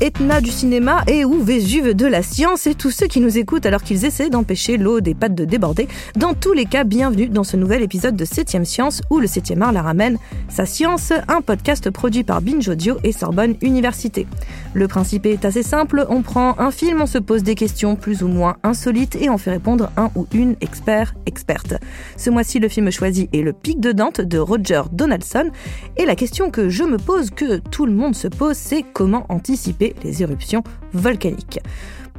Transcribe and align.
Etna 0.00 0.40
du 0.40 0.50
cinéma 0.50 1.02
et 1.08 1.24
ou 1.24 1.42
Vésuve 1.42 1.94
de 1.94 2.06
la 2.06 2.22
science 2.22 2.66
et 2.66 2.74
tous 2.74 2.90
ceux 2.90 3.06
qui 3.06 3.20
nous 3.20 3.38
écoutent 3.38 3.66
alors 3.66 3.82
qu'ils 3.82 4.04
essaient 4.04 4.30
d'empêcher 4.30 4.76
l'eau 4.76 5.00
des 5.00 5.14
pattes 5.14 5.34
de 5.34 5.44
déborder. 5.44 5.88
Dans 6.14 6.34
tous 6.34 6.52
les 6.52 6.66
cas, 6.66 6.84
bienvenue 6.84 7.28
dans 7.28 7.42
ce 7.42 7.56
nouvel 7.56 7.82
épisode 7.82 8.14
de 8.14 8.24
7ème 8.24 8.64
Science 8.64 9.02
où 9.10 9.18
le 9.18 9.26
7ème 9.26 9.62
art 9.62 9.72
la 9.72 9.82
ramène. 9.82 10.18
Sa 10.48 10.66
science, 10.66 11.12
un 11.26 11.40
podcast 11.40 11.90
produit 11.90 12.22
par 12.22 12.42
Binge 12.42 12.68
Audio 12.68 12.96
et 13.02 13.10
Sorbonne 13.10 13.56
Université. 13.60 14.26
Le 14.74 14.86
principe 14.86 15.26
est 15.26 15.44
assez 15.44 15.62
simple, 15.62 16.06
on 16.08 16.22
prend 16.22 16.58
un 16.58 16.70
film, 16.70 17.00
on 17.02 17.06
se 17.06 17.18
pose 17.18 17.42
des 17.42 17.54
questions 17.54 17.96
plus 17.96 18.22
ou 18.22 18.28
moins 18.28 18.56
insolites 18.62 19.16
et 19.16 19.30
on 19.30 19.38
fait 19.38 19.50
répondre 19.50 19.90
un 19.96 20.10
ou 20.14 20.26
une 20.32 20.54
expert, 20.60 21.14
experte. 21.26 21.74
Ce 22.16 22.30
mois-ci, 22.30 22.60
le 22.60 22.68
film 22.68 22.90
choisi 22.90 23.28
est 23.32 23.42
Le 23.42 23.52
Pic 23.52 23.80
de 23.80 23.92
Dante 23.92 24.20
de 24.20 24.38
Roger 24.38 24.82
Donaldson 24.92 25.50
et 25.96 26.04
la 26.04 26.14
question 26.14 26.50
que 26.50 26.68
je 26.68 26.84
me 26.84 26.98
pose, 26.98 27.30
que 27.30 27.58
tout 27.58 27.86
le 27.86 27.92
monde 27.92 28.14
se 28.14 28.28
pose, 28.28 28.56
c'est 28.56 28.84
comment 28.92 29.26
anticiper 29.28 29.71
les 29.78 30.22
éruptions 30.22 30.62
volcaniques. 30.92 31.60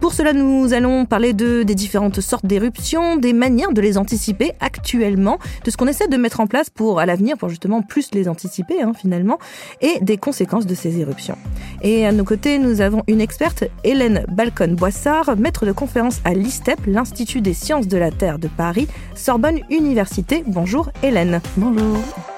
Pour 0.04 0.14
cela, 0.14 0.34
nous 0.34 0.74
allons 0.74 1.06
parler 1.06 1.32
de, 1.32 1.64
des 1.64 1.76
différentes 1.76 2.20
sortes 2.20 2.46
d'éruptions, 2.46 3.16
des 3.16 3.32
manières 3.32 3.72
de 3.72 3.80
les 3.80 3.98
anticiper 3.98 4.52
actuellement, 4.60 5.40
de 5.64 5.72
ce 5.72 5.78
qu'on 5.78 5.88
essaie 5.88 6.10
de 6.10 6.18
mettre 6.18 6.42
en 6.42 6.46
place 6.46 6.70
pour 6.70 7.00
à 7.00 7.06
l'avenir, 7.06 7.38
pour 7.38 7.48
justement 7.48 7.82
plus 7.82 8.10
les 8.14 8.28
anticiper 8.28 8.82
hein, 8.82 8.92
finalement, 8.94 9.40
et 9.80 10.00
des 10.02 10.18
conséquences 10.18 10.66
de 10.66 10.76
ces 10.76 11.00
éruptions. 11.00 11.38
Et 11.82 12.06
à 12.06 12.12
nos 12.12 12.26
côtés, 12.26 12.60
nous 12.60 12.82
avons 12.82 13.04
une 13.08 13.22
experte, 13.22 13.64
Hélène 13.86 14.26
Balcon-Boissard, 14.28 15.38
maître 15.38 15.66
de 15.66 15.72
conférence 15.72 16.20
à 16.26 16.34
l'ISTEP, 16.34 16.80
l'Institut 16.86 17.40
des 17.40 17.54
sciences 17.54 17.88
de 17.88 17.98
la 17.98 18.12
Terre 18.12 18.40
de 18.40 18.50
Paris, 18.50 18.90
Sorbonne 19.16 19.62
Université. 19.70 20.44
Bonjour 20.46 20.92
Hélène. 21.02 21.40
Bonjour. 21.56 22.33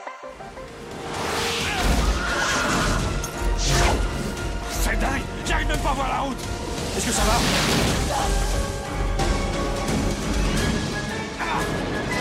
Est-ce 7.08 7.14
que 7.14 7.22
ça 7.22 7.28
va 7.28 7.38
ah 11.39 11.59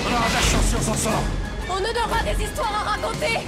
On 0.05 0.13
aura 0.13 0.29
de 0.29 0.35
la 0.35 0.41
chance 0.41 0.65
si 0.69 0.77
on 0.77 0.83
s'en 0.83 0.95
sort. 0.95 1.23
On 1.71 1.73
en 1.73 1.77
aura 1.79 2.23
des 2.23 2.45
histoires 2.45 2.85
à 2.87 2.91
raconter. 2.91 3.47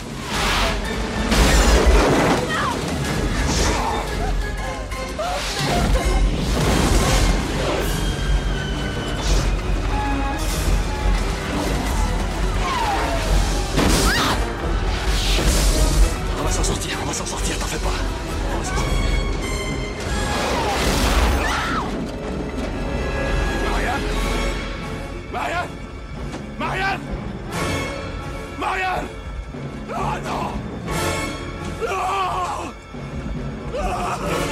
On 16.39 16.43
va 16.45 16.51
s'en 16.51 16.65
sortir, 16.65 16.99
on 17.03 17.07
va 17.07 17.13
s'en 17.13 17.27
sortir, 17.27 17.59
t'en 17.59 17.67
fais 17.67 17.77
pas. 17.77 17.91
On 18.55 18.61
va 18.61 19.06
Marianne! 25.37 25.69
Marianne! 26.59 27.01
Marianne! 28.59 29.09
Ah 29.95 30.19
non! 30.25 30.53
Non 31.85 32.73
Ah, 33.79 34.46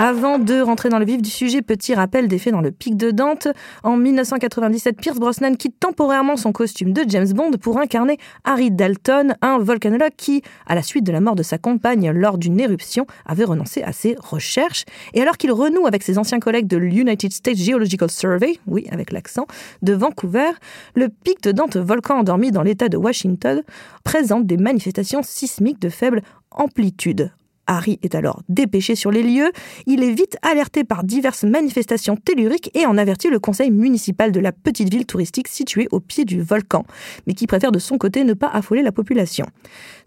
Avant 0.00 0.38
de 0.38 0.60
rentrer 0.60 0.90
dans 0.90 1.00
le 1.00 1.04
vif 1.04 1.20
du 1.20 1.28
sujet, 1.28 1.60
petit 1.60 1.92
rappel 1.92 2.28
des 2.28 2.38
faits 2.38 2.52
dans 2.52 2.60
le 2.60 2.70
pic 2.70 2.96
de 2.96 3.10
Dante. 3.10 3.48
En 3.82 3.96
1997, 3.96 4.96
Pierce 4.96 5.18
Brosnan 5.18 5.56
quitte 5.56 5.80
temporairement 5.80 6.36
son 6.36 6.52
costume 6.52 6.92
de 6.92 7.02
James 7.08 7.32
Bond 7.32 7.50
pour 7.60 7.78
incarner 7.78 8.16
Harry 8.44 8.70
Dalton, 8.70 9.34
un 9.42 9.58
volcanologue 9.58 10.12
qui, 10.16 10.42
à 10.68 10.76
la 10.76 10.84
suite 10.84 11.02
de 11.02 11.10
la 11.10 11.20
mort 11.20 11.34
de 11.34 11.42
sa 11.42 11.58
compagne 11.58 12.12
lors 12.12 12.38
d'une 12.38 12.60
éruption, 12.60 13.06
avait 13.26 13.42
renoncé 13.42 13.82
à 13.82 13.90
ses 13.90 14.14
recherches. 14.20 14.84
Et 15.14 15.20
alors 15.20 15.36
qu'il 15.36 15.50
renoue 15.50 15.88
avec 15.88 16.04
ses 16.04 16.16
anciens 16.16 16.38
collègues 16.38 16.68
de 16.68 16.76
l'United 16.76 17.32
States 17.32 17.58
Geological 17.58 18.08
Survey, 18.08 18.60
oui, 18.68 18.86
avec 18.92 19.10
l'accent, 19.10 19.48
de 19.82 19.94
Vancouver, 19.94 20.50
le 20.94 21.08
pic 21.08 21.42
de 21.42 21.50
Dante, 21.50 21.76
volcan 21.76 22.20
endormi 22.20 22.52
dans 22.52 22.62
l'état 22.62 22.88
de 22.88 22.96
Washington, 22.96 23.64
présente 24.04 24.46
des 24.46 24.58
manifestations 24.58 25.24
sismiques 25.24 25.82
de 25.82 25.88
faible 25.88 26.22
amplitude. 26.52 27.32
Harry 27.68 28.00
est 28.02 28.16
alors 28.16 28.42
dépêché 28.48 28.96
sur 28.96 29.12
les 29.12 29.22
lieux. 29.22 29.52
Il 29.86 30.02
est 30.02 30.12
vite 30.12 30.36
alerté 30.42 30.82
par 30.82 31.04
diverses 31.04 31.44
manifestations 31.44 32.16
telluriques 32.16 32.70
et 32.74 32.86
en 32.86 32.98
avertit 32.98 33.28
le 33.28 33.38
conseil 33.38 33.70
municipal 33.70 34.32
de 34.32 34.40
la 34.40 34.50
petite 34.50 34.90
ville 34.90 35.06
touristique 35.06 35.46
située 35.46 35.86
au 35.92 36.00
pied 36.00 36.24
du 36.24 36.42
volcan, 36.42 36.84
mais 37.26 37.34
qui 37.34 37.46
préfère 37.46 37.70
de 37.70 37.78
son 37.78 37.98
côté 37.98 38.24
ne 38.24 38.34
pas 38.34 38.48
affoler 38.48 38.82
la 38.82 38.92
population. 38.92 39.46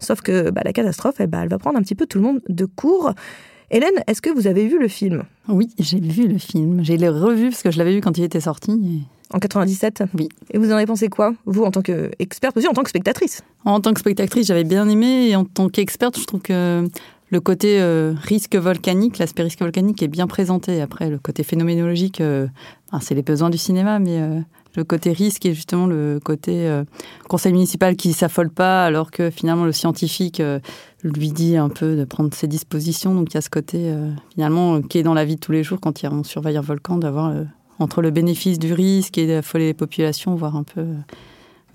Sauf 0.00 0.20
que 0.20 0.50
bah, 0.50 0.62
la 0.64 0.72
catastrophe, 0.72 1.16
eh 1.20 1.26
bah, 1.26 1.40
elle 1.42 1.48
va 1.48 1.58
prendre 1.58 1.78
un 1.78 1.82
petit 1.82 1.94
peu 1.94 2.06
tout 2.06 2.18
le 2.18 2.24
monde 2.24 2.40
de 2.48 2.64
court. 2.66 3.12
Hélène, 3.70 4.02
est-ce 4.06 4.20
que 4.20 4.28
vous 4.28 4.46
avez 4.46 4.68
vu 4.68 4.78
le 4.78 4.88
film? 4.88 5.22
Oui, 5.48 5.70
j'ai 5.78 5.98
vu 5.98 6.28
le 6.28 6.36
film. 6.36 6.84
J'ai 6.84 6.96
revu 7.08 7.48
parce 7.48 7.62
que 7.62 7.70
je 7.70 7.78
l'avais 7.78 7.94
vu 7.94 8.00
quand 8.02 8.18
il 8.18 8.24
était 8.24 8.40
sorti. 8.40 9.06
En 9.32 9.38
97 9.38 10.04
Oui. 10.18 10.28
Et 10.50 10.58
vous 10.58 10.70
en 10.70 10.76
avez 10.76 10.84
pensé 10.84 11.08
quoi 11.08 11.32
Vous, 11.46 11.64
en 11.64 11.70
tant 11.70 11.80
qu'experte, 11.80 12.56
aussi 12.56 12.68
en 12.68 12.74
tant 12.74 12.82
que 12.82 12.90
spectatrice? 12.90 13.42
En 13.64 13.80
tant 13.80 13.94
que 13.94 14.00
spectatrice, 14.00 14.46
j'avais 14.46 14.64
bien 14.64 14.86
aimé. 14.88 15.28
Et 15.30 15.36
en 15.36 15.46
tant 15.46 15.70
qu'experte, 15.70 16.18
je 16.18 16.24
trouve 16.26 16.42
que 16.42 16.86
le 17.32 17.40
côté 17.40 17.80
euh, 17.80 18.12
risque 18.22 18.56
volcanique, 18.56 19.16
l'aspect 19.16 19.42
risque 19.42 19.60
volcanique 19.60 20.02
est 20.02 20.08
bien 20.08 20.26
présenté. 20.26 20.82
Après, 20.82 21.08
le 21.08 21.18
côté 21.18 21.42
phénoménologique, 21.42 22.20
euh, 22.20 22.46
c'est 23.00 23.14
les 23.14 23.22
besoins 23.22 23.48
du 23.48 23.56
cinéma, 23.56 23.98
mais 23.98 24.20
euh, 24.20 24.38
le 24.76 24.84
côté 24.84 25.12
risque 25.12 25.46
est 25.46 25.54
justement 25.54 25.86
le 25.86 26.20
côté 26.22 26.82
conseil 27.28 27.52
municipal 27.52 27.96
qui 27.96 28.12
s'affole 28.12 28.50
pas, 28.50 28.84
alors 28.84 29.10
que 29.10 29.30
finalement 29.30 29.64
le 29.64 29.72
scientifique 29.72 30.42
lui 31.04 31.30
dit 31.30 31.58
un 31.58 31.68
peu 31.68 31.94
de 31.94 32.04
prendre 32.04 32.32
ses 32.32 32.46
dispositions. 32.46 33.14
Donc 33.14 33.32
il 33.32 33.34
y 33.34 33.38
a 33.38 33.42
ce 33.42 33.50
côté 33.50 33.94
finalement 34.32 34.80
qui 34.80 34.96
est 34.96 35.02
dans 35.02 35.12
la 35.12 35.26
vie 35.26 35.34
de 35.34 35.40
tous 35.40 35.52
les 35.52 35.62
jours 35.62 35.78
quand 35.78 36.02
on 36.04 36.24
surveille 36.24 36.56
un 36.56 36.62
volcan, 36.62 36.96
d'avoir 36.96 37.34
entre 37.80 38.00
le 38.00 38.10
bénéfice 38.10 38.58
du 38.58 38.72
risque 38.72 39.18
et 39.18 39.26
d'affoler 39.26 39.66
les 39.66 39.74
populations, 39.74 40.34
voir 40.36 40.56
un 40.56 40.62
peu 40.62 40.86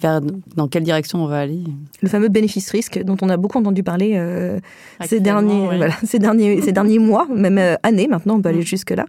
vers 0.01 0.21
dans 0.55 0.67
quelle 0.67 0.83
direction 0.83 1.23
on 1.23 1.27
va 1.27 1.39
aller. 1.39 1.63
Le 2.01 2.09
fameux 2.09 2.29
bénéfice-risque 2.29 3.03
dont 3.03 3.17
on 3.21 3.29
a 3.29 3.37
beaucoup 3.37 3.57
entendu 3.57 3.83
parler 3.83 4.13
euh, 4.15 4.59
ces, 5.05 5.19
derniers, 5.19 5.67
oui. 5.67 5.77
voilà, 5.77 5.93
ces, 6.03 6.19
derniers, 6.19 6.61
ces 6.61 6.71
derniers 6.71 6.99
mois, 6.99 7.27
même 7.33 7.57
euh, 7.57 7.75
années 7.83 8.07
maintenant, 8.07 8.35
on 8.35 8.41
peut 8.41 8.49
aller 8.49 8.59
mmh. 8.59 8.63
jusque-là. 8.63 9.05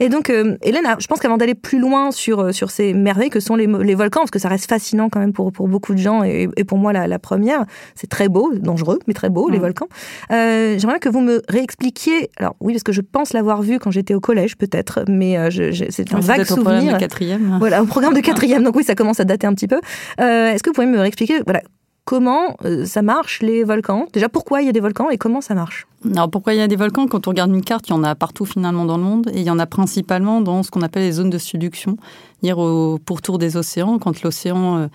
Et 0.00 0.08
donc, 0.08 0.30
euh, 0.30 0.56
Hélène, 0.62 0.84
je 0.98 1.06
pense 1.06 1.20
qu'avant 1.20 1.36
d'aller 1.36 1.54
plus 1.54 1.78
loin 1.78 2.10
sur, 2.10 2.40
euh, 2.40 2.52
sur 2.52 2.70
ces 2.70 2.94
merveilles 2.94 3.30
que 3.30 3.40
sont 3.40 3.56
les, 3.56 3.66
les, 3.66 3.94
volcans, 3.94 4.20
parce 4.20 4.30
que 4.30 4.38
ça 4.38 4.48
reste 4.48 4.68
fascinant 4.68 5.08
quand 5.08 5.20
même 5.20 5.32
pour, 5.32 5.52
pour 5.52 5.68
beaucoup 5.68 5.92
de 5.92 5.98
gens, 5.98 6.24
et, 6.24 6.48
et 6.56 6.64
pour 6.64 6.78
moi 6.78 6.92
la, 6.92 7.06
la 7.06 7.18
première, 7.18 7.64
c'est 7.94 8.08
très 8.08 8.28
beau, 8.28 8.52
dangereux, 8.54 8.98
mais 9.06 9.14
très 9.14 9.30
beau, 9.30 9.48
mmh. 9.48 9.52
les 9.52 9.58
volcans. 9.58 9.88
Euh, 10.30 10.78
J'aimerais 10.78 10.98
que 10.98 11.08
vous 11.08 11.20
me 11.20 11.42
réexpliquiez, 11.48 12.30
alors 12.36 12.56
oui, 12.60 12.72
parce 12.72 12.82
que 12.82 12.92
je 12.92 13.00
pense 13.00 13.32
l'avoir 13.32 13.62
vu 13.62 13.78
quand 13.78 13.90
j'étais 13.90 14.14
au 14.14 14.20
collège 14.20 14.56
peut-être, 14.56 15.04
mais 15.08 15.36
euh, 15.36 15.50
c'est 15.90 16.12
un 16.12 16.18
oui, 16.18 16.24
vague 16.24 16.44
souvenir. 16.44 16.60
Au 16.60 16.64
programme 16.64 16.94
de 16.94 16.98
quatrième. 16.98 17.56
Voilà, 17.58 17.82
au 17.82 17.86
programme 17.86 18.14
de 18.14 18.20
quatrième, 18.20 18.62
donc 18.62 18.76
oui, 18.76 18.84
ça 18.84 18.94
commence 18.94 19.20
à 19.20 19.24
dater 19.24 19.46
un 19.46 19.54
petit 19.54 19.68
peu. 19.68 19.80
Euh, 20.20 20.52
Est-ce 20.52 20.62
que 20.62 20.70
vous 20.70 20.74
pouvez 20.74 20.86
me 20.86 20.98
réexpliquer, 20.98 21.40
voilà, 21.44 21.62
comment 22.04 22.56
euh, 22.64 22.84
ça 22.84 23.02
marche 23.02 23.40
les 23.40 23.64
volcans? 23.64 24.06
Déjà, 24.12 24.28
pourquoi 24.28 24.62
il 24.62 24.66
y 24.66 24.68
a 24.68 24.72
des 24.72 24.80
volcans 24.80 25.10
et 25.10 25.18
comment 25.18 25.40
ça 25.40 25.54
marche? 25.54 25.86
Alors, 26.14 26.30
pourquoi 26.30 26.54
il 26.54 26.58
y 26.58 26.62
a 26.62 26.68
des 26.68 26.76
volcans? 26.76 27.06
Quand 27.06 27.26
on 27.26 27.30
regarde 27.30 27.52
une 27.52 27.62
carte, 27.62 27.88
il 27.88 27.92
y 27.92 27.94
en 27.94 28.02
a 28.02 28.14
partout 28.14 28.44
finalement 28.44 28.84
dans 28.84 28.96
le 28.96 29.04
monde 29.04 29.30
et 29.32 29.40
il 29.40 29.46
y 29.46 29.50
en 29.50 29.58
a 29.58 29.66
principalement 29.66 30.40
dans 30.40 30.62
ce 30.62 30.70
qu'on 30.70 30.82
appelle 30.82 31.04
les 31.04 31.12
zones 31.12 31.30
de 31.30 31.38
subduction, 31.38 31.96
au 32.50 32.98
pourtour 32.98 33.38
des 33.38 33.56
océans, 33.56 33.98
quand 33.98 34.22
l'océan. 34.22 34.76
Euh, 34.76 34.86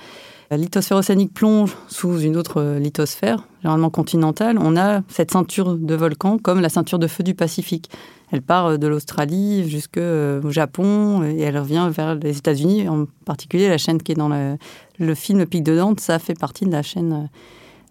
la 0.50 0.56
lithosphère 0.56 0.96
océanique 0.96 1.34
plonge 1.34 1.76
sous 1.90 2.22
une 2.22 2.38
autre 2.38 2.62
euh, 2.62 2.80
lithosphère, 2.80 3.46
généralement 3.62 3.90
continentale. 3.90 4.58
On 4.58 4.78
a 4.78 5.02
cette 5.10 5.32
ceinture 5.32 5.76
de 5.76 5.94
volcans 5.94 6.38
comme 6.38 6.62
la 6.62 6.70
ceinture 6.70 7.00
de 7.00 7.08
feu 7.08 7.22
du 7.22 7.36
Pacifique. 7.36 7.90
Elle 8.32 8.42
part 8.42 8.80
de 8.80 8.88
l'Australie 8.88 9.70
jusqu'au 9.70 10.50
Japon 10.50 11.24
et 11.24 11.42
elle 11.42 11.58
revient 11.58 11.90
vers 11.92 12.16
les 12.16 12.38
États-Unis, 12.38 12.88
en 12.88 13.08
particulier 13.26 13.68
la 13.68 13.78
chaîne 13.78 14.02
qui 14.02 14.14
est 14.14 14.16
dans 14.16 14.30
le 15.00 15.16
film 15.16 15.46
Pic 15.46 15.64
de 15.64 15.76
Dante, 15.76 16.02
ça 16.02 16.20
fait 16.20 16.38
partie 16.38 16.66
de 16.66 16.72
la 16.72 16.82
chaîne 16.82 17.30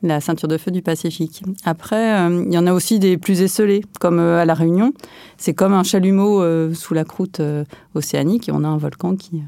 la 0.02 0.20
ceinture 0.20 0.48
de 0.48 0.58
feu 0.58 0.70
du 0.70 0.82
Pacifique. 0.82 1.42
Après, 1.64 2.20
euh, 2.20 2.44
il 2.46 2.52
y 2.52 2.58
en 2.58 2.66
a 2.66 2.72
aussi 2.72 2.98
des 2.98 3.16
plus 3.16 3.40
esselés, 3.40 3.84
comme 4.00 4.18
euh, 4.18 4.40
à 4.40 4.44
La 4.44 4.54
Réunion. 4.54 4.92
C'est 5.36 5.54
comme 5.54 5.72
un 5.72 5.82
chalumeau 5.82 6.42
euh, 6.42 6.74
sous 6.74 6.94
la 6.94 7.04
croûte 7.04 7.40
océanique 7.94 8.48
et 8.48 8.52
on 8.52 8.64
a 8.64 8.68
un 8.68 8.76
volcan 8.76 9.16
qui, 9.16 9.42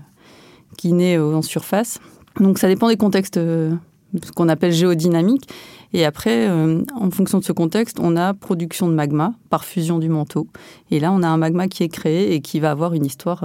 qui 0.76 0.92
naît 0.92 1.18
en 1.18 1.42
surface. 1.42 2.00
Donc 2.40 2.58
ça 2.58 2.68
dépend 2.68 2.88
des 2.88 2.96
contextes, 2.96 3.34
ce 3.36 4.32
qu'on 4.34 4.48
appelle 4.48 4.72
géodynamique. 4.72 5.48
Et 5.92 6.04
après, 6.04 6.48
en 6.48 7.10
fonction 7.10 7.38
de 7.38 7.44
ce 7.44 7.52
contexte, 7.52 7.98
on 8.00 8.16
a 8.16 8.34
production 8.34 8.88
de 8.88 8.92
magma 8.92 9.32
par 9.48 9.64
fusion 9.64 9.98
du 9.98 10.08
manteau. 10.08 10.46
Et 10.90 11.00
là, 11.00 11.10
on 11.12 11.22
a 11.22 11.28
un 11.28 11.38
magma 11.38 11.66
qui 11.66 11.82
est 11.82 11.88
créé 11.88 12.34
et 12.34 12.40
qui 12.40 12.60
va 12.60 12.70
avoir 12.70 12.94
une 12.94 13.06
histoire 13.06 13.44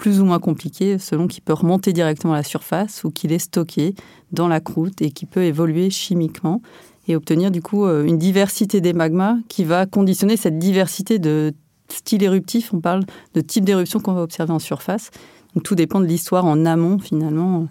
plus 0.00 0.18
ou 0.18 0.24
moins 0.24 0.38
compliqué 0.38 0.96
selon 0.98 1.28
qu'il 1.28 1.42
peut 1.42 1.52
remonter 1.52 1.92
directement 1.92 2.32
à 2.32 2.36
la 2.36 2.42
surface 2.42 3.04
ou 3.04 3.10
qu'il 3.10 3.32
est 3.32 3.38
stocké 3.38 3.94
dans 4.32 4.48
la 4.48 4.58
croûte 4.58 5.02
et 5.02 5.10
qui 5.10 5.26
peut 5.26 5.44
évoluer 5.44 5.90
chimiquement 5.90 6.62
et 7.06 7.14
obtenir 7.14 7.50
du 7.50 7.60
coup 7.60 7.84
euh, 7.84 8.04
une 8.04 8.16
diversité 8.16 8.80
des 8.80 8.94
magmas 8.94 9.36
qui 9.48 9.62
va 9.62 9.84
conditionner 9.84 10.38
cette 10.38 10.58
diversité 10.58 11.18
de 11.18 11.52
styles 11.88 12.22
éruptifs. 12.22 12.72
On 12.72 12.80
parle 12.80 13.04
de 13.34 13.42
type 13.42 13.66
d'éruption 13.66 14.00
qu'on 14.00 14.14
va 14.14 14.22
observer 14.22 14.54
en 14.54 14.58
surface. 14.58 15.10
Donc 15.54 15.64
tout 15.64 15.74
dépend 15.74 16.00
de 16.00 16.06
l'histoire 16.06 16.46
en 16.46 16.64
amont 16.64 16.98
finalement 16.98 17.68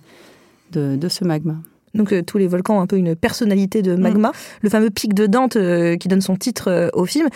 de, 0.72 0.98
de 0.98 1.10
ce 1.10 1.24
magma. 1.24 1.56
Donc 1.96 2.14
euh, 2.14 2.22
tous 2.22 2.38
les 2.38 2.48
volcans 2.48 2.78
ont 2.78 2.82
un 2.82 2.88
peu 2.88 2.98
une 2.98 3.16
personnalité 3.16 3.82
de 3.82 3.96
magma. 3.96 4.32
Le 4.62 4.70
fameux 4.70 4.92
pic 4.92 5.14
de 5.16 5.25
Dante 5.25 5.56
euh, 5.56 5.98
qui 5.98 6.08
donne 6.08 6.22
son 6.22 6.36
titre 6.36 6.70
euh, 6.70 6.90
au 6.94 7.06
film, 7.06 7.28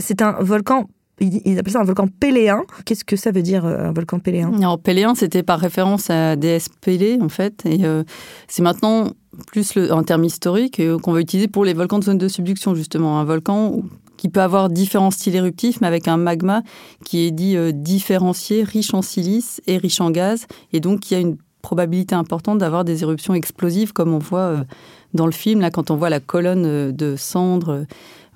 c'est 0.00 0.22
un 0.22 0.32
volcan. 0.40 0.88
Ils 1.18 1.58
appellent 1.58 1.72
ça 1.72 1.80
un 1.80 1.84
volcan 1.84 2.08
péléen. 2.08 2.62
Qu'est-ce 2.84 3.04
que 3.04 3.16
ça 3.16 3.30
veut 3.30 3.40
dire 3.40 3.64
euh, 3.64 3.88
un 3.88 3.92
volcan 3.92 4.18
péléen? 4.18 4.52
Alors, 4.58 4.78
Péléen, 4.78 5.14
c'était 5.14 5.42
par 5.42 5.58
référence 5.58 6.10
à 6.10 6.36
déesse 6.36 6.68
Pélée, 6.82 7.18
en 7.22 7.30
fait. 7.30 7.64
Et 7.64 7.86
euh, 7.86 8.04
c'est 8.48 8.62
maintenant 8.62 9.12
plus 9.46 9.76
le, 9.76 9.92
un 9.92 10.02
terme 10.02 10.24
historique 10.24 10.78
euh, 10.78 10.98
qu'on 10.98 11.12
va 11.12 11.20
utiliser 11.20 11.48
pour 11.48 11.64
les 11.64 11.72
volcans 11.72 11.98
de 11.98 12.04
zone 12.04 12.18
de 12.18 12.28
subduction, 12.28 12.74
justement. 12.74 13.18
Un 13.18 13.24
volcan 13.24 13.80
qui 14.18 14.28
peut 14.28 14.42
avoir 14.42 14.68
différents 14.68 15.10
styles 15.10 15.36
éruptifs, 15.36 15.80
mais 15.80 15.86
avec 15.86 16.06
un 16.06 16.18
magma 16.18 16.62
qui 17.04 17.26
est 17.26 17.30
dit 17.30 17.56
différencié, 17.72 18.62
riche 18.62 18.92
en 18.92 19.02
silice 19.02 19.62
et 19.66 19.78
riche 19.78 20.00
en 20.02 20.10
gaz. 20.10 20.46
Et 20.74 20.80
donc, 20.80 21.00
qui 21.00 21.14
a 21.14 21.18
une 21.18 21.36
probabilité 21.62 22.14
importante 22.14 22.58
d'avoir 22.58 22.84
des 22.84 23.02
éruptions 23.02 23.34
explosives, 23.34 23.92
comme 23.92 24.14
on 24.14 24.18
voit 24.18 24.64
dans 25.12 25.26
le 25.26 25.32
film, 25.32 25.60
là, 25.60 25.70
quand 25.70 25.90
on 25.90 25.96
voit 25.96 26.08
la 26.08 26.20
colonne 26.20 26.92
de 26.92 27.16
cendres 27.16 27.84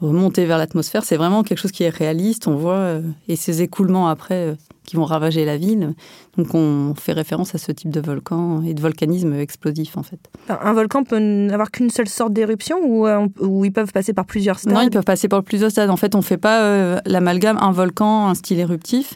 remonter 0.00 0.46
vers 0.46 0.58
l'atmosphère. 0.58 1.04
C'est 1.04 1.16
vraiment 1.16 1.42
quelque 1.42 1.58
chose 1.58 1.72
qui 1.72 1.82
est 1.82 1.90
réaliste. 1.90 2.46
On 2.46 2.56
voit, 2.56 2.74
euh, 2.74 3.02
et 3.28 3.36
ces 3.36 3.62
écoulements 3.62 4.08
après 4.08 4.48
euh, 4.48 4.54
qui 4.84 4.96
vont 4.96 5.04
ravager 5.04 5.44
la 5.44 5.56
ville. 5.56 5.94
Donc, 6.36 6.54
on 6.54 6.94
fait 6.94 7.12
référence 7.12 7.54
à 7.54 7.58
ce 7.58 7.72
type 7.72 7.90
de 7.90 8.00
volcan 8.00 8.62
et 8.62 8.74
de 8.74 8.80
volcanisme 8.80 9.34
explosif, 9.34 9.96
en 9.96 10.02
fait. 10.02 10.18
Un 10.48 10.72
volcan 10.72 11.04
peut 11.04 11.18
n'avoir 11.18 11.70
qu'une 11.70 11.90
seule 11.90 12.08
sorte 12.08 12.32
d'éruption 12.32 12.78
ou, 12.82 13.06
euh, 13.06 13.26
ou 13.40 13.64
ils 13.64 13.72
peuvent 13.72 13.92
passer 13.92 14.12
par 14.12 14.24
plusieurs 14.24 14.58
stades? 14.58 14.72
Non, 14.72 14.80
ils 14.80 14.90
peuvent 14.90 15.04
passer 15.04 15.28
par 15.28 15.42
plusieurs 15.42 15.70
stades. 15.70 15.90
En 15.90 15.96
fait, 15.96 16.14
on 16.14 16.18
ne 16.18 16.24
fait 16.24 16.38
pas 16.38 17.00
l'amalgame 17.06 17.58
un 17.60 17.72
volcan, 17.72 18.28
un 18.28 18.34
style 18.34 18.58
éruptif. 18.58 19.14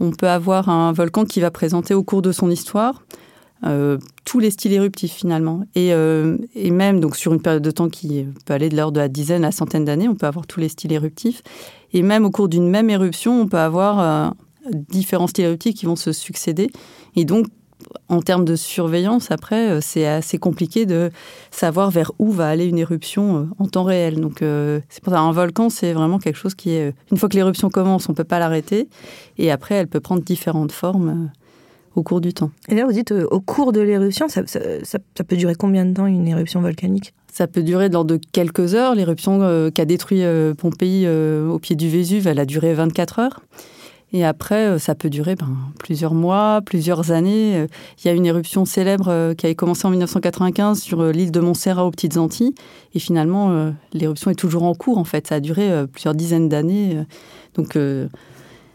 On 0.00 0.10
peut 0.10 0.28
avoir 0.28 0.68
un 0.68 0.92
volcan 0.92 1.24
qui 1.24 1.40
va 1.40 1.50
présenter 1.50 1.94
au 1.94 2.02
cours 2.02 2.22
de 2.22 2.32
son 2.32 2.50
histoire 2.50 3.02
euh, 3.66 3.98
tous 4.24 4.40
les 4.40 4.50
styles 4.50 4.72
éruptifs 4.72 5.12
finalement. 5.12 5.62
Et, 5.74 5.94
euh, 5.94 6.36
et 6.54 6.70
même 6.70 7.00
donc 7.00 7.16
sur 7.16 7.32
une 7.32 7.40
période 7.40 7.62
de 7.62 7.70
temps 7.70 7.88
qui 7.88 8.26
peut 8.44 8.52
aller 8.52 8.68
de 8.68 8.76
l'ordre 8.76 8.94
de 8.94 9.00
la 9.00 9.08
dizaine 9.08 9.44
à 9.44 9.48
la 9.48 9.52
centaine 9.52 9.84
d'années, 9.84 10.08
on 10.08 10.14
peut 10.14 10.26
avoir 10.26 10.46
tous 10.46 10.60
les 10.60 10.68
styles 10.68 10.92
éruptifs. 10.92 11.42
Et 11.92 12.02
même 12.02 12.24
au 12.24 12.30
cours 12.30 12.48
d'une 12.48 12.68
même 12.68 12.90
éruption, 12.90 13.40
on 13.40 13.46
peut 13.46 13.58
avoir 13.58 14.00
euh, 14.00 14.30
différents 14.90 15.28
styles 15.28 15.46
éruptifs 15.46 15.74
qui 15.74 15.86
vont 15.86 15.96
se 15.96 16.12
succéder. 16.12 16.70
Et 17.16 17.24
donc, 17.24 17.46
en 18.08 18.20
termes 18.22 18.44
de 18.44 18.56
surveillance, 18.56 19.30
après, 19.30 19.80
c'est 19.82 20.06
assez 20.06 20.38
compliqué 20.38 20.86
de 20.86 21.10
savoir 21.50 21.90
vers 21.90 22.12
où 22.18 22.30
va 22.32 22.48
aller 22.48 22.66
une 22.66 22.78
éruption 22.78 23.48
en 23.58 23.66
temps 23.66 23.84
réel. 23.84 24.20
Donc, 24.20 24.38
c'est 24.40 25.02
pour 25.02 25.12
ça 25.12 25.20
un 25.20 25.32
volcan, 25.32 25.68
c'est 25.68 25.92
vraiment 25.92 26.18
quelque 26.18 26.36
chose 26.36 26.54
qui 26.54 26.70
est. 26.70 26.94
Une 27.10 27.18
fois 27.18 27.28
que 27.28 27.36
l'éruption 27.36 27.68
commence, 27.68 28.08
on 28.08 28.14
peut 28.14 28.24
pas 28.24 28.38
l'arrêter. 28.38 28.88
Et 29.36 29.50
après, 29.50 29.74
elle 29.74 29.86
peut 29.86 30.00
prendre 30.00 30.22
différentes 30.22 30.72
formes 30.72 31.30
au 31.96 32.02
cours 32.02 32.20
du 32.20 32.32
temps. 32.34 32.50
Et 32.68 32.74
là, 32.74 32.84
vous 32.84 32.92
dites 32.92 33.12
euh, 33.12 33.26
au 33.30 33.40
cours 33.40 33.72
de 33.72 33.80
l'éruption, 33.80 34.28
ça, 34.28 34.46
ça- 34.46 34.60
ça- 34.82 34.98
ça 35.16 35.24
peut 35.24 35.36
durer 35.36 35.54
combien 35.54 35.84
de 35.84 35.94
temps 35.94 36.06
une 36.06 36.26
éruption 36.26 36.60
volcanique? 36.60 37.14
Ça 37.32 37.46
peut 37.46 37.62
durer 37.62 37.88
de 37.88 37.94
l'ordre 37.94 38.14
de 38.16 38.20
quelques 38.32 38.74
heures. 38.74 38.94
L'éruption 38.94 39.40
euh, 39.42 39.70
qui 39.70 39.80
a 39.80 39.84
détruit 39.84 40.22
euh, 40.24 40.54
Pompéi 40.54 41.04
euh, 41.06 41.48
au 41.48 41.58
pied 41.58 41.74
du 41.76 41.88
Vésuve, 41.88 42.26
elle 42.28 42.38
a 42.38 42.46
duré 42.46 42.74
24 42.74 43.18
heures. 43.18 43.40
Et 44.12 44.24
après, 44.24 44.78
ça 44.78 44.94
peut 44.94 45.10
durer 45.10 45.34
ben, 45.34 45.48
plusieurs 45.80 46.14
mois, 46.14 46.60
plusieurs 46.64 47.10
années. 47.10 47.66
Il 47.98 48.06
y 48.06 48.08
a 48.08 48.12
une 48.12 48.26
éruption 48.26 48.64
célèbre 48.64 49.34
qui 49.34 49.46
avait 49.46 49.56
commencé 49.56 49.88
en 49.88 49.90
1995 49.90 50.80
sur 50.80 51.02
l'île 51.06 51.32
de 51.32 51.40
Montserrat 51.40 51.84
aux 51.84 51.90
Petites 51.90 52.16
Antilles. 52.16 52.54
Et 52.94 53.00
finalement, 53.00 53.72
l'éruption 53.92 54.30
est 54.30 54.36
toujours 54.36 54.62
en 54.62 54.74
cours, 54.74 54.98
en 54.98 55.04
fait. 55.04 55.26
Ça 55.26 55.34
a 55.36 55.40
duré 55.40 55.68
plusieurs 55.92 56.14
dizaines 56.14 56.48
d'années. 56.48 56.98
Donc, 57.56 57.76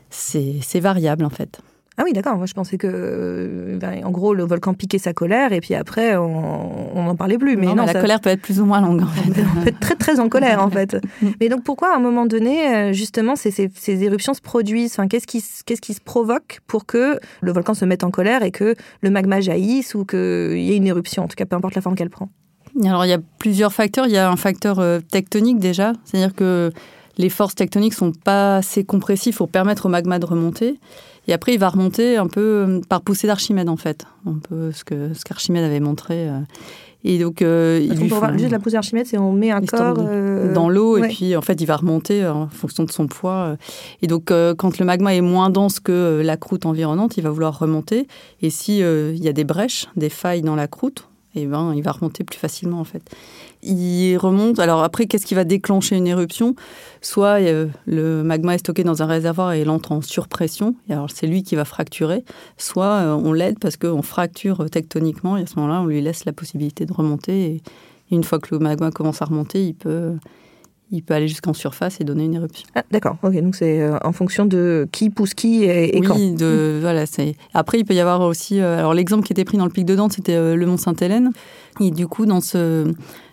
c'est 0.10 0.80
variable, 0.82 1.24
en 1.24 1.30
fait. 1.30 1.62
Ah 2.02 2.04
oui, 2.06 2.14
d'accord. 2.14 2.38
Moi, 2.38 2.46
je 2.46 2.54
pensais 2.54 2.78
que, 2.78 2.88
euh, 2.90 3.78
ben, 3.78 4.06
en 4.06 4.10
gros, 4.10 4.34
le 4.34 4.44
volcan 4.46 4.74
piquait 4.74 5.00
sa 5.00 5.12
colère 5.12 5.52
et 5.52 5.60
puis 5.60 5.76
après, 5.76 6.16
on 6.16 7.04
n'en 7.04 7.16
parlait 7.18 7.38
plus. 7.38 7.58
Mais 7.58 7.66
Non, 7.66 7.76
non, 7.76 7.82
mais 7.82 7.88
la 7.88 7.94
ça- 7.94 8.02
colère 8.02 8.22
peut 8.22 8.30
être 8.30 8.42
plus 8.42 8.62
ou 8.62 8.66
moins 8.66 8.80
longue, 8.80 9.04
en 9.04 9.08
fait. 9.08 9.30
on 9.58 9.62
peut 9.62 9.68
être 9.68 9.80
très 9.82 9.96
très 9.96 10.20
en 10.22 10.30
colère 10.30 10.64
en 10.64 10.70
fait. 10.70 10.96
Mais 11.42 11.50
donc 11.50 11.64
pourquoi 11.64 11.94
à 11.94 11.98
un 11.98 12.00
moment 12.00 12.26
donné, 12.26 12.74
euh, 12.74 12.94
justement, 12.94 13.36
ces, 13.36 13.52
ces- 13.52 13.70
ces 13.76 14.02
éruptions 14.04 14.34
se 14.34 14.40
produisent? 14.42 14.94
Enfin, 14.94 15.08
Qu'est-ce 15.10 15.28
qui, 15.28 15.44
qu'est-ce 15.66 15.82
qui 15.82 15.94
se 15.94 16.00
provoque 16.02 16.60
pour 16.68 16.86
que 16.86 17.20
le 17.42 17.52
volcan 17.52 17.74
se 17.74 17.84
mette 17.84 18.06
en 18.06 18.12
colère 18.12 18.44
et 18.44 18.52
que 18.52 18.76
le 19.02 19.10
magma 19.10 19.42
jaillisse 19.42 19.94
ou 19.94 20.06
qu'il 20.06 20.58
y 20.60 20.72
ait 20.72 20.78
une 20.78 20.88
éruption, 20.88 21.24
en 21.24 21.28
tout 21.28 21.36
cas 21.36 21.46
peu 21.46 21.56
importe 21.58 21.76
la 21.76 21.82
forme 21.82 21.96
qu'elle 21.96 22.10
prend 22.10 22.30
Alors, 22.86 23.06
il 23.06 23.10
y 23.10 23.14
a 23.14 23.20
plusieurs 23.40 23.74
facteurs. 23.74 24.06
Il 24.08 24.14
y 24.14 24.18
a 24.18 24.30
un 24.32 24.38
facteur 24.38 24.80
euh, 24.80 25.00
tectonique 25.12 25.60
déjà, 25.60 25.92
c'est-à-dire 26.06 26.34
que 26.34 26.72
les 27.20 27.30
forces 27.30 27.54
tectoniques 27.54 27.94
sont 27.94 28.12
pas 28.14 28.58
assez 28.58 28.84
compressives 28.84 29.36
pour 29.36 29.50
permettre 29.50 29.86
au 29.86 29.90
magma 29.90 30.18
de 30.18 30.26
remonter. 30.26 30.80
Et 31.28 31.34
après, 31.34 31.54
il 31.54 31.60
va 31.60 31.70
remonter 31.70 32.16
un 32.18 32.28
peu 32.28 32.42
euh, 32.42 32.82
par 32.88 33.02
poussée 33.02 33.28
d'Archimède, 33.28 33.70
en 33.70 33.78
fait. 33.78 34.06
Un 34.26 34.40
peu 34.40 34.72
ce 34.72 34.84
que 34.84 35.14
ce 35.14 35.24
qu'Archimède 35.26 35.64
avait 35.66 35.82
montré. 35.82 36.28
euh. 36.30 36.40
Et 37.04 37.20
donc, 37.20 37.42
euh, 37.42 37.80
il 37.82 37.88
Parce 37.90 38.00
qu'on 38.00 38.04
lui 38.06 38.10
peut 38.10 38.16
voir 38.16 38.32
faut- 38.32 38.38
juste 38.38 38.52
la 38.52 38.60
poussée 38.60 38.76
d'Archimède, 38.78 39.06
c'est 39.06 39.18
on 39.18 39.34
met 39.34 39.52
un 39.52 39.62
corps 39.62 39.98
euh, 40.00 40.54
dans 40.54 40.70
l'eau 40.70 40.98
ouais. 40.98 41.08
et 41.08 41.14
puis 41.14 41.36
en 41.36 41.42
fait 41.42 41.62
il 41.62 41.66
va 41.66 41.78
remonter 41.78 42.26
en 42.26 42.48
fonction 42.50 42.84
de 42.84 42.92
son 42.92 43.08
poids. 43.08 43.56
Et 44.02 44.08
donc 44.08 44.32
euh, 44.32 44.56
quand 44.56 44.80
le 44.80 44.86
magma 44.86 45.14
est 45.14 45.22
moins 45.22 45.50
dense 45.50 45.80
que 45.80 46.22
la 46.24 46.36
croûte 46.36 46.66
environnante, 46.66 47.16
il 47.18 47.24
va 47.24 47.30
vouloir 47.30 47.58
remonter. 47.58 48.08
Et 48.42 48.50
si 48.50 48.80
il 48.80 49.24
y 49.24 49.28
a 49.30 49.34
des 49.34 49.44
brèches, 49.46 49.88
des 49.96 50.10
failles 50.10 50.42
dans 50.42 50.56
la 50.56 50.68
croûte, 50.68 51.09
et 51.36 51.46
ben 51.46 51.74
il 51.76 51.84
va 51.84 51.92
remonter 51.92 52.24
plus 52.24 52.38
facilement 52.38 52.80
en 52.80 52.84
fait. 52.84 53.04
Il 53.62 54.18
remonte. 54.18 54.60
Alors 54.60 54.84
après, 54.84 55.06
qu'est-ce 55.06 55.26
qui 55.26 55.36
va 55.36 55.44
déclencher 55.44 55.96
une 55.96 56.08
éruption? 56.08 56.56
Soit 57.02 57.42
euh, 57.42 57.68
le 57.86 58.24
magma 58.24 58.56
est 58.56 58.60
stocké 58.60 58.84
dans 58.84 59.04
un 59.04 59.06
réservoir 59.06 59.54
et 59.54 59.62
il 59.62 59.70
entre 59.70 59.92
en 59.92 60.02
surpression. 60.02 60.76
Et 60.90 60.94
alors 60.94 61.12
c'est 61.12 61.28
lui 61.28 61.44
qui 61.44 61.56
va 61.56 61.66
fracturer. 61.66 62.24
Soit 62.58 62.86
euh, 62.86 63.14
on 63.14 63.34
l'aide 63.34 63.60
parce 63.60 63.78
qu'on 63.78 64.02
fracture 64.02 64.70
tectoniquement 64.70 65.38
et 65.38 65.44
à 65.44 65.46
ce 65.46 65.56
moment-là, 65.58 65.82
on 65.82 65.86
lui 65.86 66.02
laisse 66.02 66.26
la 66.26 66.34
possibilité 66.34 66.86
de 66.86 66.94
remonter. 66.94 67.46
Et 67.46 67.62
une 68.12 68.24
fois 68.24 68.40
que 68.40 68.56
le 68.56 68.60
magma 68.60 68.92
commence 68.92 69.22
à 69.22 69.26
remonter, 69.26 69.66
il 69.66 69.76
peut, 69.76 70.14
il 70.92 71.04
peut 71.04 71.14
aller 71.14 71.28
jusqu'en 71.28 71.54
surface 71.54 72.00
et 72.02 72.04
donner 72.04 72.26
une 72.26 72.36
éruption. 72.36 72.68
Ah, 72.76 72.84
D'accord, 72.92 73.18
ok, 73.24 73.34
donc 73.42 73.56
c'est 73.56 73.82
euh, 73.82 73.98
en 74.04 74.12
fonction 74.12 74.46
de 74.46 74.88
qui 74.92 75.10
pousse 75.10 75.34
qui 75.34 75.64
et, 75.64 75.98
et 75.98 76.02
quand. 76.02 76.16
oui, 76.16 76.34
de, 76.34 76.80
voilà, 76.82 77.06
c'est. 77.06 77.36
Après, 77.54 77.80
il 77.80 77.86
peut 77.86 77.94
y 77.94 78.00
avoir 78.00 78.22
aussi. 78.22 78.60
euh, 78.60 78.80
alors, 78.80 78.94
l'exemple 78.94 79.26
qui 79.26 79.34
était 79.34 79.46
pris 79.46 79.58
dans 79.58 79.66
le 79.66 79.72
pic 79.72 79.86
de 79.86 79.96
Dante, 79.96 80.14
c'était 80.14 80.36
euh, 80.36 80.56
le 80.56 80.66
Mont 80.66 80.78
Sainte-Hélène. 80.78 81.32
Et 81.80 81.92
du 81.92 82.08
coup, 82.08 82.26
dans 82.26 82.42
ce, 82.42 82.92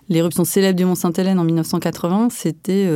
l'éruption 0.08 0.44
célèbre 0.44 0.76
du 0.76 0.84
Mont 0.84 0.94
Sainte-Hélène 0.94 1.38
en 1.38 1.44
1980, 1.44 2.28
c'était 2.30 2.88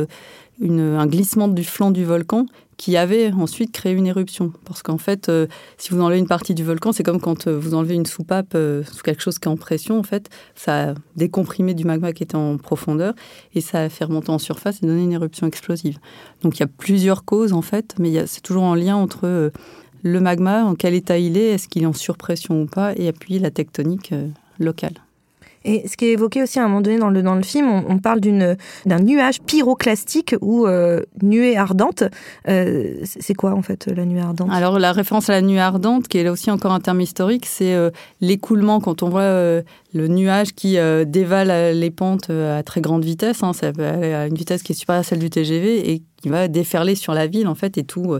une, 0.61 0.79
un 0.79 1.07
glissement 1.07 1.47
du 1.47 1.63
flanc 1.63 1.91
du 1.91 2.05
volcan 2.05 2.45
qui 2.81 2.97
avait 2.97 3.31
ensuite 3.31 3.71
créé 3.71 3.93
une 3.93 4.07
éruption. 4.07 4.53
Parce 4.65 4.81
qu'en 4.81 4.97
fait, 4.97 5.29
euh, 5.29 5.45
si 5.77 5.91
vous 5.91 6.01
enlevez 6.01 6.17
une 6.17 6.27
partie 6.27 6.55
du 6.55 6.63
volcan, 6.63 6.91
c'est 6.91 7.03
comme 7.03 7.21
quand 7.21 7.45
euh, 7.45 7.55
vous 7.55 7.75
enlevez 7.75 7.93
une 7.93 8.07
soupape 8.07 8.53
euh, 8.55 8.83
sous 8.85 9.03
quelque 9.03 9.21
chose 9.21 9.37
qui 9.37 9.47
est 9.47 9.51
en 9.51 9.55
pression, 9.55 9.99
en 9.99 10.03
fait, 10.03 10.31
ça 10.55 10.89
a 10.89 10.93
décomprimé 11.15 11.75
du 11.75 11.85
magma 11.85 12.11
qui 12.11 12.23
était 12.23 12.37
en 12.37 12.57
profondeur 12.57 13.13
et 13.53 13.61
ça 13.61 13.83
a 13.83 13.89
fait 13.89 14.05
remonter 14.05 14.31
en 14.31 14.39
surface 14.39 14.81
et 14.81 14.87
donner 14.87 15.03
une 15.03 15.11
éruption 15.11 15.45
explosive. 15.45 15.99
Donc 16.41 16.57
il 16.57 16.61
y 16.61 16.63
a 16.63 16.67
plusieurs 16.67 17.23
causes, 17.23 17.53
en 17.53 17.61
fait, 17.61 17.93
mais 17.99 18.25
c'est 18.25 18.41
toujours 18.41 18.63
en 18.63 18.73
lien 18.73 18.95
entre 18.95 19.27
euh, 19.27 19.51
le 20.01 20.19
magma, 20.19 20.65
en 20.65 20.73
quel 20.73 20.95
état 20.95 21.19
il 21.19 21.37
est, 21.37 21.49
est-ce 21.49 21.67
qu'il 21.67 21.83
est 21.83 21.85
en 21.85 21.93
surpression 21.93 22.63
ou 22.63 22.65
pas, 22.65 22.93
et 22.95 23.11
puis 23.11 23.37
la 23.37 23.51
tectonique 23.51 24.11
locale. 24.57 24.95
Et 25.63 25.87
ce 25.87 25.95
qui 25.95 26.05
est 26.05 26.11
évoqué 26.13 26.41
aussi 26.41 26.59
à 26.59 26.63
un 26.63 26.67
moment 26.67 26.81
donné 26.81 26.97
dans 26.97 27.09
le, 27.09 27.21
dans 27.21 27.35
le 27.35 27.43
film, 27.43 27.69
on, 27.69 27.83
on 27.87 27.97
parle 27.99 28.19
d'un 28.19 28.99
nuage 28.99 29.41
pyroclastique 29.41 30.35
ou 30.41 30.65
euh, 30.65 31.01
nuée 31.21 31.55
ardente. 31.55 32.03
Euh, 32.47 32.95
c'est 33.03 33.33
quoi 33.33 33.53
en 33.53 33.61
fait 33.61 33.87
la 33.87 34.05
nuée 34.05 34.21
ardente? 34.21 34.49
Alors 34.51 34.79
la 34.79 34.91
référence 34.91 35.29
à 35.29 35.33
la 35.33 35.41
nuée 35.41 35.59
ardente, 35.59 36.07
qui 36.07 36.17
est 36.17 36.23
là 36.23 36.31
aussi 36.31 36.49
encore 36.49 36.71
un 36.71 36.79
terme 36.79 37.01
historique, 37.01 37.45
c'est 37.45 37.73
euh, 37.73 37.91
l'écoulement 38.21 38.79
quand 38.79 39.03
on 39.03 39.09
voit 39.09 39.21
le 39.93 40.07
nuage 40.07 40.53
qui 40.53 40.77
dévale 41.05 41.77
les 41.77 41.91
pentes 41.91 42.29
à 42.29 42.63
très 42.63 42.81
grande 42.81 43.03
vitesse, 43.03 43.43
hein, 43.43 43.51
à 43.79 44.27
une 44.27 44.35
vitesse 44.35 44.63
qui 44.63 44.71
est 44.71 44.75
supérieure 44.75 45.01
à 45.01 45.03
celle 45.03 45.19
du 45.19 45.29
TGV 45.29 45.91
et 45.91 46.01
qui 46.21 46.29
va 46.29 46.47
déferler 46.47 46.95
sur 46.95 47.13
la 47.13 47.27
ville 47.27 47.47
en 47.47 47.55
fait 47.55 47.77
et 47.77 47.83
tout, 47.83 48.17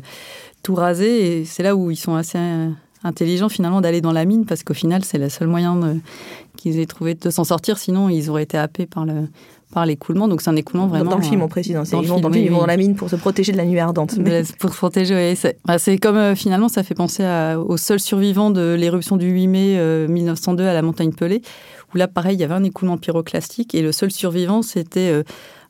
tout 0.63 0.75
raser. 0.75 1.39
Et 1.39 1.45
c'est 1.45 1.63
là 1.63 1.75
où 1.75 1.91
ils 1.91 1.95
sont 1.95 2.15
assez 2.15 2.37
euh, 3.03 3.07
intelligents 3.07 3.49
finalement 3.49 3.81
d'aller 3.81 4.01
dans 4.01 4.11
la 4.11 4.25
mine 4.25 4.45
parce 4.45 4.63
qu'au 4.63 4.73
final 4.73 5.03
c'est 5.03 5.17
le 5.17 5.29
seul 5.29 5.47
moyen 5.47 5.79
qu'ils 6.57 6.79
aient 6.79 6.85
trouvé 6.85 7.15
de 7.15 7.29
s'en 7.29 7.43
sortir, 7.43 7.77
sinon 7.77 8.09
ils 8.09 8.29
auraient 8.29 8.43
été 8.43 8.57
happés 8.57 8.85
par 8.85 9.05
le 9.05 9.27
par 9.73 9.85
l'écoulement. 9.85 10.27
Donc 10.27 10.41
c'est 10.41 10.49
un 10.49 10.55
écoulement 10.57 10.87
vraiment. 10.87 11.11
Dans 11.11 11.17
le 11.17 11.23
film, 11.23 11.39
euh, 11.41 11.45
on 11.45 11.47
précise. 11.47 11.77
hein, 11.77 11.83
dans 11.89 12.01
ils 12.01 12.07
vont, 12.09 12.15
film, 12.15 12.21
dans 12.23 12.27
le 12.27 12.33
film, 12.33 12.43
oui, 12.43 12.47
ils 12.47 12.51
vont 12.51 12.55
oui. 12.57 12.61
dans 12.61 12.67
la 12.67 12.75
mine 12.77 12.95
pour 12.95 13.09
se 13.09 13.15
protéger 13.15 13.53
de 13.53 13.57
la 13.57 13.63
nuée 13.65 13.79
ardente. 13.79 14.17
Mais- 14.17 14.43
pour 14.59 14.71
se 14.73 14.77
protéger, 14.77 15.15
oui. 15.15 15.35
C'est 15.37 15.57
bah, 15.65 15.77
comme 16.01 16.17
euh, 16.17 16.35
finalement, 16.35 16.67
ça 16.67 16.83
fait 16.83 16.93
penser 16.93 17.23
à- 17.23 17.57
au 17.57 17.77
seul 17.77 18.01
survivant 18.01 18.51
de 18.51 18.75
l'éruption 18.77 19.15
du 19.15 19.29
8 19.29 19.47
mai 19.47 19.75
euh, 19.77 20.09
1902 20.09 20.65
à 20.65 20.73
la 20.73 20.81
montagne 20.81 21.13
Pelée, 21.13 21.41
où 21.93 21.97
là, 21.97 22.09
pareil, 22.09 22.35
il 22.35 22.41
y 22.41 22.43
avait 22.43 22.53
un 22.53 22.65
écoulement 22.65 22.97
pyroclastique 22.97 23.73
et 23.73 23.81
le 23.81 23.93
seul 23.93 24.11
survivant, 24.11 24.61
c'était 24.61 25.09
euh, 25.09 25.23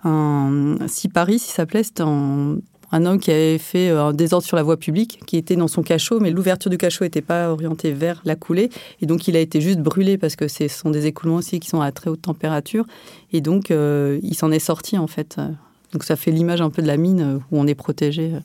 un 0.03 0.77
Siparis, 0.87 1.35
il 1.35 1.39
s'appelait, 1.39 1.83
c'était 1.83 2.01
un, 2.01 2.57
un 2.91 3.05
homme 3.05 3.19
qui 3.19 3.31
avait 3.31 3.57
fait 3.57 3.89
euh, 3.89 4.05
un 4.05 4.13
désordre 4.13 4.45
sur 4.45 4.57
la 4.57 4.63
voie 4.63 4.77
publique, 4.77 5.19
qui 5.25 5.37
était 5.37 5.55
dans 5.55 5.67
son 5.67 5.81
cachot, 5.81 6.19
mais 6.19 6.31
l'ouverture 6.31 6.69
du 6.69 6.77
cachot 6.77 7.05
n'était 7.05 7.21
pas 7.21 7.49
orientée 7.49 7.91
vers 7.91 8.21
la 8.25 8.35
coulée, 8.35 8.69
et 9.01 9.05
donc 9.05 9.27
il 9.27 9.35
a 9.35 9.39
été 9.39 9.61
juste 9.61 9.79
brûlé 9.79 10.17
parce 10.17 10.35
que 10.35 10.47
ce 10.47 10.67
sont 10.67 10.91
des 10.91 11.05
écoulements 11.05 11.37
aussi 11.37 11.59
qui 11.59 11.69
sont 11.69 11.81
à 11.81 11.91
très 11.91 12.09
haute 12.09 12.21
température, 12.21 12.85
et 13.31 13.41
donc 13.41 13.71
euh, 13.71 14.19
il 14.23 14.35
s'en 14.35 14.51
est 14.51 14.59
sorti 14.59 14.97
en 14.97 15.07
fait. 15.07 15.39
Donc 15.91 16.03
ça 16.03 16.15
fait 16.15 16.31
l'image 16.31 16.61
un 16.61 16.69
peu 16.69 16.81
de 16.81 16.87
la 16.87 16.97
mine 16.97 17.21
euh, 17.21 17.37
où 17.51 17.59
on 17.59 17.67
est 17.67 17.75
protégé 17.75 18.31
euh, 18.33 18.39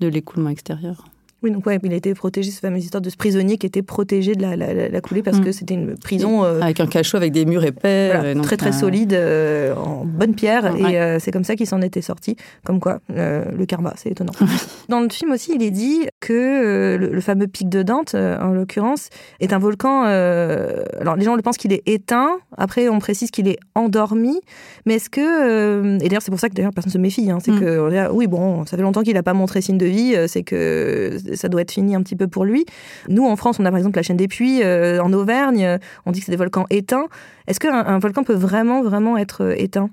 de 0.00 0.08
l'écoulement 0.08 0.50
extérieur. 0.50 1.04
Oui, 1.42 1.52
donc 1.52 1.64
ouais, 1.66 1.78
il 1.84 1.92
a 1.92 1.96
été 1.96 2.12
protégé, 2.14 2.50
cette 2.50 2.62
fameuse 2.62 2.82
histoire 2.84 3.00
de 3.00 3.10
ce 3.10 3.16
prisonnier 3.16 3.58
qui 3.58 3.66
était 3.66 3.82
protégé 3.82 4.34
de 4.34 4.42
la, 4.42 4.56
la, 4.56 4.88
la 4.88 5.00
coulée 5.00 5.22
parce 5.22 5.38
Mm. 5.38 5.44
que 5.44 5.52
c'était 5.52 5.74
une 5.74 5.96
prison 5.96 6.42
euh, 6.44 6.60
Avec 6.60 6.80
un 6.80 6.86
cachot 6.88 7.16
avec 7.16 7.30
des 7.32 7.44
murs 7.44 7.62
épais. 7.64 8.08
voilà, 8.12 8.24
euh, 8.24 8.34
donc, 8.34 8.42
très 8.42 8.56
très 8.56 8.70
euh, 8.70 8.72
solide, 8.72 9.12
euh, 9.12 9.72
en 9.76 10.04
bonne 10.04 10.34
pierre, 10.34 10.74
Ouais. 10.74 10.92
et 10.94 11.00
euh, 11.00 11.18
c'est 11.20 11.30
comme 11.30 11.44
ça 11.44 11.54
qu'il 11.54 11.66
s'en 11.68 11.80
était 11.80 12.02
sorti. 12.02 12.34
Comme 12.64 12.80
quoi, 12.80 12.98
le 13.08 13.64
karma, 13.66 13.94
c'est 13.96 14.10
étonnant. 14.10 14.32
Dans 14.88 15.00
le 15.00 15.08
film 15.10 15.30
aussi, 15.32 15.52
il 15.54 15.62
est 15.62 15.70
dit 15.70 16.06
que 16.20 16.96
le, 16.98 17.08
le 17.12 17.20
fameux 17.20 17.46
pic 17.46 17.68
de 17.68 17.82
Dante, 17.84 18.14
en 18.16 18.48
l'occurrence, 18.52 19.08
est 19.40 19.52
un 19.52 19.58
volcan. 19.58 20.02
alors 20.02 21.14
les 21.16 21.24
gens 21.24 21.36
le 21.36 21.42
pensent 21.42 21.56
qu'il 21.58 21.72
est 21.72 21.82
éteint. 21.86 22.30
Après, 22.56 22.88
on 22.88 22.98
précise 22.98 23.30
qu'il 23.30 23.46
est 23.48 23.58
endormi. 23.76 24.40
Mais 24.86 24.94
est-ce 24.94 25.08
que 25.10 25.96
et 26.02 26.08
d'ailleurs 26.08 26.22
c'est 26.22 26.30
pour 26.30 26.40
ça 26.40 26.48
que 26.48 26.54
d'ailleurs 26.54 26.72
personne 26.72 26.92
se 26.92 26.98
méfie. 26.98 27.30
hein, 27.30 27.38
c'est 27.44 27.52
Mm. 27.52 27.60
que 27.60 28.08
oui 28.10 28.26
bon, 28.26 28.64
ça 28.66 28.76
fait 28.76 28.82
longtemps 28.82 29.02
qu'il 29.02 29.14
n'a 29.14 29.22
pas 29.22 29.34
montré 29.34 29.60
signe 29.60 29.78
de 29.78 29.86
vie. 29.86 30.14
C'est 30.26 30.42
que 30.42 31.16
ça 31.34 31.48
doit 31.48 31.62
être 31.62 31.72
fini 31.72 31.94
un 31.94 32.02
petit 32.02 32.16
peu 32.16 32.28
pour 32.28 32.44
lui. 32.44 32.64
Nous 33.08 33.26
en 33.26 33.36
France, 33.36 33.58
on 33.58 33.64
a 33.64 33.70
par 33.70 33.78
exemple 33.78 33.96
la 33.96 34.02
chaîne 34.02 34.16
des 34.16 34.28
Puys 34.28 34.62
euh, 34.62 35.00
en 35.00 35.12
Auvergne. 35.12 35.64
euh, 35.64 35.78
On 36.06 36.12
dit 36.12 36.20
que 36.20 36.26
c'est 36.26 36.32
des 36.32 36.38
volcans 36.38 36.66
éteints. 36.70 37.06
Est-ce 37.46 37.60
qu'un 37.60 37.74
un 37.74 37.98
volcan 37.98 38.24
peut 38.24 38.34
vraiment 38.34 38.82
vraiment 38.82 39.16
être 39.16 39.44
euh, 39.44 39.54
éteint? 39.56 39.90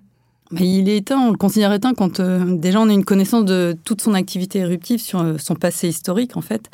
Mais 0.51 0.67
il 0.69 0.89
est 0.89 0.97
éteint, 0.97 1.19
on 1.19 1.31
le 1.31 1.37
considère 1.37 1.73
éteint 1.73 1.93
quand 1.95 2.21
déjà 2.21 2.79
on 2.79 2.87
a 2.87 2.93
une 2.93 3.03
connaissance 3.03 3.45
de 3.45 3.75
toute 3.83 4.01
son 4.01 4.13
activité 4.13 4.59
éruptive 4.59 4.99
sur 4.99 5.39
son 5.39 5.55
passé 5.55 5.87
historique 5.87 6.37
en 6.37 6.41
fait. 6.41 6.69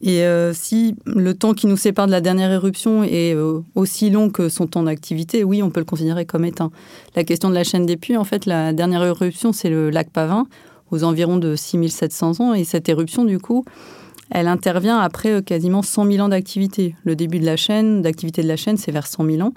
Et 0.00 0.24
si 0.54 0.94
le 1.04 1.34
temps 1.34 1.52
qui 1.52 1.66
nous 1.66 1.76
sépare 1.76 2.06
de 2.06 2.12
la 2.12 2.20
dernière 2.20 2.52
éruption 2.52 3.02
est 3.02 3.36
aussi 3.74 4.10
long 4.10 4.30
que 4.30 4.48
son 4.48 4.68
temps 4.68 4.84
d'activité, 4.84 5.42
oui, 5.42 5.60
on 5.60 5.70
peut 5.70 5.80
le 5.80 5.84
considérer 5.84 6.24
comme 6.24 6.44
éteint. 6.44 6.70
La 7.16 7.24
question 7.24 7.50
de 7.50 7.54
la 7.54 7.64
chaîne 7.64 7.84
des 7.84 7.96
puits, 7.96 8.16
en 8.16 8.24
fait, 8.24 8.46
la 8.46 8.72
dernière 8.72 9.02
éruption, 9.02 9.52
c'est 9.52 9.68
le 9.68 9.90
lac 9.90 10.08
Pavin, 10.10 10.46
aux 10.90 11.04
environs 11.04 11.38
de 11.38 11.56
6700 11.56 12.40
ans. 12.40 12.54
Et 12.54 12.64
cette 12.64 12.88
éruption, 12.88 13.24
du 13.24 13.38
coup, 13.38 13.64
elle 14.30 14.46
intervient 14.46 14.98
après 14.98 15.32
euh, 15.32 15.42
quasiment 15.42 15.82
100 15.82 16.10
000 16.10 16.24
ans 16.24 16.28
d'activité. 16.28 16.94
Le 17.04 17.16
début 17.16 17.40
de 17.40 17.46
la 17.46 17.56
chaîne, 17.56 18.00
d'activité 18.02 18.42
de 18.42 18.48
la 18.48 18.56
chaîne, 18.56 18.76
c'est 18.76 18.92
vers 18.92 19.06
100 19.06 19.24
000 19.24 19.40
ans. 19.40 19.52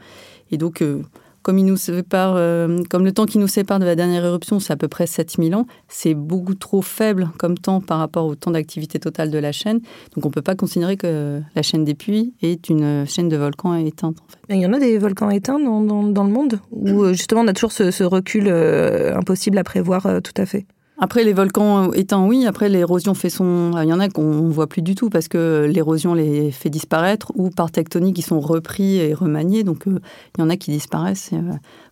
Et 0.51 0.57
donc, 0.57 0.81
euh, 0.81 1.01
comme, 1.43 1.59
il 1.59 1.65
nous 1.65 1.77
sépare, 1.77 2.33
euh, 2.37 2.81
comme 2.89 3.05
le 3.05 3.11
temps 3.11 3.25
qui 3.25 3.37
nous 3.37 3.47
sépare 3.47 3.77
de 3.77 3.85
la 3.85 3.95
dernière 3.95 4.25
éruption, 4.25 4.59
c'est 4.59 4.73
à 4.73 4.75
peu 4.75 4.87
près 4.87 5.05
7000 5.05 5.55
ans, 5.55 5.67
c'est 5.89 6.15
beaucoup 6.15 6.55
trop 6.55 6.81
faible 6.81 7.29
comme 7.37 7.57
temps 7.57 7.81
par 7.81 7.99
rapport 7.99 8.25
au 8.25 8.35
temps 8.35 8.51
d'activité 8.51 8.97
totale 8.97 9.29
de 9.29 9.37
la 9.37 9.51
chaîne. 9.51 9.79
Donc 10.15 10.25
on 10.25 10.29
ne 10.29 10.33
peut 10.33 10.41
pas 10.41 10.55
considérer 10.55 10.97
que 10.97 11.41
la 11.55 11.61
chaîne 11.61 11.83
des 11.83 11.95
puits 11.95 12.33
est 12.41 12.69
une 12.69 13.05
chaîne 13.05 13.29
de 13.29 13.37
volcans 13.37 13.75
éteinte. 13.75 14.17
En. 14.49 14.53
Il 14.53 14.61
y 14.61 14.65
en 14.65 14.73
a 14.73 14.79
des 14.79 14.97
volcans 14.97 15.29
éteints 15.29 15.59
dans, 15.59 15.81
le 15.81 16.31
monde 16.31 16.59
euh, 16.85 17.13
justement 17.13 17.41
on 17.41 17.47
a 17.47 17.53
toujours 17.53 17.73
ce, 17.73 18.03
recul 18.03 18.47
impossible 18.47 19.57
à 19.57 19.63
prévoir 19.63 20.07
tout 20.23 20.33
à 20.37 20.45
fait? 20.45 20.65
Après, 21.03 21.25
les 21.25 21.33
volcans 21.33 21.91
éteints, 21.91 22.25
oui. 22.25 22.45
Après, 22.45 22.69
l'érosion 22.69 23.13
fait 23.13 23.29
son. 23.29 23.73
Il 23.83 23.89
y 23.89 23.91
en 23.91 23.99
a 23.99 24.07
qu'on 24.07 24.43
ne 24.43 24.49
voit 24.49 24.67
plus 24.67 24.81
du 24.81 24.95
tout 24.95 25.09
parce 25.09 25.27
que 25.27 25.69
l'érosion 25.69 26.13
les 26.13 26.49
fait 26.49 26.69
disparaître 26.69 27.33
ou 27.35 27.49
par 27.49 27.71
tectonique, 27.71 28.17
ils 28.17 28.23
sont 28.23 28.39
repris 28.39 28.99
et 28.99 29.13
remaniés. 29.13 29.65
Donc, 29.65 29.85
euh, 29.85 29.99
il 30.37 30.39
y 30.39 30.43
en 30.45 30.49
a 30.49 30.55
qui 30.55 30.71
disparaissent. 30.71 31.31
Euh, 31.33 31.41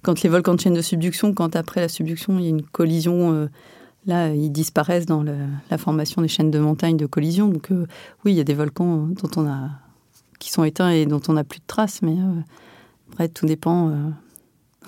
quand 0.02 0.22
les 0.22 0.30
volcans 0.30 0.56
de 0.56 0.62
chaîne 0.62 0.74
de 0.74 0.82
subduction, 0.82 1.34
quand 1.34 1.58
après 1.58 1.82
la 1.82 1.90
subduction, 1.90 2.40
il 2.40 2.44
y 2.44 2.46
a 2.46 2.52
une 2.52 2.62
collision, 2.62 3.34
euh, 3.34 3.48
là, 4.06 4.34
ils 4.34 4.50
disparaissent 4.50 5.08
dans 5.08 5.26
la 5.26 5.78
formation 5.78 6.22
des 6.22 6.30
chaînes 6.30 6.50
de 6.50 6.60
montagnes 6.60 6.96
de 6.96 7.06
collision. 7.06 7.50
Donc, 7.50 7.68
oui, 8.24 8.32
il 8.32 8.36
y 8.36 8.40
a 8.40 8.46
des 8.46 8.54
volcans 8.54 9.10
dont 9.10 9.30
on 9.36 9.46
a, 9.46 9.72
qui 10.40 10.52
sont 10.52 10.64
éteints 10.64 10.92
et 10.92 11.06
dont 11.06 11.22
on 11.28 11.34
n'a 11.34 11.44
plus 11.44 11.60
de 11.60 11.68
traces. 11.68 12.02
Mais 12.02 12.16
après, 13.12 13.28
tout 13.28 13.46
dépend. 13.46 13.92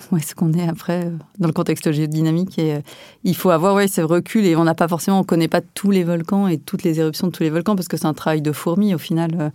où 0.12 0.16
est-ce 0.16 0.34
qu'on 0.34 0.52
est 0.52 0.68
après 0.68 1.06
euh, 1.06 1.10
dans 1.38 1.48
le 1.48 1.52
contexte 1.52 1.90
géodynamique 1.92 2.58
et 2.58 2.74
euh, 2.74 2.80
il 3.24 3.36
faut 3.36 3.50
avoir 3.50 3.74
ouais, 3.74 3.88
ce 3.88 4.00
recul 4.00 4.44
et 4.46 4.56
on 4.56 4.64
n'a 4.64 4.74
pas 4.74 4.88
forcément, 4.88 5.20
on 5.20 5.24
connaît 5.24 5.48
pas 5.48 5.60
tous 5.60 5.90
les 5.90 6.04
volcans 6.04 6.48
et 6.48 6.58
toutes 6.58 6.82
les 6.82 7.00
éruptions 7.00 7.28
de 7.28 7.32
tous 7.32 7.42
les 7.42 7.50
volcans 7.50 7.76
parce 7.76 7.88
que 7.88 7.96
c'est 7.96 8.06
un 8.06 8.14
travail 8.14 8.42
de 8.42 8.52
fourmi 8.52 8.94
au 8.94 8.98
final. 8.98 9.30
euh, 9.38 9.50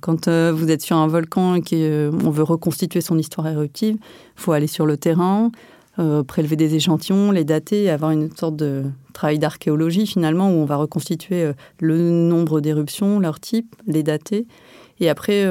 Quand 0.00 0.28
vous 0.28 0.70
êtes 0.70 0.82
sur 0.82 0.96
un 0.96 1.06
volcan 1.06 1.54
et 1.54 1.62
qu'on 1.62 2.30
veut 2.30 2.42
reconstituer 2.42 3.00
son 3.00 3.18
histoire 3.18 3.46
éruptive, 3.48 3.96
il 3.96 4.40
faut 4.40 4.52
aller 4.52 4.66
sur 4.66 4.86
le 4.86 4.96
terrain, 4.96 5.50
prélever 6.26 6.56
des 6.56 6.74
échantillons, 6.74 7.30
les 7.30 7.44
dater 7.44 7.90
avoir 7.90 8.10
une 8.10 8.30
sorte 8.34 8.56
de 8.56 8.84
travail 9.12 9.38
d'archéologie 9.38 10.06
finalement 10.06 10.48
où 10.50 10.54
on 10.54 10.64
va 10.64 10.76
reconstituer 10.76 11.52
le 11.78 12.10
nombre 12.10 12.60
d'éruptions, 12.60 13.20
leur 13.20 13.38
type, 13.40 13.74
les 13.86 14.02
dater. 14.02 14.46
Et 15.00 15.08
après, 15.08 15.46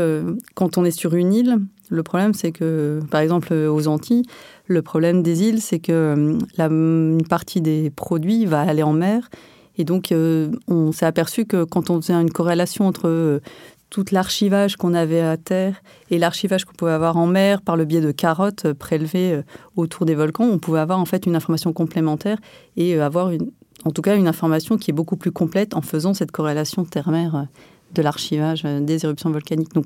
quand 0.55 0.77
on 0.77 0.85
est 0.85 0.91
sur 0.91 1.15
une 1.15 1.33
île, 1.33 1.59
le 1.89 2.03
problème, 2.03 2.33
c'est 2.33 2.51
que, 2.51 2.99
par 3.11 3.21
exemple, 3.21 3.53
aux 3.53 3.87
Antilles, 3.87 4.23
le 4.65 4.81
problème 4.81 5.23
des 5.23 5.43
îles, 5.43 5.61
c'est 5.61 5.79
que 5.79 6.37
euh, 6.59 7.17
une 7.17 7.27
partie 7.27 7.61
des 7.61 7.89
produits 7.89 8.45
va 8.45 8.61
aller 8.61 8.83
en 8.83 8.93
mer. 8.93 9.29
Et 9.77 9.83
donc, 9.83 10.11
euh, 10.11 10.51
on 10.67 10.91
s'est 10.91 11.05
aperçu 11.05 11.45
que 11.45 11.63
quand 11.63 11.89
on 11.89 12.01
faisait 12.01 12.13
une 12.13 12.31
corrélation 12.31 12.87
entre 12.87 13.07
euh, 13.07 13.39
tout 13.89 14.05
l'archivage 14.11 14.77
qu'on 14.77 14.93
avait 14.93 15.21
à 15.21 15.37
terre 15.37 15.81
et 16.09 16.17
l'archivage 16.17 16.65
qu'on 16.65 16.73
pouvait 16.73 16.91
avoir 16.91 17.17
en 17.17 17.27
mer 17.27 17.61
par 17.61 17.75
le 17.75 17.85
biais 17.85 18.01
de 18.01 18.11
carottes 18.11 18.73
prélevées 18.73 19.41
autour 19.75 20.07
des 20.07 20.15
volcans, 20.15 20.45
on 20.45 20.57
pouvait 20.57 20.79
avoir 20.79 20.99
en 20.99 21.05
fait 21.05 21.27
une 21.27 21.35
information 21.35 21.73
complémentaire 21.73 22.39
et 22.75 22.99
avoir 22.99 23.31
en 23.85 23.91
tout 23.91 24.01
cas 24.01 24.15
une 24.15 24.27
information 24.27 24.77
qui 24.77 24.89
est 24.89 24.95
beaucoup 24.95 25.15
plus 25.15 25.31
complète 25.31 25.75
en 25.75 25.81
faisant 25.81 26.15
cette 26.15 26.31
corrélation 26.31 26.85
terre-mer 26.85 27.45
de 27.93 28.01
l'archivage 28.01 28.63
des 28.63 29.05
éruptions 29.05 29.29
volcaniques. 29.29 29.73
Donc 29.75 29.85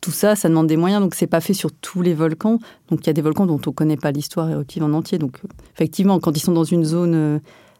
tout 0.00 0.10
ça, 0.10 0.36
ça 0.36 0.48
demande 0.48 0.66
des 0.66 0.76
moyens, 0.76 1.02
donc 1.02 1.14
c'est 1.14 1.26
pas 1.26 1.40
fait 1.40 1.54
sur 1.54 1.72
tous 1.72 2.02
les 2.02 2.14
volcans. 2.14 2.58
Donc 2.88 3.00
il 3.02 3.06
y 3.06 3.10
a 3.10 3.12
des 3.12 3.22
volcans 3.22 3.46
dont 3.46 3.60
on 3.66 3.72
connaît 3.72 3.96
pas 3.96 4.10
l'histoire 4.10 4.50
éruptive 4.50 4.82
en 4.82 4.92
entier. 4.92 5.18
Donc 5.18 5.40
euh, 5.44 5.48
effectivement, 5.74 6.18
quand 6.20 6.36
ils 6.36 6.40
sont 6.40 6.52
dans 6.52 6.64
une 6.64 6.84
zone 6.84 7.14
euh, 7.14 7.38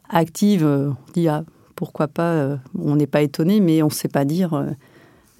active, 0.09 0.65
euh, 0.65 0.91
on 0.91 1.13
dit 1.13 1.29
ah, 1.29 1.45
pourquoi 1.77 2.09
pas, 2.09 2.59
on 2.79 2.97
n'est 2.97 3.07
pas 3.07 3.23
étonné, 3.23 3.61
mais 3.61 3.83
on 3.83 3.89
ne 3.89 3.93
sait 3.93 4.09
pas 4.09 4.25
dire 4.25 4.65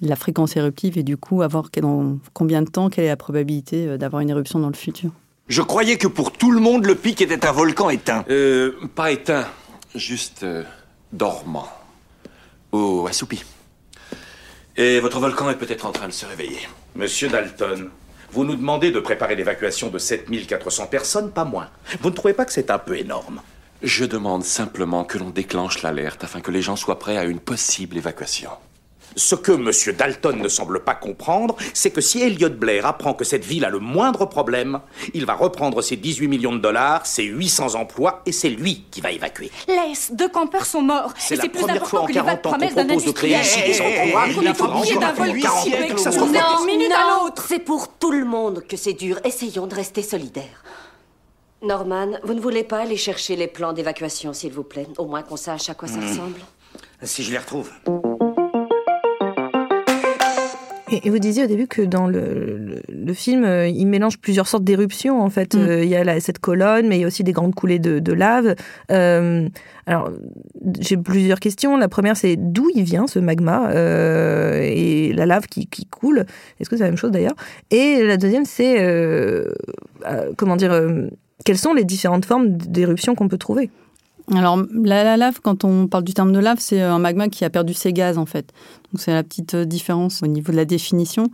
la 0.01 0.15
fréquence 0.17 0.57
éruptive 0.57 0.97
et 0.97 1.03
du 1.03 1.15
coup 1.15 1.41
avoir 1.41 1.69
dans 1.81 2.17
combien 2.33 2.61
de 2.61 2.69
temps, 2.69 2.89
quelle 2.89 3.05
est 3.05 3.09
la 3.09 3.15
probabilité 3.15 3.97
d'avoir 3.97 4.21
une 4.21 4.29
éruption 4.29 4.59
dans 4.59 4.67
le 4.67 4.75
futur. 4.75 5.11
Je 5.47 5.61
croyais 5.61 5.97
que 5.97 6.07
pour 6.07 6.31
tout 6.31 6.51
le 6.51 6.59
monde, 6.59 6.85
le 6.85 6.95
pic 6.95 7.21
était 7.21 7.45
un 7.45 7.51
volcan 7.51 7.91
éteint. 7.91 8.25
Euh, 8.29 8.71
pas 8.95 9.11
éteint, 9.11 9.45
juste 9.93 10.41
euh, 10.41 10.63
dormant. 11.13 11.67
Ou 12.71 13.05
assoupi. 13.07 13.43
Et 14.77 14.99
votre 14.99 15.19
volcan 15.19 15.49
est 15.49 15.55
peut-être 15.55 15.85
en 15.85 15.93
train 15.93 16.07
de 16.07 16.13
se 16.13 16.25
réveiller. 16.25 16.67
Monsieur 16.95 17.29
Dalton, 17.29 17.89
vous 18.31 18.43
nous 18.43 18.57
demandez 18.57 18.91
de 18.91 18.99
préparer 18.99 19.37
l'évacuation 19.37 19.87
de 19.87 19.97
7400 19.97 20.87
personnes, 20.87 21.31
pas 21.31 21.45
moins. 21.45 21.69
Vous 22.01 22.09
ne 22.09 22.15
trouvez 22.15 22.33
pas 22.33 22.43
que 22.43 22.51
c'est 22.51 22.69
un 22.69 22.77
peu 22.77 22.97
énorme? 22.97 23.41
Je 23.81 24.03
demande 24.03 24.43
simplement 24.43 25.05
que 25.05 25.17
l'on 25.17 25.29
déclenche 25.29 25.81
l'alerte 25.81 26.25
afin 26.25 26.41
que 26.41 26.51
les 26.51 26.61
gens 26.61 26.75
soient 26.75 26.99
prêts 26.99 27.15
à 27.15 27.23
une 27.23 27.39
possible 27.39 27.95
évacuation. 27.95 28.49
Ce 29.15 29.35
que 29.35 29.51
Monsieur 29.51 29.93
Dalton 29.93 30.37
ne 30.37 30.49
semble 30.49 30.83
pas 30.83 30.93
comprendre, 30.95 31.55
c'est 31.73 31.91
que 31.91 32.01
si 32.01 32.21
Elliot 32.21 32.49
Blair 32.49 32.85
apprend 32.85 33.13
que 33.13 33.23
cette 33.23 33.45
ville 33.45 33.63
a 33.63 33.69
le 33.69 33.79
moindre 33.79 34.25
problème, 34.25 34.81
il 35.13 35.25
va 35.25 35.35
reprendre 35.35 35.81
ses 35.81 35.95
18 35.95 36.27
millions 36.27 36.51
de 36.53 36.59
dollars, 36.59 37.05
ses 37.05 37.23
800 37.23 37.75
emplois, 37.75 38.21
et 38.25 38.31
c'est 38.31 38.49
lui 38.49 38.83
qui 38.91 38.99
va 38.99 39.11
évacuer. 39.11 39.51
Laisse, 39.67 40.11
deux 40.11 40.27
campeurs 40.27 40.65
sont 40.65 40.81
morts. 40.81 41.13
C'est 41.17 41.37
la 41.37 41.47
première 41.47 41.87
fois 41.87 42.01
en 42.01 42.05
que 42.05 42.13
les 42.13 42.19
vagues 42.19 42.41
40 42.41 42.45
ans 42.45 42.51
qu'on 42.51 42.83
propose 42.83 43.05
de 43.05 43.11
créer 43.11 43.35
industriel. 43.35 43.41
ici 43.41 43.63
des 43.63 43.81
emplois. 43.81 44.25
Il 44.27 44.43
Il 44.43 44.55
faut 44.55 44.65
oublier 44.65 44.95
d'un 44.95 45.09
encore 45.09 45.25
volcan 45.25 45.41
40 45.41 45.63
si 45.63 45.69
siècles 45.69 45.87
peu 45.87 45.93
que 45.93 45.99
ça 46.01 46.11
soit 46.11 46.27
d'une 46.27 46.65
minute 46.65 46.91
à 46.91 47.23
l'autre. 47.23 47.45
C'est 47.47 47.59
pour 47.59 47.87
tout 47.97 48.11
le 48.11 48.25
monde 48.25 48.63
que 48.67 48.75
c'est 48.75 48.93
dur. 48.93 49.19
Essayons 49.23 49.67
de 49.67 49.75
rester 49.75 50.01
solidaires. 50.01 50.63
Norman, 51.61 52.19
vous 52.23 52.33
ne 52.33 52.41
voulez 52.41 52.63
pas 52.63 52.79
aller 52.79 52.97
chercher 52.97 53.35
les 53.35 53.47
plans 53.47 53.73
d'évacuation, 53.73 54.33
s'il 54.33 54.51
vous 54.51 54.63
plaît? 54.63 54.87
Au 54.97 55.05
moins 55.05 55.23
qu'on 55.23 55.37
sache 55.37 55.69
à 55.69 55.73
quoi 55.73 55.87
ça 55.87 55.99
ressemble. 55.99 56.39
Si 57.01 57.23
je 57.23 57.31
les 57.31 57.37
retrouve. 57.37 57.71
Et, 60.91 61.09
vous 61.09 61.19
disiez 61.19 61.43
au 61.45 61.47
début 61.47 61.67
que 61.67 61.81
dans 61.81 62.07
le, 62.07 62.57
le, 62.57 62.81
le 62.89 63.13
film, 63.13 63.43
euh, 63.43 63.67
il 63.67 63.85
mélange 63.87 64.19
plusieurs 64.19 64.47
sortes 64.47 64.63
d'éruptions. 64.63 65.21
En 65.21 65.29
fait, 65.29 65.55
Mm. 65.55 65.59
Euh, 65.59 65.83
il 65.83 65.89
y 65.89 65.95
a 65.95 66.03
la- 66.03 66.19
cette 66.19 66.39
colonne, 66.39 66.87
mais 66.87 66.97
il 66.97 67.01
y 67.01 67.03
a 67.03 67.07
aussi 67.07 67.23
des 67.23 67.31
grandes 67.31 67.55
coulées 67.55 67.79
de, 67.79 67.99
de 67.99 68.13
lave. 68.13 68.55
Euh, 68.91 69.47
alors, 69.87 70.11
j'ai 70.79 70.97
plusieurs 70.97 71.39
questions. 71.39 71.77
La 71.77 71.87
première, 71.87 72.17
c'est 72.17 72.35
d'où 72.35 72.69
il 72.75 72.83
vient 72.83 73.07
ce 73.07 73.19
magma 73.19 73.69
euh, 73.69 74.61
et 74.63 75.13
la 75.13 75.25
lave 75.25 75.47
qui, 75.47 75.67
qui 75.67 75.85
coule? 75.85 76.25
Est-ce 76.59 76.69
que 76.69 76.77
c'est 76.77 76.83
la 76.83 76.89
même 76.89 76.97
chose 76.97 77.11
d'ailleurs? 77.11 77.35
Et 77.71 78.03
la 78.03 78.17
deuxième, 78.17 78.45
c'est 78.45 78.75
comment 80.37 80.55
dire 80.55 80.73
quelles 81.45 81.57
sont 81.57 81.73
les 81.73 81.83
différentes 81.83 82.25
formes 82.25 82.57
d'éruption 82.57 83.13
qu'on 83.15 83.27
peut 83.27 83.37
trouver? 83.37 83.69
Alors, 84.33 84.57
la, 84.73 85.03
la 85.03 85.17
lave, 85.17 85.39
quand 85.41 85.63
on 85.63 85.87
parle 85.87 86.03
du 86.03 86.13
terme 86.13 86.31
de 86.31 86.39
lave, 86.39 86.57
c'est 86.59 86.81
un 86.81 86.97
magma 86.97 87.29
qui 87.29 87.45
a 87.45 87.49
perdu 87.49 87.73
ses 87.73 87.93
gaz, 87.93 88.17
en 88.17 88.25
fait. 88.25 88.51
Donc, 88.91 89.01
c'est 89.01 89.13
la 89.13 89.23
petite 89.23 89.53
euh, 89.53 89.65
différence 89.65 90.23
au 90.23 90.27
niveau 90.27 90.51
de 90.51 90.57
la 90.57 90.65
définition. 90.65 91.29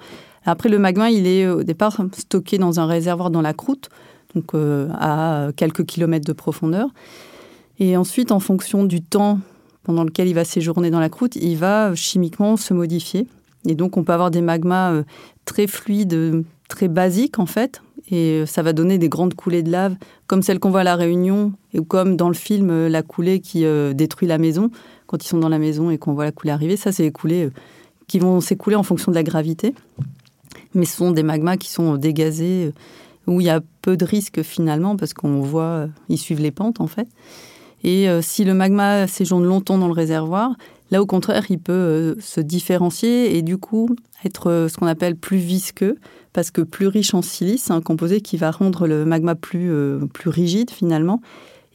Après, 0.45 0.67
le 0.69 0.77
magma, 0.77 1.09
il 1.09 1.25
est 1.25 1.45
euh, 1.45 1.57
au 1.57 1.63
départ 1.63 1.97
stocké 2.17 2.57
dans 2.57 2.79
un 2.79 2.85
réservoir 2.85 3.29
dans 3.29 3.41
la 3.41 3.53
croûte, 3.53 3.89
donc 4.35 4.53
euh, 4.55 4.89
à 4.93 5.49
quelques 5.55 5.85
kilomètres 5.85 6.27
de 6.27 6.33
profondeur. 6.33 6.89
Et 7.79 7.97
ensuite, 7.97 8.31
en 8.31 8.39
fonction 8.39 8.83
du 8.83 9.01
temps 9.01 9.39
pendant 9.83 10.03
lequel 10.03 10.27
il 10.27 10.35
va 10.35 10.45
séjourner 10.45 10.91
dans 10.91 10.99
la 10.99 11.09
croûte, 11.09 11.35
il 11.35 11.57
va 11.57 11.89
euh, 11.89 11.95
chimiquement 11.95 12.57
se 12.57 12.73
modifier. 12.73 13.27
Et 13.67 13.75
donc, 13.75 13.97
on 13.97 14.03
peut 14.03 14.13
avoir 14.13 14.31
des 14.31 14.41
magmas 14.41 14.91
euh, 14.91 15.03
très 15.45 15.67
fluides, 15.67 16.13
euh, 16.13 16.43
très 16.67 16.87
basiques, 16.87 17.39
en 17.39 17.45
fait, 17.45 17.81
Et 18.11 18.45
ça 18.45 18.61
va 18.61 18.73
donner 18.73 18.97
des 18.97 19.09
grandes 19.09 19.33
coulées 19.33 19.63
de 19.63 19.71
lave, 19.71 19.95
comme 20.27 20.43
celle 20.43 20.59
qu'on 20.59 20.69
voit 20.69 20.81
à 20.81 20.83
La 20.83 20.95
Réunion, 20.95 21.53
ou 21.73 21.83
comme 21.83 22.17
dans 22.17 22.27
le 22.27 22.35
film 22.35 22.87
La 22.87 23.01
coulée 23.01 23.39
qui 23.39 23.63
détruit 23.93 24.27
la 24.27 24.37
maison, 24.37 24.69
quand 25.07 25.23
ils 25.23 25.27
sont 25.27 25.39
dans 25.39 25.49
la 25.49 25.59
maison 25.59 25.89
et 25.89 25.97
qu'on 25.97 26.13
voit 26.13 26.25
la 26.25 26.31
coulée 26.31 26.51
arriver. 26.51 26.75
Ça, 26.75 26.91
c'est 26.91 27.03
les 27.03 27.11
coulées 27.11 27.49
qui 28.07 28.19
vont 28.19 28.41
s'écouler 28.41 28.75
en 28.75 28.83
fonction 28.83 29.11
de 29.11 29.15
la 29.15 29.23
gravité. 29.23 29.73
Mais 30.73 30.85
ce 30.85 30.97
sont 30.97 31.11
des 31.11 31.23
magmas 31.23 31.55
qui 31.55 31.69
sont 31.69 31.95
dégazés, 31.95 32.73
où 33.27 33.39
il 33.39 33.45
y 33.45 33.49
a 33.49 33.61
peu 33.81 33.95
de 33.95 34.03
risques 34.03 34.41
finalement, 34.41 34.97
parce 34.97 35.13
qu'on 35.13 35.39
voit, 35.41 35.87
ils 36.09 36.17
suivent 36.17 36.41
les 36.41 36.51
pentes 36.51 36.81
en 36.81 36.87
fait. 36.87 37.07
Et 37.83 38.07
si 38.21 38.43
le 38.43 38.53
magma 38.53 39.07
séjourne 39.07 39.45
longtemps 39.45 39.77
dans 39.77 39.87
le 39.87 39.93
réservoir, 39.93 40.51
Là, 40.91 41.01
au 41.01 41.05
contraire, 41.05 41.45
il 41.49 41.59
peut 41.59 41.71
euh, 41.71 42.15
se 42.19 42.41
différencier 42.41 43.37
et 43.37 43.41
du 43.41 43.57
coup 43.57 43.95
être 44.25 44.51
euh, 44.51 44.67
ce 44.67 44.77
qu'on 44.77 44.87
appelle 44.87 45.15
plus 45.15 45.37
visqueux, 45.37 45.97
parce 46.33 46.51
que 46.51 46.61
plus 46.61 46.87
riche 46.87 47.13
en 47.13 47.21
silice, 47.21 47.71
un 47.71 47.81
composé 47.81 48.19
qui 48.19 48.35
va 48.35 48.51
rendre 48.51 48.87
le 48.87 49.05
magma 49.05 49.35
plus, 49.35 49.71
euh, 49.71 50.05
plus 50.13 50.29
rigide 50.29 50.69
finalement. 50.69 51.21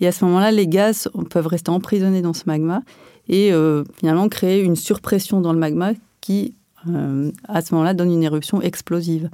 Et 0.01 0.07
à 0.07 0.13
ce 0.13 0.27
moment-là, 0.27 0.51
les 0.51 0.69
gaz 0.69 1.09
peuvent 1.31 1.47
rester 1.47 1.71
emprisonnés 1.71 2.21
dans 2.21 2.35
ce 2.35 2.43
magma 2.47 2.83
et 3.29 3.51
finalement 3.99 4.29
créer 4.29 4.61
une 4.61 4.77
surpression 4.77 5.41
dans 5.41 5.55
le 5.55 5.59
magma 5.59 5.95
qui, 6.21 6.55
à 6.85 7.63
ce 7.63 7.75
moment-là, 7.75 7.95
donne 7.95 8.13
une 8.13 8.23
éruption 8.23 8.61
explosive. 8.61 9.31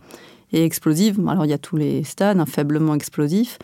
Et 0.52 0.64
explosive, 0.64 1.18
alors 1.28 1.44
il 1.44 1.50
y 1.50 1.52
a 1.52 1.58
tous 1.58 1.76
les 1.76 2.04
stades, 2.04 2.38
un 2.38 2.46
faiblement 2.46 2.94
explosif, 2.94 3.58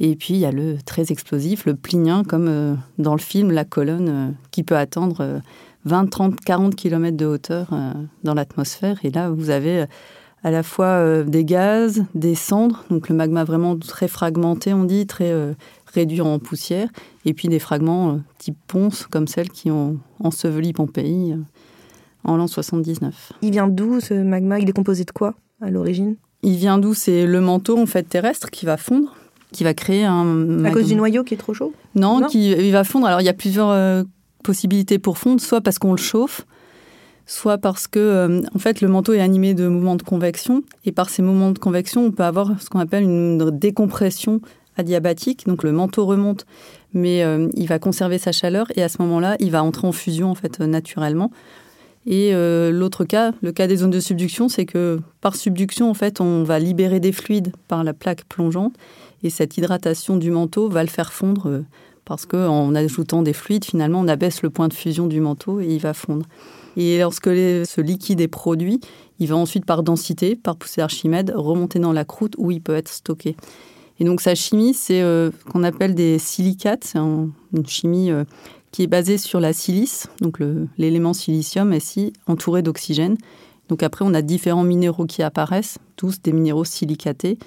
et 0.00 0.14
puis 0.16 0.34
il 0.34 0.40
y 0.40 0.46
a 0.46 0.52
le 0.52 0.76
très 0.84 1.10
explosif, 1.10 1.66
le 1.66 1.74
plinien, 1.74 2.22
comme 2.22 2.46
euh, 2.48 2.74
dans 2.98 3.14
le 3.14 3.20
film 3.20 3.50
La 3.50 3.64
colonne, 3.64 4.08
euh, 4.08 4.30
qui 4.50 4.62
peut 4.62 4.76
atteindre 4.76 5.40
20, 5.84 6.06
30, 6.06 6.40
40 6.40 6.76
km 6.76 7.16
de 7.16 7.26
hauteur 7.26 7.68
euh, 7.72 7.92
dans 8.22 8.34
l'atmosphère. 8.34 8.98
Et 9.02 9.10
là, 9.10 9.30
vous 9.30 9.50
avez 9.50 9.86
à 10.44 10.52
la 10.52 10.62
fois 10.62 11.24
des 11.24 11.44
gaz, 11.44 12.04
des 12.14 12.36
cendres, 12.36 12.84
donc 12.90 13.08
le 13.08 13.16
magma 13.16 13.42
vraiment 13.42 13.76
très 13.76 14.06
fragmenté, 14.06 14.72
on 14.72 14.84
dit, 14.84 15.04
très 15.04 15.34
réduit 15.92 16.20
en 16.20 16.38
poussière, 16.38 16.88
et 17.24 17.34
puis 17.34 17.48
des 17.48 17.58
fragments 17.58 18.20
type 18.38 18.56
ponce, 18.68 19.08
comme 19.08 19.26
celles 19.26 19.50
qui 19.50 19.72
ont 19.72 19.98
enseveli 20.20 20.72
Pompéi 20.72 21.34
en 22.22 22.36
l'an 22.36 22.46
79. 22.46 23.32
Il 23.42 23.50
vient 23.50 23.66
d'où 23.66 23.98
ce 23.98 24.14
magma? 24.14 24.60
Il 24.60 24.68
est 24.68 24.72
composé 24.72 25.02
de 25.02 25.10
quoi 25.10 25.34
à 25.60 25.70
l'origine? 25.70 26.14
Il 26.42 26.54
vient 26.54 26.78
d'où? 26.78 26.94
C'est 26.94 27.26
le 27.26 27.40
manteau 27.40 27.76
en 27.76 27.86
fait 27.86 28.04
terrestre 28.04 28.50
qui 28.50 28.64
va 28.64 28.76
fondre 28.76 29.16
qui 29.52 29.64
va 29.64 29.74
créer 29.74 30.04
un... 30.04 30.64
À 30.64 30.70
cause 30.70 30.86
du 30.86 30.94
noyau 30.94 31.24
qui 31.24 31.34
est 31.34 31.38
trop 31.38 31.54
chaud 31.54 31.72
Non, 31.94 32.26
qui 32.26 32.50
il 32.50 32.72
va 32.72 32.84
fondre. 32.84 33.06
Alors 33.06 33.20
il 33.20 33.24
y 33.24 33.30
a 33.30 33.34
plusieurs 33.34 33.70
euh, 33.70 34.04
possibilités 34.42 34.98
pour 34.98 35.18
fondre, 35.18 35.40
soit 35.40 35.60
parce 35.60 35.78
qu'on 35.78 35.92
le 35.92 35.98
chauffe, 35.98 36.46
soit 37.26 37.58
parce 37.58 37.86
que 37.86 37.98
euh, 37.98 38.42
en 38.54 38.58
fait 38.58 38.80
le 38.80 38.88
manteau 38.88 39.12
est 39.12 39.20
animé 39.20 39.54
de 39.54 39.68
mouvements 39.68 39.96
de 39.96 40.02
convection 40.02 40.62
et 40.84 40.92
par 40.92 41.10
ces 41.10 41.22
mouvements 41.22 41.50
de 41.50 41.58
convection, 41.58 42.04
on 42.04 42.10
peut 42.10 42.24
avoir 42.24 42.60
ce 42.60 42.68
qu'on 42.68 42.80
appelle 42.80 43.04
une 43.04 43.50
décompression 43.50 44.40
adiabatique. 44.76 45.46
Donc 45.46 45.62
le 45.62 45.72
manteau 45.72 46.06
remonte, 46.06 46.46
mais 46.92 47.22
euh, 47.22 47.48
il 47.54 47.68
va 47.68 47.78
conserver 47.78 48.18
sa 48.18 48.32
chaleur 48.32 48.66
et 48.76 48.82
à 48.82 48.88
ce 48.88 49.00
moment-là, 49.02 49.36
il 49.40 49.50
va 49.50 49.62
entrer 49.62 49.86
en 49.86 49.92
fusion 49.92 50.30
en 50.30 50.34
fait 50.34 50.60
naturellement. 50.60 51.30
Et 52.10 52.32
l'autre 52.32 53.04
cas, 53.04 53.32
le 53.42 53.52
cas 53.52 53.66
des 53.66 53.76
zones 53.76 53.90
de 53.90 54.00
subduction, 54.00 54.48
c'est 54.48 54.64
que 54.64 54.98
par 55.20 55.36
subduction, 55.36 55.90
en 55.90 55.94
fait, 55.94 56.22
on 56.22 56.42
va 56.42 56.58
libérer 56.58 57.00
des 57.00 57.12
fluides 57.12 57.52
par 57.68 57.84
la 57.84 57.92
plaque 57.92 58.24
plongeante 58.24 58.72
et 59.22 59.30
cette 59.30 59.56
hydratation 59.56 60.16
du 60.16 60.30
manteau 60.30 60.68
va 60.68 60.82
le 60.82 60.88
faire 60.88 61.12
fondre 61.12 61.48
euh, 61.48 61.64
parce 62.04 62.24
qu'en 62.24 62.74
ajoutant 62.74 63.22
des 63.22 63.32
fluides, 63.32 63.64
finalement, 63.64 64.00
on 64.00 64.08
abaisse 64.08 64.42
le 64.42 64.50
point 64.50 64.68
de 64.68 64.72
fusion 64.72 65.06
du 65.06 65.20
manteau 65.20 65.60
et 65.60 65.66
il 65.66 65.80
va 65.80 65.92
fondre. 65.92 66.24
Et 66.76 66.98
lorsque 67.00 67.28
ce 67.28 67.80
liquide 67.80 68.20
est 68.20 68.28
produit, 68.28 68.80
il 69.18 69.28
va 69.28 69.36
ensuite, 69.36 69.66
par 69.66 69.82
densité, 69.82 70.36
par 70.36 70.56
poussée 70.56 70.80
d'Archimède, 70.80 71.32
remonter 71.34 71.78
dans 71.80 71.92
la 71.92 72.04
croûte 72.04 72.34
où 72.38 72.50
il 72.50 72.62
peut 72.62 72.76
être 72.76 72.88
stocké. 72.88 73.36
Et 74.00 74.04
donc 74.04 74.20
sa 74.20 74.34
chimie, 74.34 74.72
c'est 74.72 75.02
euh, 75.02 75.30
qu'on 75.50 75.64
appelle 75.64 75.94
des 75.94 76.18
silicates. 76.18 76.84
C'est 76.84 76.98
une 76.98 77.32
chimie 77.66 78.10
euh, 78.10 78.24
qui 78.72 78.82
est 78.82 78.86
basée 78.86 79.18
sur 79.18 79.40
la 79.40 79.52
silice, 79.52 80.08
donc 80.20 80.38
l'élément 80.76 81.12
silicium 81.12 81.72
ici, 81.72 82.12
entouré 82.26 82.62
d'oxygène. 82.62 83.16
Donc 83.68 83.82
après, 83.82 84.04
on 84.04 84.14
a 84.14 84.22
différents 84.22 84.64
minéraux 84.64 85.06
qui 85.06 85.22
apparaissent, 85.22 85.78
tous 85.96 86.22
des 86.22 86.32
minéraux 86.32 86.64
silicatés 86.64 87.38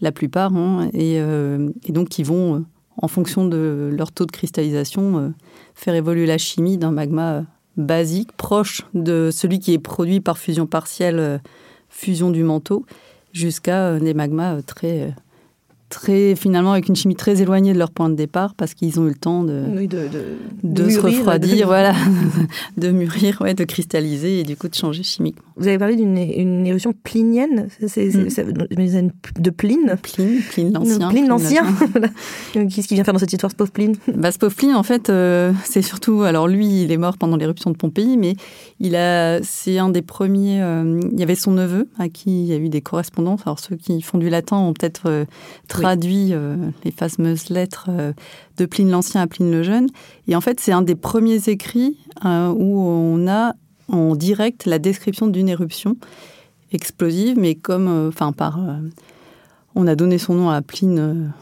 la 0.00 0.12
plupart, 0.12 0.54
hein, 0.54 0.90
euh, 0.94 1.70
et, 1.84 1.92
donc 1.92 2.08
qui 2.08 2.22
vont, 2.22 2.56
euh, 2.56 2.64
en 3.00 3.08
fonction 3.08 3.46
de 3.46 3.90
leur 3.92 4.12
taux 4.12 4.26
de 4.26 4.32
cristallisation, 4.32 5.18
euh, 5.18 5.28
faire 5.74 5.94
évoluer 5.94 6.26
la 6.26 6.38
chimie 6.38 6.78
d'un 6.78 6.90
magma 6.90 7.44
basique, 7.76 8.32
proche 8.36 8.82
de 8.94 9.30
celui 9.32 9.58
qui 9.58 9.72
est 9.72 9.78
produit 9.78 10.20
par 10.20 10.38
fusion 10.38 10.66
partielle, 10.66 11.40
fusion 11.88 12.30
du 12.30 12.42
manteau, 12.42 12.84
jusqu'à 13.32 13.98
des 14.00 14.14
magmas 14.14 14.62
très 14.62 15.14
très 15.88 16.34
finalement 16.36 16.72
avec 16.72 16.88
une 16.88 16.96
chimie 16.96 17.16
très 17.16 17.40
éloignée 17.40 17.72
de 17.72 17.78
leur 17.78 17.90
point 17.90 18.08
de 18.08 18.14
départ 18.14 18.54
parce 18.54 18.74
qu'ils 18.74 19.00
ont 19.00 19.06
eu 19.06 19.10
le 19.10 19.14
temps 19.14 19.42
de, 19.42 19.64
de, 20.62 20.88
se 20.90 21.00
refroidir, 21.00 21.66
voilà, 21.66 21.94
de 22.76 22.90
mûrir, 22.90 23.40
ouais, 23.40 23.54
de 23.54 23.64
cristalliser 23.64 24.40
et 24.40 24.42
du 24.42 24.56
coup 24.56 24.68
de 24.68 24.74
changer 24.74 25.02
chimiquement. 25.02 25.42
Vous 25.56 25.66
avez 25.66 25.78
parlé 25.78 25.96
d'une 25.96 26.66
éruption 26.66 26.92
plinienne, 26.92 27.68
c'est, 27.86 28.06
mm. 28.06 29.10
de 29.38 29.50
Pline. 29.50 29.96
Pline, 30.00 30.40
Pline 30.50 30.72
l'ancien. 30.72 31.08
Pline 31.08 31.28
l'ancien. 31.28 31.64
Qu'est-ce 32.52 32.86
qui 32.86 32.94
vient 32.94 33.02
faire 33.02 33.14
dans 33.14 33.18
cette 33.18 33.32
histoire, 33.32 33.50
ce 33.50 33.56
pauvre 33.56 33.72
Pline? 33.72 33.96
Bah, 34.14 34.30
Ce 34.30 34.38
pauvre 34.38 34.54
Pline, 34.54 34.74
en 34.74 34.84
fait, 34.84 35.10
euh, 35.10 35.52
c'est 35.64 35.82
surtout, 35.82 36.22
alors 36.22 36.46
lui, 36.46 36.82
il 36.82 36.92
est 36.92 36.96
mort 36.96 37.18
pendant 37.18 37.36
l'éruption 37.36 37.70
de 37.70 37.76
Pompéi, 37.76 38.16
mais 38.16 38.36
il 38.78 38.94
a, 38.94 39.42
c'est 39.42 39.78
un 39.78 39.88
des 39.88 40.02
premiers. 40.02 40.62
Euh, 40.62 41.00
il 41.12 41.18
y 41.18 41.22
avait 41.22 41.34
son 41.34 41.50
neveu 41.50 41.88
à 41.98 42.08
qui 42.08 42.42
il 42.42 42.46
y 42.46 42.52
a 42.52 42.56
eu 42.56 42.68
des 42.68 42.80
correspondances. 42.80 43.40
Alors 43.44 43.58
ceux 43.58 43.76
qui 43.76 44.00
font 44.02 44.18
du 44.18 44.28
latin 44.28 44.58
ont 44.58 44.72
peut-être 44.72 45.02
euh, 45.06 45.24
traduit 45.80 46.32
euh, 46.32 46.56
les 46.84 46.90
fameuses 46.90 47.50
lettres 47.50 47.86
euh, 47.88 48.12
de 48.56 48.66
Pline 48.66 48.90
l'Ancien 48.90 49.20
à 49.20 49.26
Pline 49.26 49.50
le 49.50 49.62
Jeune. 49.62 49.88
Et 50.26 50.36
en 50.36 50.40
fait, 50.40 50.60
c'est 50.60 50.72
un 50.72 50.82
des 50.82 50.94
premiers 50.94 51.48
écrits 51.48 51.98
euh, 52.24 52.48
où 52.48 52.80
on 52.80 53.28
a 53.28 53.54
en 53.88 54.14
direct 54.14 54.66
la 54.66 54.78
description 54.78 55.26
d'une 55.26 55.48
éruption 55.48 55.96
explosive, 56.72 57.38
mais 57.38 57.54
comme, 57.54 58.08
enfin, 58.08 58.32
par. 58.32 58.60
on 59.74 59.86
a 59.86 59.94
donné 59.94 60.18
son 60.18 60.34
nom 60.34 60.50
à 60.50 60.60
Pline 60.60 61.32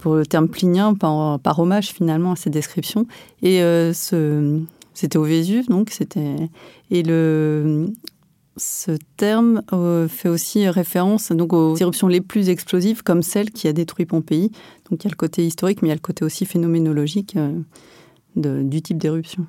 pour 0.00 0.16
le 0.16 0.26
terme 0.26 0.48
plinien, 0.48 0.92
par, 0.92 1.58
hommage 1.58 1.88
finalement 1.88 2.32
à 2.32 2.36
ces 2.36 2.50
descriptions. 2.50 3.06
Et 3.42 3.62
c'était 3.92 5.16
au 5.16 5.22
Vésuve, 5.22 5.68
donc 5.68 5.88
c'était. 5.88 6.36
Et 6.90 7.02
le, 7.02 7.86
ce 8.58 8.92
terme 9.16 9.62
euh, 9.72 10.08
fait 10.08 10.28
aussi 10.28 10.68
référence 10.68 11.32
donc 11.32 11.52
aux 11.52 11.76
éruptions 11.76 12.08
les 12.08 12.20
plus 12.20 12.48
explosives, 12.48 13.02
comme 13.02 13.22
celle 13.22 13.50
qui 13.50 13.68
a 13.68 13.72
détruit 13.72 14.06
Pompéi. 14.06 14.50
Donc 14.90 15.02
il 15.02 15.04
y 15.04 15.08
a 15.08 15.10
le 15.10 15.16
côté 15.16 15.46
historique, 15.46 15.82
mais 15.82 15.88
il 15.88 15.90
y 15.90 15.92
a 15.92 15.96
le 15.96 16.00
côté 16.00 16.24
aussi 16.24 16.44
phénoménologique 16.46 17.36
euh, 17.36 18.62
du 18.62 18.82
type 18.82 18.98
d'éruption. 18.98 19.46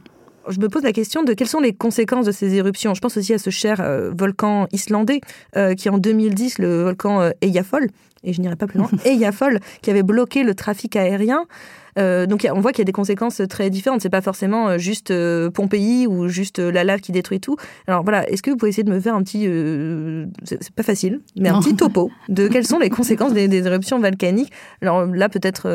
Je 0.47 0.59
me 0.59 0.69
pose 0.69 0.83
la 0.83 0.93
question 0.93 1.23
de 1.23 1.33
quelles 1.33 1.47
sont 1.47 1.59
les 1.59 1.73
conséquences 1.73 2.25
de 2.25 2.31
ces 2.31 2.55
éruptions. 2.55 2.93
Je 2.93 3.01
pense 3.01 3.17
aussi 3.17 3.33
à 3.33 3.37
ce 3.37 3.49
cher 3.49 3.81
euh, 3.81 4.11
volcan 4.17 4.67
islandais 4.71 5.21
qui, 5.77 5.89
en 5.89 5.97
2010, 5.97 6.59
le 6.59 6.83
volcan 6.83 7.31
Eyjafol, 7.41 7.89
et 8.23 8.33
je 8.33 8.41
n'irai 8.41 8.55
pas 8.55 8.67
plus 8.67 8.79
loin, 8.79 8.89
Eyjafol, 9.05 9.59
qui 9.81 9.89
avait 9.89 10.03
bloqué 10.03 10.43
le 10.43 10.55
trafic 10.55 10.95
aérien. 10.95 11.45
Euh, 11.97 12.25
donc 12.27 12.47
on 12.53 12.59
voit 12.59 12.71
qu'il 12.71 12.79
y 12.79 12.83
a 12.83 12.85
des 12.85 12.91
conséquences 12.91 13.41
très 13.49 13.69
différentes. 13.69 14.01
C'est 14.01 14.09
pas 14.09 14.21
forcément 14.21 14.69
euh, 14.69 14.77
juste 14.77 15.11
euh, 15.11 15.49
Pompéi 15.49 16.07
ou 16.07 16.27
juste 16.27 16.59
la 16.59 16.83
lave 16.83 16.99
qui 16.99 17.11
détruit 17.11 17.39
tout. 17.39 17.57
Alors 17.87 18.03
voilà, 18.03 18.29
est-ce 18.29 18.41
que 18.41 18.51
vous 18.51 18.57
pouvez 18.57 18.69
essayer 18.69 18.83
de 18.83 18.91
me 18.91 18.99
faire 18.99 19.15
un 19.15 19.23
petit, 19.23 19.47
c'est 20.43 20.71
pas 20.71 20.83
facile, 20.83 21.21
mais 21.35 21.49
un 21.49 21.59
petit 21.59 21.75
topo 21.75 22.11
de 22.29 22.47
quelles 22.47 22.67
sont 22.67 22.79
les 22.79 22.89
conséquences 22.89 23.33
des, 23.33 23.49
éruptions 23.67 23.99
volcaniques? 23.99 24.51
Alors 24.81 25.05
là 25.05 25.29
peut-être 25.29 25.69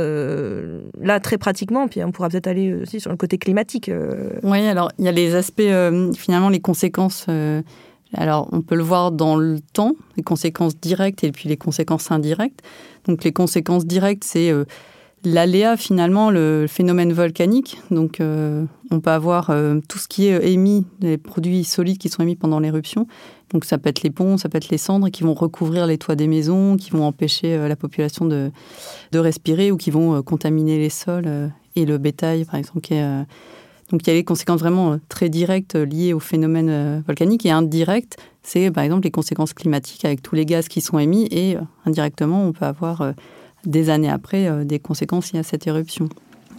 là 1.01 1.21
très 1.21 1.39
pratiquement, 1.39 1.89
puis 1.89 2.03
on 2.05 2.13
pourra 2.13 2.29
peut-être 2.29 2.47
aller 2.47 2.75
aussi 2.75 3.01
sur 3.01 3.11
le 3.11 3.17
côté 3.17 3.39
climatique. 3.39 3.91
Oui, 4.43 4.67
alors 4.67 4.91
il 4.99 5.05
y 5.05 5.09
a 5.09 5.13
les 5.13 5.35
aspects 5.35 5.63
finalement 6.17 6.49
les 6.49 6.61
conséquences. 6.61 7.27
Alors, 8.17 8.49
on 8.53 8.63
peut 8.63 8.75
le 8.75 8.83
voir 8.83 9.13
dans 9.13 9.37
le 9.37 9.61
temps, 9.61 9.93
les 10.17 10.23
conséquences 10.23 10.79
directes 10.79 11.25
et 11.25 11.33
puis 11.33 11.49
les 11.49 11.57
conséquences 11.57 12.11
indirectes. 12.11 12.61
Donc, 13.07 13.25
les 13.25 13.33
conséquences 13.33 13.87
directes, 13.87 14.25
c'est 14.25 14.53
L'aléa, 15.27 15.79
finalement, 15.79 16.31
le 16.31 16.67
phénomène 16.69 17.15
volcanique, 17.15 17.81
donc 17.91 18.21
euh, 18.21 18.67
on 18.91 19.01
peut 19.01 19.11
avoir 19.11 19.49
euh, 19.49 19.81
tout 19.89 19.99
ce 19.99 20.07
qui 20.07 20.27
est 20.27 20.53
émis, 20.53 20.85
des 21.01 21.17
produits 21.17 21.65
solides 21.65 21.97
qui 21.97 22.11
sont 22.11 22.23
émis 22.23 22.37
pendant 22.37 22.61
l'éruption. 22.61 23.07
Donc 23.51 23.65
ça 23.65 23.79
peut 23.79 23.89
être 23.89 24.03
les 24.03 24.11
ponts, 24.11 24.37
ça 24.37 24.51
peut 24.51 24.59
être 24.59 24.69
les 24.69 24.77
cendres 24.77 25.09
qui 25.09 25.23
vont 25.23 25.33
recouvrir 25.33 25.87
les 25.87 25.97
toits 25.97 26.15
des 26.15 26.27
maisons, 26.27 26.77
qui 26.77 26.91
vont 26.91 27.05
empêcher 27.05 27.55
euh, 27.55 27.69
la 27.69 27.77
population 27.77 28.27
de, 28.27 28.51
de, 29.13 29.19
respirer 29.19 29.71
ou 29.71 29.79
qui 29.79 29.91
vont 29.91 30.23
contaminer 30.23 30.77
les 30.79 30.91
sols 30.91 31.51
et 31.75 31.87
le 31.87 31.97
bétail, 31.97 32.45
par 32.45 32.57
exemple. 32.57 32.81
Donc 33.91 34.03
il 34.03 34.09
y 34.09 34.11
a 34.11 34.15
les 34.15 34.25
conséquences 34.25 34.61
vraiment 34.61 34.99
très 35.09 35.29
directes 35.29 35.75
liées 35.75 36.13
au 36.13 36.21
phénomène 36.21 37.03
volcanique 37.07 37.45
et 37.47 37.51
indirectes, 37.51 38.17
c'est 38.43 38.71
par 38.71 38.85
exemple 38.85 39.05
les 39.05 39.11
conséquences 39.11 39.53
climatiques 39.53 40.05
avec 40.05 40.23
tous 40.23 40.35
les 40.35 40.47
gaz 40.47 40.69
qui 40.69 40.81
sont 40.81 40.99
émis 40.99 41.29
et 41.31 41.57
indirectement 41.85 42.45
on 42.47 42.53
peut 42.53 42.65
avoir 42.65 43.15
des 43.67 43.91
années 43.91 44.11
après 44.11 44.49
euh, 44.49 44.65
des 44.65 44.79
conséquences 44.79 45.33
liées 45.33 45.41
à 45.41 45.43
cette 45.43 45.67
éruption. 45.67 46.09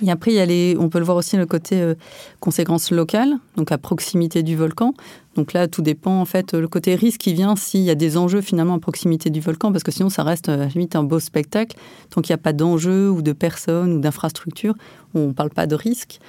Et 0.02 0.12
après, 0.12 0.32
il 0.32 0.36
y 0.36 0.40
a 0.40 0.46
les, 0.46 0.76
on 0.78 0.90
peut 0.90 1.00
le 1.00 1.06
voir 1.06 1.18
aussi 1.18 1.38
le 1.38 1.46
côté 1.46 1.82
euh, 1.82 1.96
conséquences 2.42 2.92
locales, 2.92 3.34
donc 3.56 3.72
à 3.72 3.78
proximité 3.78 4.44
du 4.44 4.56
volcan. 4.56 4.94
Donc 5.36 5.52
là, 5.52 5.68
tout 5.68 5.82
dépend, 5.82 6.22
en 6.22 6.26
fait, 6.26 6.54
le 6.54 6.68
côté 6.68 6.96
risque 6.96 7.20
qui 7.22 7.34
vient 7.34 7.56
s'il 7.58 7.82
y 7.82 7.90
a 7.90 7.96
des 7.96 8.16
enjeux 8.16 8.40
finalement 8.40 8.76
à 8.76 8.80
proximité 8.80 9.30
du 9.30 9.42
volcan, 9.42 9.72
parce 9.72 9.84
que 9.84 9.92
sinon, 9.92 10.10
ça 10.10 10.24
reste 10.24 10.48
à 10.48 10.56
la 10.56 10.68
limite 10.68 10.96
un 10.96 11.04
beau 11.04 11.20
spectacle. 11.20 11.78
Tant 12.10 12.22
qu'il 12.22 12.32
n'y 12.34 12.40
a 12.40 12.44
pas 12.44 12.54
d'enjeux 12.54 13.10
ou 13.10 13.22
de 13.22 13.34
personnes 13.34 13.94
ou 13.94 14.00
d'infrastructures, 14.00 14.76
on 15.14 15.28
ne 15.28 15.34
parle 15.34 15.50
pas 15.50 15.68
de 15.68 15.76
risque. 15.76 16.20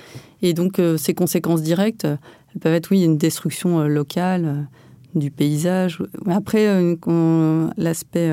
Et 0.42 0.54
donc, 0.54 0.80
euh, 0.80 0.96
ces 0.96 1.14
conséquences 1.14 1.62
directes, 1.62 2.04
elles 2.04 2.60
peuvent 2.60 2.74
être, 2.74 2.90
oui, 2.90 3.04
une 3.04 3.16
destruction 3.16 3.80
euh, 3.80 3.86
locale 3.86 4.44
euh, 4.44 4.62
du 5.14 5.30
paysage. 5.30 6.02
Après, 6.26 6.66
l'aspect 7.78 8.30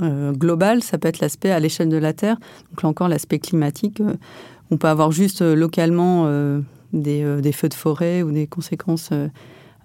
global, 0.00 0.82
ça 0.82 0.96
peut 0.96 1.08
être 1.08 1.20
l'aspect 1.20 1.50
à 1.50 1.60
l'échelle 1.60 1.90
de 1.90 1.98
la 1.98 2.14
Terre. 2.14 2.38
Donc 2.70 2.82
là 2.82 2.88
encore, 2.88 3.08
l'aspect 3.08 3.38
climatique. 3.38 4.00
on 4.70 4.78
peut 4.78 4.88
avoir 4.88 5.12
juste 5.12 5.42
localement 5.42 6.24
des, 6.94 7.52
feux 7.52 7.68
de 7.68 7.74
forêt 7.74 8.22
ou 8.22 8.32
des 8.32 8.46
conséquences 8.46 9.10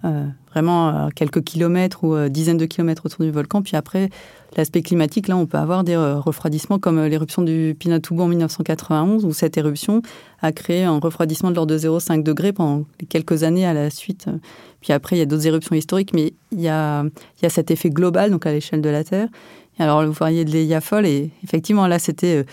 euh, 0.04 0.26
vraiment 0.50 0.88
à 0.88 1.08
quelques 1.14 1.42
kilomètres 1.44 2.02
ou 2.02 2.14
euh, 2.14 2.28
dizaines 2.28 2.58
de 2.58 2.66
kilomètres 2.66 3.06
autour 3.06 3.24
du 3.24 3.30
volcan. 3.30 3.62
Puis 3.62 3.76
après, 3.76 4.10
l'aspect 4.56 4.82
climatique, 4.82 5.28
là, 5.28 5.36
on 5.36 5.46
peut 5.46 5.58
avoir 5.58 5.84
des 5.84 5.94
euh, 5.94 6.18
refroidissements 6.18 6.80
comme 6.80 7.00
l'éruption 7.04 7.42
du 7.42 7.76
Pinatubo 7.78 8.24
en 8.24 8.28
1991, 8.28 9.24
où 9.24 9.32
cette 9.32 9.56
éruption 9.56 10.02
a 10.40 10.50
créé 10.50 10.84
un 10.84 10.98
refroidissement 10.98 11.50
de 11.50 11.54
l'ordre 11.54 11.72
de 11.72 11.78
0,5 11.78 12.22
degrés 12.22 12.52
pendant 12.52 12.84
quelques 13.08 13.44
années 13.44 13.64
à 13.64 13.72
la 13.72 13.90
suite. 13.90 14.26
Puis 14.80 14.92
après, 14.92 15.16
il 15.16 15.20
y 15.20 15.22
a 15.22 15.26
d'autres 15.26 15.46
éruptions 15.46 15.76
historiques, 15.76 16.12
mais 16.14 16.34
il 16.50 16.60
y 16.60 16.68
a, 16.68 17.04
cet 17.48 17.70
effet 17.70 17.90
global, 17.90 18.32
donc 18.32 18.44
à 18.44 18.52
l'échelle 18.52 18.82
de 18.82 18.90
la 18.90 19.04
Terre. 19.04 19.28
Alors, 19.78 20.04
vous 20.04 20.12
voyez 20.12 20.44
de 20.44 20.50
l'Eyjafol, 20.50 21.06
et 21.06 21.30
effectivement, 21.44 21.86
là, 21.86 21.98
c'était 21.98 22.44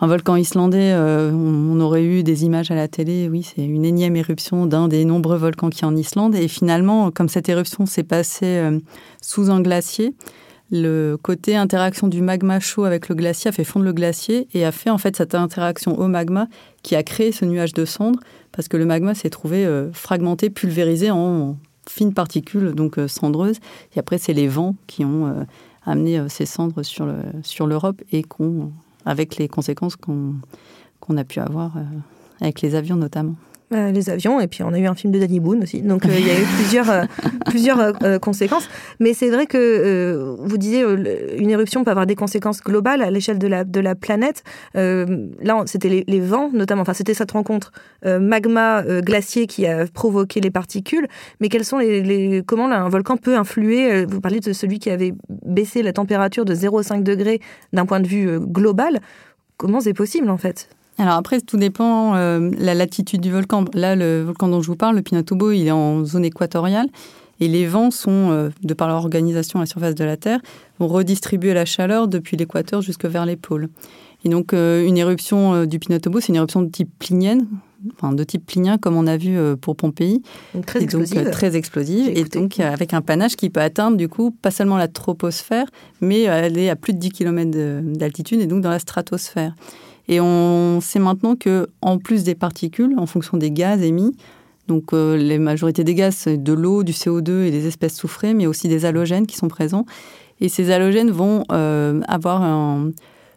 un 0.00 0.06
volcan 0.06 0.36
islandais, 0.36 0.92
euh, 0.94 1.30
on, 1.30 1.78
aurait 1.80 2.04
eu 2.04 2.22
des 2.22 2.44
images 2.44 2.70
à 2.70 2.74
la 2.74 2.88
télé, 2.88 3.28
oui, 3.30 3.42
c'est 3.42 3.62
une 3.62 3.84
énième 3.84 4.16
éruption 4.16 4.64
d'un 4.64 4.88
des 4.88 5.04
nombreux 5.04 5.36
volcans 5.36 5.68
qui 5.68 5.82
est 5.82 5.86
en 5.86 5.94
Islande. 5.94 6.34
Et 6.34 6.48
finalement, 6.48 7.10
comme 7.10 7.28
cette 7.28 7.50
éruption 7.50 7.84
s'est 7.84 8.02
passée 8.02 8.46
euh, 8.46 8.78
sous 9.20 9.50
un 9.50 9.60
glacier, 9.60 10.14
le 10.70 11.18
côté 11.20 11.54
interaction 11.54 12.08
du 12.08 12.22
magma 12.22 12.60
chaud 12.60 12.84
avec 12.84 13.08
le 13.08 13.14
glacier 13.14 13.48
a 13.48 13.52
fait 13.52 13.64
fondre 13.64 13.84
le 13.84 13.92
glacier 13.92 14.48
et 14.54 14.64
a 14.64 14.72
fait 14.72 14.88
en 14.88 14.98
fait 14.98 15.16
cette 15.16 15.34
interaction 15.34 15.98
au 15.98 16.06
magma 16.06 16.46
qui 16.82 16.96
a 16.96 17.02
créé 17.02 17.32
ce 17.32 17.44
nuage 17.44 17.74
de 17.74 17.84
cendres 17.84 18.20
parce 18.52 18.68
que 18.68 18.76
le 18.76 18.86
magma 18.86 19.14
s'est 19.14 19.30
trouvé 19.30 19.66
euh, 19.66 19.92
fragmenté, 19.92 20.48
pulvérisé 20.48 21.10
en 21.10 21.58
fines 21.88 22.14
particules 22.14 22.72
donc 22.72 22.98
cendreuses. 23.08 23.58
Et 23.96 23.98
après, 23.98 24.16
c'est 24.16 24.32
les 24.32 24.46
vents 24.46 24.76
qui 24.86 25.04
ont 25.04 25.44
amené 25.84 26.22
ces 26.28 26.46
cendres 26.46 26.82
sur 26.84 27.66
l'Europe 27.66 28.00
et 28.12 28.22
qu'on 28.22 28.70
avec 29.04 29.36
les 29.36 29.48
conséquences 29.48 29.96
qu'on 29.96 31.16
a 31.16 31.24
pu 31.24 31.40
avoir 31.40 31.76
euh, 31.76 31.82
avec 32.40 32.60
les 32.60 32.74
avions 32.74 32.96
notamment. 32.96 33.36
Euh, 33.72 33.92
les 33.92 34.10
avions, 34.10 34.40
et 34.40 34.48
puis 34.48 34.64
on 34.64 34.72
a 34.72 34.78
eu 34.80 34.86
un 34.86 34.96
film 34.96 35.12
de 35.12 35.20
Danny 35.20 35.38
Boone 35.38 35.62
aussi. 35.62 35.80
Donc 35.80 36.04
euh, 36.04 36.08
il 36.18 36.26
y 36.26 36.30
a 36.30 36.40
eu 36.40 36.44
plusieurs, 36.56 37.06
plusieurs 37.46 38.20
conséquences. 38.20 38.68
Mais 38.98 39.14
c'est 39.14 39.30
vrai 39.30 39.46
que 39.46 40.34
vous 40.40 40.58
disiez, 40.58 40.82
une 41.38 41.50
éruption 41.50 41.84
peut 41.84 41.92
avoir 41.92 42.06
des 42.06 42.16
conséquences 42.16 42.60
globales 42.62 43.00
à 43.00 43.12
l'échelle 43.12 43.38
de 43.38 43.46
la, 43.46 43.62
de 43.62 43.78
la 43.78 43.94
planète. 43.94 44.42
là, 44.74 45.62
c'était 45.66 46.04
les, 46.04 46.20
vents, 46.20 46.50
notamment. 46.52 46.82
Enfin, 46.82 46.94
c'était 46.94 47.14
cette 47.14 47.30
rencontre 47.30 47.70
magma-glacier 48.04 49.46
qui 49.46 49.66
a 49.66 49.86
provoqué 49.86 50.40
les 50.40 50.50
particules. 50.50 51.06
Mais 51.40 51.48
quels 51.48 51.64
sont 51.64 51.78
les, 51.78 52.42
comment 52.44 52.68
un 52.70 52.88
volcan 52.88 53.16
peut 53.16 53.36
influer 53.36 54.04
Vous 54.04 54.20
parliez 54.20 54.40
de 54.40 54.52
celui 54.52 54.80
qui 54.80 54.90
avait 54.90 55.14
baissé 55.44 55.84
la 55.84 55.92
température 55.92 56.44
de 56.44 56.54
0,5 56.54 57.04
degrés 57.04 57.40
d'un 57.72 57.86
point 57.86 58.00
de 58.00 58.08
vue 58.08 58.40
global. 58.40 58.98
Comment 59.58 59.80
c'est 59.80 59.94
possible 59.94 60.28
en 60.28 60.38
fait? 60.38 60.68
Alors 61.00 61.14
après, 61.14 61.40
tout 61.40 61.56
dépend 61.56 62.14
euh, 62.14 62.50
la 62.58 62.74
latitude 62.74 63.22
du 63.22 63.30
volcan. 63.30 63.64
Là, 63.72 63.96
le 63.96 64.22
volcan 64.22 64.48
dont 64.48 64.60
je 64.60 64.66
vous 64.66 64.76
parle, 64.76 64.96
le 64.96 65.02
Pinatubo, 65.02 65.50
il 65.50 65.66
est 65.66 65.70
en 65.70 66.04
zone 66.04 66.26
équatoriale. 66.26 66.88
Et 67.40 67.48
les 67.48 67.66
vents 67.66 67.90
sont, 67.90 68.30
euh, 68.30 68.50
de 68.62 68.74
par 68.74 68.86
leur 68.86 68.98
organisation 68.98 69.60
à 69.60 69.62
la 69.62 69.66
surface 69.66 69.94
de 69.94 70.04
la 70.04 70.18
Terre, 70.18 70.40
vont 70.78 70.88
redistribuer 70.88 71.54
la 71.54 71.64
chaleur 71.64 72.06
depuis 72.06 72.36
l'équateur 72.36 72.82
jusque 72.82 73.06
vers 73.06 73.24
les 73.24 73.36
pôles. 73.36 73.70
Et 74.26 74.28
donc, 74.28 74.52
euh, 74.52 74.84
une 74.84 74.98
éruption 74.98 75.64
du 75.64 75.78
Pinatubo, 75.78 76.20
c'est 76.20 76.28
une 76.28 76.36
éruption 76.36 76.60
de 76.60 76.68
type 76.68 76.90
plinienne, 76.98 77.46
enfin 77.94 78.12
de 78.12 78.22
type 78.22 78.44
plinien, 78.44 78.76
comme 78.76 78.94
on 78.94 79.06
a 79.06 79.16
vu 79.16 79.38
pour 79.62 79.76
Pompéi. 79.76 80.22
Donc 80.54 80.66
très 80.66 80.82
explosive. 80.82 81.24
Donc, 81.24 81.30
très 81.30 81.56
explosive. 81.56 82.10
Et 82.14 82.24
donc, 82.24 82.60
avec 82.60 82.92
un 82.92 83.00
panache 83.00 83.36
qui 83.36 83.48
peut 83.48 83.62
atteindre, 83.62 83.96
du 83.96 84.10
coup, 84.10 84.32
pas 84.32 84.50
seulement 84.50 84.76
la 84.76 84.88
troposphère, 84.88 85.64
mais 86.02 86.24
elle 86.24 86.58
est 86.58 86.68
à 86.68 86.76
plus 86.76 86.92
de 86.92 86.98
10 86.98 87.08
km 87.08 87.50
d'altitude 87.96 88.42
et 88.42 88.46
donc 88.46 88.60
dans 88.60 88.68
la 88.68 88.78
stratosphère. 88.78 89.54
Et 90.10 90.20
on 90.20 90.80
sait 90.80 90.98
maintenant 90.98 91.36
que, 91.36 91.68
en 91.82 91.98
plus 91.98 92.24
des 92.24 92.34
particules, 92.34 92.94
en 92.98 93.06
fonction 93.06 93.36
des 93.36 93.52
gaz 93.52 93.80
émis, 93.80 94.16
donc 94.66 94.92
euh, 94.92 95.16
la 95.16 95.38
majorité 95.38 95.84
des 95.84 95.94
gaz, 95.94 96.16
c'est 96.16 96.36
de 96.36 96.52
l'eau, 96.52 96.82
du 96.82 96.90
CO2 96.90 97.44
et 97.44 97.52
des 97.52 97.68
espèces 97.68 97.96
soufrées, 97.96 98.34
mais 98.34 98.48
aussi 98.48 98.66
des 98.66 98.84
halogènes 98.84 99.26
qui 99.26 99.36
sont 99.36 99.46
présents. 99.46 99.86
Et 100.40 100.48
ces 100.48 100.72
halogènes 100.72 101.12
vont 101.12 101.44
euh, 101.52 102.00
avoir 102.08 102.42
un, 102.42 102.90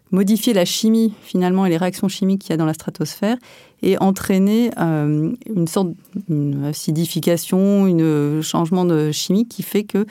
modifier 0.10 0.54
la 0.54 0.66
chimie 0.66 1.14
finalement 1.22 1.68
et 1.68 1.70
les 1.70 1.78
réactions 1.78 2.08
chimiques 2.08 2.42
qu'il 2.42 2.52
y 2.52 2.54
a 2.54 2.58
dans 2.58 2.66
la 2.66 2.74
stratosphère 2.74 3.38
et 3.84 4.00
entraîner 4.00 4.72
euh, 4.80 5.32
une 5.48 5.68
sorte 5.68 5.90
d'acidification, 6.28 7.86
un 7.86 8.42
changement 8.42 8.86
de 8.86 9.12
chimie 9.12 9.48
qui 9.48 9.62
fait 9.62 9.84
que 9.84 10.08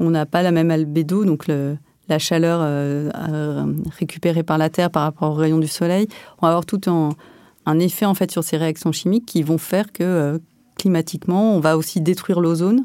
on 0.00 0.10
n'a 0.10 0.26
pas 0.26 0.42
la 0.42 0.50
même 0.50 0.70
albédo, 0.70 1.24
donc 1.24 1.46
le, 1.46 1.76
la 2.08 2.18
chaleur 2.18 2.60
euh, 2.62 3.10
euh, 3.28 3.72
récupérée 3.98 4.42
par 4.42 4.58
la 4.58 4.70
Terre 4.70 4.90
par 4.90 5.02
rapport 5.02 5.30
aux 5.30 5.34
rayons 5.34 5.58
du 5.58 5.68
Soleil, 5.68 6.08
on 6.38 6.46
va 6.46 6.48
avoir 6.48 6.66
tout 6.66 6.80
un, 6.86 7.78
effet 7.78 8.04
en 8.04 8.14
fait 8.14 8.30
sur 8.30 8.44
ces 8.44 8.56
réactions 8.56 8.92
chimiques 8.92 9.26
qui 9.26 9.42
vont 9.42 9.58
faire 9.58 9.92
que 9.92 10.02
euh, 10.02 10.38
climatiquement, 10.76 11.54
on 11.54 11.60
va 11.60 11.76
aussi 11.76 12.00
détruire 12.00 12.40
l'ozone. 12.40 12.84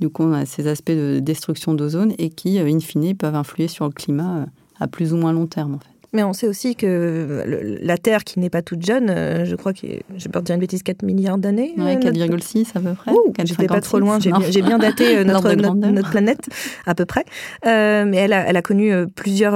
Du 0.00 0.08
coup, 0.08 0.22
on 0.22 0.32
a 0.32 0.46
ces 0.46 0.66
aspects 0.66 0.90
de 0.90 1.20
destruction 1.20 1.74
d'ozone 1.74 2.14
et 2.18 2.30
qui, 2.30 2.58
in 2.58 2.80
fine, 2.80 3.14
peuvent 3.14 3.34
influer 3.34 3.68
sur 3.68 3.84
le 3.84 3.92
climat 3.92 4.46
à 4.80 4.88
plus 4.88 5.12
ou 5.12 5.16
moins 5.16 5.32
long 5.32 5.46
terme. 5.46 5.78
Mais 6.12 6.24
on 6.24 6.32
sait 6.32 6.48
aussi 6.48 6.74
que 6.74 7.44
la 7.80 7.96
Terre, 7.96 8.24
qui 8.24 8.40
n'est 8.40 8.50
pas 8.50 8.62
toute 8.62 8.84
jeune, 8.84 9.10
euh, 9.10 9.44
je 9.44 9.54
crois 9.54 9.72
que 9.72 9.86
peur 10.28 10.42
de 10.42 10.46
dire 10.46 10.54
une 10.54 10.60
bêtise, 10.60 10.82
4 10.82 11.02
milliards 11.02 11.38
d'années. 11.38 11.72
Oui, 11.76 11.96
4,6 11.96 12.70
à 12.74 12.80
peu 12.80 12.94
près. 12.94 13.12
Je 13.38 13.52
n'étais 13.52 13.66
pas 13.66 13.80
trop 13.80 14.00
loin, 14.00 14.18
j'ai 14.18 14.62
bien, 14.62 14.78
daté 14.78 15.18
euh, 15.18 15.24
notre, 15.24 15.52
notre, 15.54 16.10
planète, 16.10 16.48
à 16.86 16.94
peu 16.94 17.04
près. 17.04 17.24
Euh, 17.66 18.04
mais 18.04 18.16
elle 18.16 18.32
a, 18.32 18.44
elle 18.46 18.56
a 18.56 18.62
connu 18.62 18.92
plusieurs, 19.14 19.52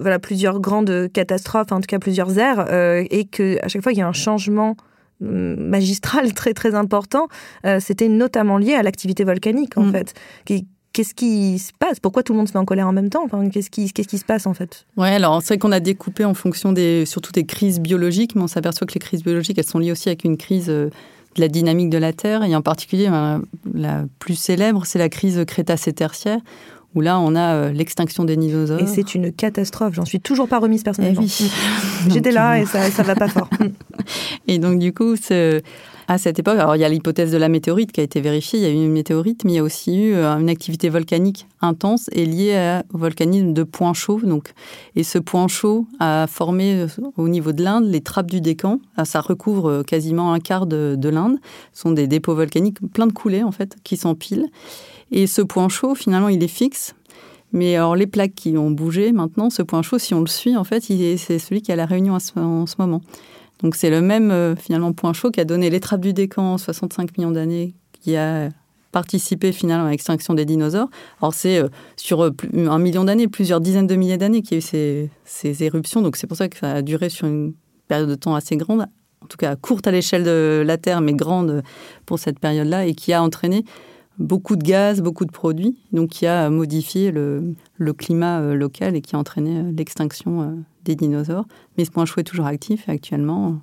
voilà, 0.00 0.18
plusieurs 0.18 0.60
grandes 0.60 1.08
catastrophes, 1.12 1.70
en 1.70 1.80
tout 1.80 1.86
cas 1.86 2.00
plusieurs 2.00 2.36
ères, 2.38 2.66
et 2.72 3.24
qu'à 3.24 3.68
chaque 3.68 3.82
fois 3.82 3.92
qu'il 3.92 4.00
y 4.00 4.04
a 4.04 4.08
un 4.08 4.12
changement 4.12 4.76
hum, 5.22 5.56
magistral 5.56 6.32
très 6.34 6.52
très 6.52 6.74
important, 6.74 7.28
c'était 7.78 8.08
notamment 8.08 8.58
lié 8.58 8.74
à 8.74 8.82
l'activité 8.82 9.22
volcanique 9.22 9.78
en 9.78 9.84
mm. 9.84 9.92
fait, 9.92 10.14
qui, 10.44 10.66
qu'est-ce 10.96 11.14
qui 11.14 11.58
se 11.58 11.72
passe? 11.78 12.00
Pourquoi 12.00 12.22
tout 12.22 12.32
le 12.32 12.38
monde 12.38 12.48
se 12.48 12.54
met 12.54 12.58
en 12.58 12.64
colère 12.64 12.88
en 12.88 12.92
même 12.92 13.10
temps? 13.10 13.22
Enfin, 13.22 13.50
qu'est-ce, 13.50 13.68
qui, 13.68 13.92
qu'est-ce 13.92 14.08
qui 14.08 14.16
se 14.16 14.24
passe 14.24 14.46
en 14.46 14.54
fait? 14.54 14.86
Ouais, 14.96 15.10
alors 15.10 15.42
c'est 15.42 15.48
vrai 15.48 15.58
qu'on 15.58 15.72
a 15.72 15.80
découpé 15.80 16.24
en 16.24 16.32
fonction 16.32 16.72
des, 16.72 17.04
surtout 17.04 17.32
des 17.32 17.44
crises 17.44 17.80
biologiques, 17.80 18.34
mais 18.34 18.40
on 18.40 18.46
s'aperçoit 18.46 18.86
que 18.86 18.94
les 18.94 19.00
crises 19.00 19.22
biologiques, 19.22 19.58
elles 19.58 19.66
sont 19.66 19.78
liées 19.78 19.92
aussi 19.92 20.08
avec 20.08 20.24
une 20.24 20.38
crise 20.38 20.70
euh, 20.70 20.86
de 21.34 21.40
la 21.42 21.48
dynamique 21.48 21.90
de 21.90 21.98
la 21.98 22.14
Terre, 22.14 22.44
et 22.44 22.56
en 22.56 22.62
particulier 22.62 23.10
ben, 23.10 23.42
la 23.74 24.04
plus 24.20 24.36
célèbre, 24.36 24.86
c'est 24.86 24.98
la 24.98 25.10
crise 25.10 25.44
crétacé-tertiaire, 25.46 26.40
où 26.94 27.02
là, 27.02 27.20
on 27.20 27.34
a 27.34 27.54
euh, 27.54 27.72
l'extinction 27.72 28.24
des 28.24 28.38
dinosaures. 28.38 28.80
Et 28.80 28.86
c'est 28.86 29.14
une 29.14 29.32
catastrophe. 29.32 29.92
J'en 29.92 30.06
suis 30.06 30.20
toujours 30.20 30.48
pas 30.48 30.58
remise 30.58 30.82
personnellement. 30.82 31.20
Eh 31.20 31.42
oui. 31.42 31.50
J'étais 32.08 32.30
là 32.32 32.58
et 32.58 32.64
ça, 32.64 32.90
ça 32.90 33.02
va 33.02 33.14
pas 33.14 33.28
fort. 33.28 33.50
et 34.48 34.58
donc, 34.58 34.78
du 34.78 34.94
coup, 34.94 35.14
c'est 35.14 35.62
à 36.08 36.18
cette 36.18 36.38
époque, 36.38 36.58
alors 36.58 36.76
il 36.76 36.80
y 36.80 36.84
a 36.84 36.88
l'hypothèse 36.88 37.32
de 37.32 37.36
la 37.36 37.48
météorite 37.48 37.90
qui 37.90 38.00
a 38.00 38.04
été 38.04 38.20
vérifiée, 38.20 38.60
il 38.60 38.62
y 38.62 38.66
a 38.66 38.70
eu 38.70 38.74
une 38.74 38.92
météorite, 38.92 39.44
mais 39.44 39.52
il 39.52 39.54
y 39.56 39.58
a 39.58 39.62
aussi 39.62 39.96
eu 39.96 40.14
euh, 40.14 40.36
une 40.38 40.48
activité 40.48 40.88
volcanique 40.88 41.48
intense 41.60 42.08
et 42.12 42.26
liée 42.26 42.80
au 42.94 42.98
volcanisme 42.98 43.52
de 43.52 43.62
points 43.64 43.92
chauds. 43.92 44.20
Donc, 44.22 44.52
et 44.94 45.02
ce 45.02 45.18
point 45.18 45.48
chaud 45.48 45.86
a 45.98 46.26
formé 46.28 46.74
euh, 46.74 46.86
au 47.16 47.28
niveau 47.28 47.52
de 47.52 47.64
l'Inde 47.64 47.86
les 47.86 48.00
trappes 48.00 48.30
du 48.30 48.40
Décan. 48.40 48.78
Ah, 48.96 49.04
ça 49.04 49.20
recouvre 49.20 49.68
euh, 49.68 49.82
quasiment 49.82 50.32
un 50.32 50.38
quart 50.38 50.66
de, 50.66 51.08
l'Inde. 51.08 51.38
Ce 51.72 51.82
sont 51.82 51.90
des 51.90 52.06
dépôts 52.06 52.34
volcaniques 52.34 52.78
plein 52.92 53.08
de 53.08 53.12
coulées 53.12 53.42
en 53.42 53.52
fait 53.52 53.76
qui 53.82 53.96
s'empilent. 53.96 54.46
Et 55.10 55.26
ce 55.26 55.42
point 55.42 55.68
chaud, 55.68 55.94
finalement, 55.94 56.28
il 56.28 56.42
est 56.42 56.48
fixe. 56.48 56.94
Mais 57.52 57.76
alors 57.76 57.96
les 57.96 58.06
plaques 58.06 58.34
qui 58.34 58.56
ont 58.56 58.70
bougé 58.70 59.12
maintenant, 59.12 59.50
ce 59.50 59.62
point 59.62 59.82
chaud, 59.82 59.98
si 59.98 60.14
on 60.14 60.20
le 60.20 60.26
suit, 60.26 60.56
en 60.56 60.64
fait, 60.64 60.82
c'est 60.82 61.38
celui 61.38 61.62
qui 61.62 61.70
est 61.70 61.74
à 61.74 61.76
la 61.76 61.86
Réunion 61.86 62.14
en 62.14 62.66
ce 62.66 62.74
moment. 62.78 63.00
Donc 63.62 63.74
c'est 63.74 63.90
le 63.90 64.00
même 64.00 64.30
euh, 64.30 64.54
finalement 64.56 64.92
point 64.92 65.12
chaud 65.12 65.30
qui 65.30 65.40
a 65.40 65.44
donné 65.44 65.70
l'étrape 65.70 66.00
du 66.00 66.12
Décan 66.12 66.58
65 66.58 67.16
millions 67.16 67.30
d'années, 67.30 67.74
qui 67.92 68.16
a 68.16 68.50
participé 68.92 69.52
finalement 69.52 69.86
à 69.86 69.90
l'extinction 69.90 70.34
des 70.34 70.44
dinosaures. 70.44 70.88
Alors 71.20 71.34
c'est 71.34 71.58
euh, 71.58 71.68
sur 71.96 72.22
euh, 72.22 72.30
un 72.54 72.78
million 72.78 73.04
d'années, 73.04 73.28
plusieurs 73.28 73.60
dizaines 73.60 73.86
de 73.86 73.96
milliers 73.96 74.18
d'années 74.18 74.42
qu'il 74.42 74.52
y 74.52 74.54
a 74.56 75.04
eu 75.04 75.10
ces, 75.24 75.62
éruptions. 75.64 76.02
Donc 76.02 76.16
c'est 76.16 76.26
pour 76.26 76.36
ça 76.36 76.48
que 76.48 76.58
ça 76.58 76.72
a 76.72 76.82
duré 76.82 77.08
sur 77.08 77.26
une 77.26 77.54
période 77.88 78.08
de 78.08 78.14
temps 78.14 78.34
assez 78.34 78.56
grande, 78.56 78.86
en 79.22 79.26
tout 79.26 79.36
cas 79.36 79.56
courte 79.56 79.86
à 79.86 79.90
l'échelle 79.90 80.24
de 80.24 80.62
la 80.66 80.76
Terre, 80.76 81.00
mais 81.00 81.14
grande 81.14 81.62
pour 82.04 82.18
cette 82.18 82.38
période-là, 82.38 82.86
et 82.86 82.94
qui 82.94 83.12
a 83.12 83.22
entraîné 83.22 83.64
beaucoup 84.18 84.56
de 84.56 84.64
gaz, 84.64 85.02
beaucoup 85.02 85.24
de 85.24 85.32
produits, 85.32 85.76
donc 85.92 86.10
qui 86.10 86.26
a 86.26 86.48
modifié 86.50 87.10
le, 87.10 87.54
le 87.76 87.92
climat 87.92 88.54
local 88.54 88.96
et 88.96 89.00
qui 89.00 89.14
a 89.16 89.18
entraîné 89.18 89.62
l'extinction 89.76 90.64
des 90.84 90.94
dinosaures. 90.94 91.46
Mais 91.76 91.84
ce 91.84 91.90
point 91.90 92.06
chaud 92.06 92.20
est 92.20 92.24
toujours 92.24 92.46
actif 92.46 92.88
et 92.88 92.92
actuellement, 92.92 93.60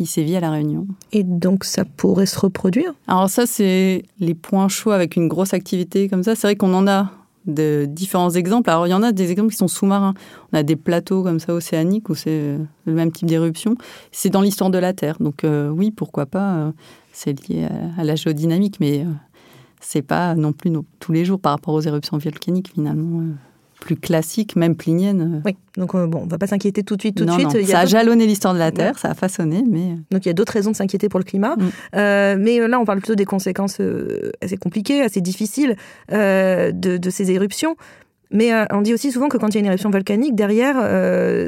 il 0.00 0.06
sévit 0.06 0.34
à 0.34 0.40
La 0.40 0.50
Réunion. 0.50 0.86
Et 1.12 1.22
donc 1.22 1.64
ça 1.64 1.84
pourrait 1.84 2.26
se 2.26 2.38
reproduire? 2.38 2.92
Alors 3.06 3.30
ça, 3.30 3.46
c'est 3.46 4.02
les 4.18 4.34
points 4.34 4.68
chauds 4.68 4.90
avec 4.90 5.14
une 5.14 5.28
grosse 5.28 5.54
activité 5.54 6.08
comme 6.08 6.22
ça. 6.22 6.34
C'est 6.34 6.46
vrai 6.46 6.56
qu'on 6.56 6.74
en 6.74 6.88
a 6.88 7.10
de 7.46 7.86
différents 7.88 8.30
exemples. 8.30 8.70
Alors 8.70 8.86
il 8.86 8.90
y 8.90 8.94
en 8.94 9.02
a 9.02 9.12
des 9.12 9.30
exemples 9.30 9.50
qui 9.50 9.58
sont 9.58 9.68
sous-marins. 9.68 10.14
On 10.52 10.58
a 10.58 10.62
des 10.62 10.76
plateaux 10.76 11.22
comme 11.22 11.38
ça 11.38 11.54
océaniques 11.54 12.08
où 12.08 12.14
c'est 12.14 12.56
le 12.86 12.92
même 12.92 13.12
type 13.12 13.28
d'éruption. 13.28 13.76
C'est 14.10 14.30
dans 14.30 14.40
l'histoire 14.40 14.70
de 14.70 14.78
la 14.78 14.94
Terre. 14.94 15.16
Donc 15.20 15.44
oui, 15.44 15.90
pourquoi 15.90 16.26
pas. 16.26 16.72
c'est 17.12 17.48
lié 17.48 17.68
à, 17.98 18.04
la 18.04 18.16
géodynamique, 18.16 18.80
mais 18.80 19.04
c'est 19.80 20.02
pas 20.02 20.34
non 20.34 20.52
plus 20.52 20.70
tous 20.98 21.12
les 21.12 21.24
jours 21.24 21.40
par 21.40 21.52
rapport 21.52 21.74
aux 21.74 21.80
éruptions 21.80 22.18
volcaniques 22.18 22.70
finalement 22.72 23.22
plus 23.80 23.96
classique, 23.96 24.54
même 24.54 24.76
plinienne. 24.76 25.42
Oui, 25.44 25.56
donc 25.76 25.94
euh, 25.94 26.06
bon, 26.06 26.20
on 26.24 26.26
va 26.26 26.38
pas 26.38 26.46
s'inquiéter 26.46 26.84
tout 26.84 26.96
de 26.96 27.02
suite, 27.02 27.16
tout 27.16 27.24
de 27.24 27.30
suite. 27.30 27.66
ça 27.66 27.80
a 27.80 27.86
jalonné 27.86 28.26
l'histoire 28.26 28.54
de 28.54 28.58
la 28.58 28.70
Terre, 28.70 28.98
ça 28.98 29.10
a 29.10 29.14
façonné, 29.14 29.64
mais... 29.66 29.96
Donc 30.10 30.24
il 30.24 30.28
y 30.28 30.30
a 30.30 30.34
d'autres 30.34 30.52
raisons 30.52 30.70
de 30.70 30.76
s'inquiéter 30.76 31.08
pour 31.08 31.18
le 31.18 31.24
climat. 31.24 31.56
Mm. 31.56 31.70
Euh, 31.96 32.36
mais 32.38 32.60
euh, 32.60 32.68
là, 32.68 32.78
on 32.78 32.84
parle 32.84 32.98
plutôt 32.98 33.16
des 33.16 33.24
conséquences 33.24 33.80
assez 34.42 34.56
compliquées, 34.56 35.02
assez 35.02 35.20
difficiles 35.20 35.74
de, 36.10 37.10
ces 37.10 37.30
éruptions. 37.32 37.74
Mais 38.32 38.52
on 38.70 38.80
dit 38.80 38.94
aussi 38.94 39.10
souvent 39.10 39.28
que 39.28 39.38
quand 39.38 39.48
il 39.48 39.54
y 39.54 39.56
a 39.56 39.60
une 39.60 39.66
éruption 39.66 39.90
volcanique, 39.90 40.36
derrière, 40.36 40.76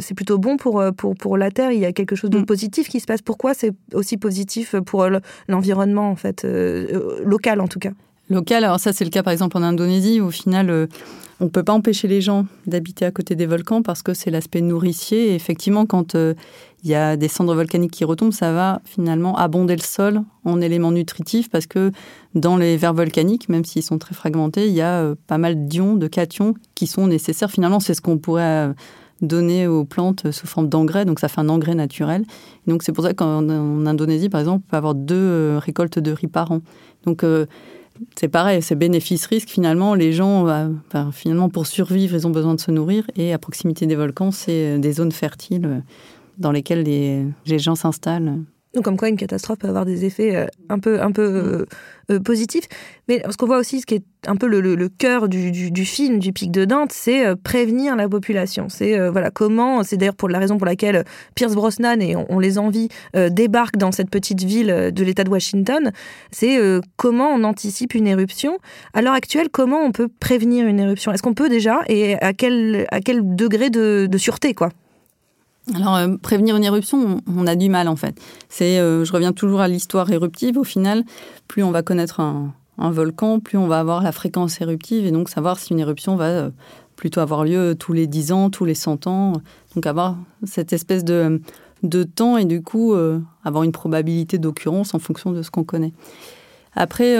c'est 0.00 0.14
plutôt 0.14 0.38
bon 0.38 0.56
pour, 0.56 0.82
pour, 0.96 1.14
pour 1.14 1.36
la 1.36 1.50
Terre. 1.52 1.70
Il 1.70 1.78
y 1.78 1.84
a 1.84 1.92
quelque 1.92 2.16
chose 2.16 2.30
de 2.30 2.38
mm. 2.38 2.46
positif 2.46 2.88
qui 2.88 2.98
se 2.98 3.06
passe. 3.06 3.22
Pourquoi 3.22 3.54
c'est 3.54 3.72
aussi 3.92 4.16
positif 4.16 4.74
pour 4.86 5.06
l'environnement, 5.48 6.10
en 6.10 6.16
fait, 6.16 6.46
local 7.24 7.60
en 7.60 7.68
tout 7.68 7.78
cas? 7.78 7.92
Local, 8.30 8.64
alors 8.64 8.80
ça 8.80 8.92
c'est 8.92 9.04
le 9.04 9.10
cas 9.10 9.22
par 9.22 9.32
exemple 9.32 9.56
en 9.58 9.62
Indonésie. 9.62 10.20
Au 10.20 10.30
final, 10.30 10.88
on 11.42 11.46
ne 11.46 11.50
peut 11.50 11.64
pas 11.64 11.72
empêcher 11.72 12.06
les 12.06 12.20
gens 12.20 12.46
d'habiter 12.68 13.04
à 13.04 13.10
côté 13.10 13.34
des 13.34 13.46
volcans 13.46 13.82
parce 13.82 14.04
que 14.04 14.14
c'est 14.14 14.30
l'aspect 14.30 14.60
nourricier. 14.60 15.32
Et 15.32 15.34
effectivement, 15.34 15.86
quand 15.86 16.14
euh, 16.14 16.34
il 16.84 16.90
y 16.90 16.94
a 16.94 17.16
des 17.16 17.26
cendres 17.26 17.56
volcaniques 17.56 17.90
qui 17.90 18.04
retombent, 18.04 18.32
ça 18.32 18.52
va 18.52 18.80
finalement 18.84 19.36
abonder 19.36 19.74
le 19.74 19.82
sol 19.82 20.22
en 20.44 20.60
éléments 20.60 20.92
nutritifs 20.92 21.50
parce 21.50 21.66
que 21.66 21.90
dans 22.36 22.56
les 22.56 22.76
vers 22.76 22.94
volcaniques, 22.94 23.48
même 23.48 23.64
s'ils 23.64 23.82
sont 23.82 23.98
très 23.98 24.14
fragmentés, 24.14 24.68
il 24.68 24.72
y 24.72 24.82
a 24.82 25.00
euh, 25.00 25.16
pas 25.26 25.36
mal 25.36 25.66
d'ions, 25.66 25.96
de 25.96 26.06
cations 26.06 26.54
qui 26.76 26.86
sont 26.86 27.08
nécessaires. 27.08 27.50
Finalement, 27.50 27.80
c'est 27.80 27.94
ce 27.94 28.00
qu'on 28.00 28.18
pourrait 28.18 28.68
euh, 28.68 28.72
donner 29.20 29.66
aux 29.66 29.84
plantes 29.84 30.30
sous 30.30 30.46
forme 30.46 30.68
d'engrais, 30.68 31.04
donc 31.04 31.18
ça 31.18 31.26
fait 31.26 31.40
un 31.40 31.48
engrais 31.48 31.74
naturel. 31.74 32.24
donc 32.68 32.84
c'est 32.84 32.92
pour 32.92 33.02
ça 33.02 33.14
qu'en 33.14 33.48
Indonésie, 33.48 34.28
par 34.28 34.40
exemple, 34.40 34.62
on 34.68 34.70
peut 34.70 34.76
avoir 34.76 34.94
deux 34.94 35.56
récoltes 35.58 35.98
de 35.98 36.12
riz 36.12 36.28
par 36.28 36.52
an. 36.52 36.60
Donc 37.04 37.24
c'est 38.16 38.28
pareil, 38.28 38.62
c'est 38.62 38.74
bénéfice-risque. 38.74 39.48
Finalement, 39.48 39.94
les 39.94 40.12
gens, 40.12 40.48
euh, 40.48 40.68
finalement, 41.12 41.48
pour 41.48 41.66
survivre, 41.66 42.14
ils 42.16 42.26
ont 42.26 42.30
besoin 42.30 42.54
de 42.54 42.60
se 42.60 42.70
nourrir. 42.70 43.04
Et 43.16 43.32
à 43.32 43.38
proximité 43.38 43.86
des 43.86 43.96
volcans, 43.96 44.30
c'est 44.30 44.78
des 44.78 44.92
zones 44.92 45.12
fertiles 45.12 45.66
euh, 45.66 45.80
dans 46.38 46.52
lesquelles 46.52 46.82
les 46.82 47.58
gens 47.58 47.74
s'installent. 47.74 48.38
Donc, 48.74 48.84
comme 48.84 48.96
quoi, 48.96 49.08
une 49.08 49.16
catastrophe 49.16 49.58
peut 49.58 49.68
avoir 49.68 49.84
des 49.84 50.06
effets 50.06 50.34
euh, 50.34 50.46
un 50.70 50.78
peu, 50.78 51.02
un 51.02 51.12
peu 51.12 51.28
mm. 51.28 51.34
euh, 51.34 51.66
euh, 52.10 52.20
positifs. 52.20 52.64
Mais 53.06 53.22
ce 53.30 53.36
qu'on 53.36 53.46
voit 53.46 53.58
aussi, 53.58 53.80
ce 53.80 53.86
qui 53.86 53.96
est 53.96 54.04
un 54.26 54.36
peu 54.36 54.46
le, 54.46 54.88
cœur 54.88 55.28
du, 55.28 55.84
film, 55.84 56.18
du 56.18 56.32
Pic 56.32 56.50
de 56.50 56.64
Dante, 56.64 56.92
c'est 56.92 57.34
prévenir 57.42 57.96
la 57.96 58.08
population. 58.08 58.68
C'est 58.68 59.08
voilà 59.08 59.30
comment, 59.30 59.82
c'est 59.82 59.96
d'ailleurs 59.96 60.14
pour 60.14 60.28
la 60.28 60.38
raison 60.38 60.56
pour 60.56 60.66
laquelle 60.66 61.04
Pierce 61.34 61.54
Brosnan 61.54 62.00
et 62.00 62.14
on, 62.14 62.38
les 62.38 62.58
envie 62.58 62.88
débarquent 63.30 63.78
dans 63.78 63.90
cette 63.90 64.08
petite 64.08 64.44
ville 64.44 64.90
de 64.92 65.04
l'État 65.04 65.24
de 65.24 65.30
Washington. 65.30 65.90
C'est 66.30 66.60
comment 66.96 67.30
on 67.30 67.42
anticipe 67.42 67.94
une 67.94 68.06
éruption. 68.06 68.58
À 68.94 69.02
l'heure 69.02 69.14
actuelle, 69.14 69.48
comment 69.50 69.80
on 69.80 69.90
peut 69.90 70.08
prévenir 70.20 70.68
une 70.68 70.78
éruption? 70.78 71.10
Est-ce 71.10 71.22
qu'on 71.22 71.34
peut 71.34 71.48
déjà? 71.48 71.80
Et 71.88 72.14
à 72.22 72.32
quel 72.32 72.86
à 72.92 73.00
quel 73.00 73.34
degré 73.34 73.70
de, 73.70 74.06
de 74.08 74.18
sûreté 74.18 74.54
quoi? 74.54 74.68
Alors, 75.74 75.94
euh, 75.96 76.16
prévenir 76.16 76.56
une 76.56 76.64
éruption, 76.64 77.20
on, 77.26 77.46
a 77.46 77.54
du 77.54 77.68
mal 77.68 77.88
en 77.88 77.96
fait. 77.96 78.20
C'est, 78.48 78.78
euh, 78.78 79.04
je 79.04 79.12
reviens 79.12 79.32
toujours 79.32 79.60
à 79.60 79.68
l'histoire 79.68 80.10
éruptive. 80.10 80.58
Au 80.58 80.64
final, 80.64 81.04
plus 81.46 81.62
on 81.62 81.70
va 81.70 81.82
connaître 81.82 82.20
un, 82.20 82.52
volcan, 82.78 83.38
plus 83.38 83.58
on 83.58 83.68
va 83.68 83.78
avoir 83.78 84.02
la 84.02 84.10
fréquence 84.10 84.60
éruptive 84.60 85.06
et 85.06 85.12
donc 85.12 85.28
savoir 85.28 85.60
si 85.60 85.72
une 85.72 85.78
éruption 85.78 86.16
va 86.16 86.24
euh, 86.24 86.50
plutôt 86.96 87.20
avoir 87.20 87.44
lieu 87.44 87.76
tous 87.78 87.92
les 87.92 88.08
10 88.08 88.32
ans, 88.32 88.50
tous 88.50 88.64
les 88.64 88.74
100 88.74 89.06
ans. 89.06 89.34
Donc, 89.76 89.86
avoir 89.86 90.16
cette 90.44 90.72
espèce 90.72 91.04
de, 91.04 91.40
de 91.84 92.02
temps 92.02 92.36
et 92.36 92.44
du 92.44 92.60
coup, 92.62 92.94
avoir 93.44 93.64
une 93.64 93.72
probabilité 93.72 94.38
d'occurrence 94.38 94.94
en 94.94 94.98
fonction 94.98 95.32
de 95.32 95.42
ce 95.42 95.50
qu'on 95.50 95.64
connaît. 95.64 95.92
Après, 96.74 97.16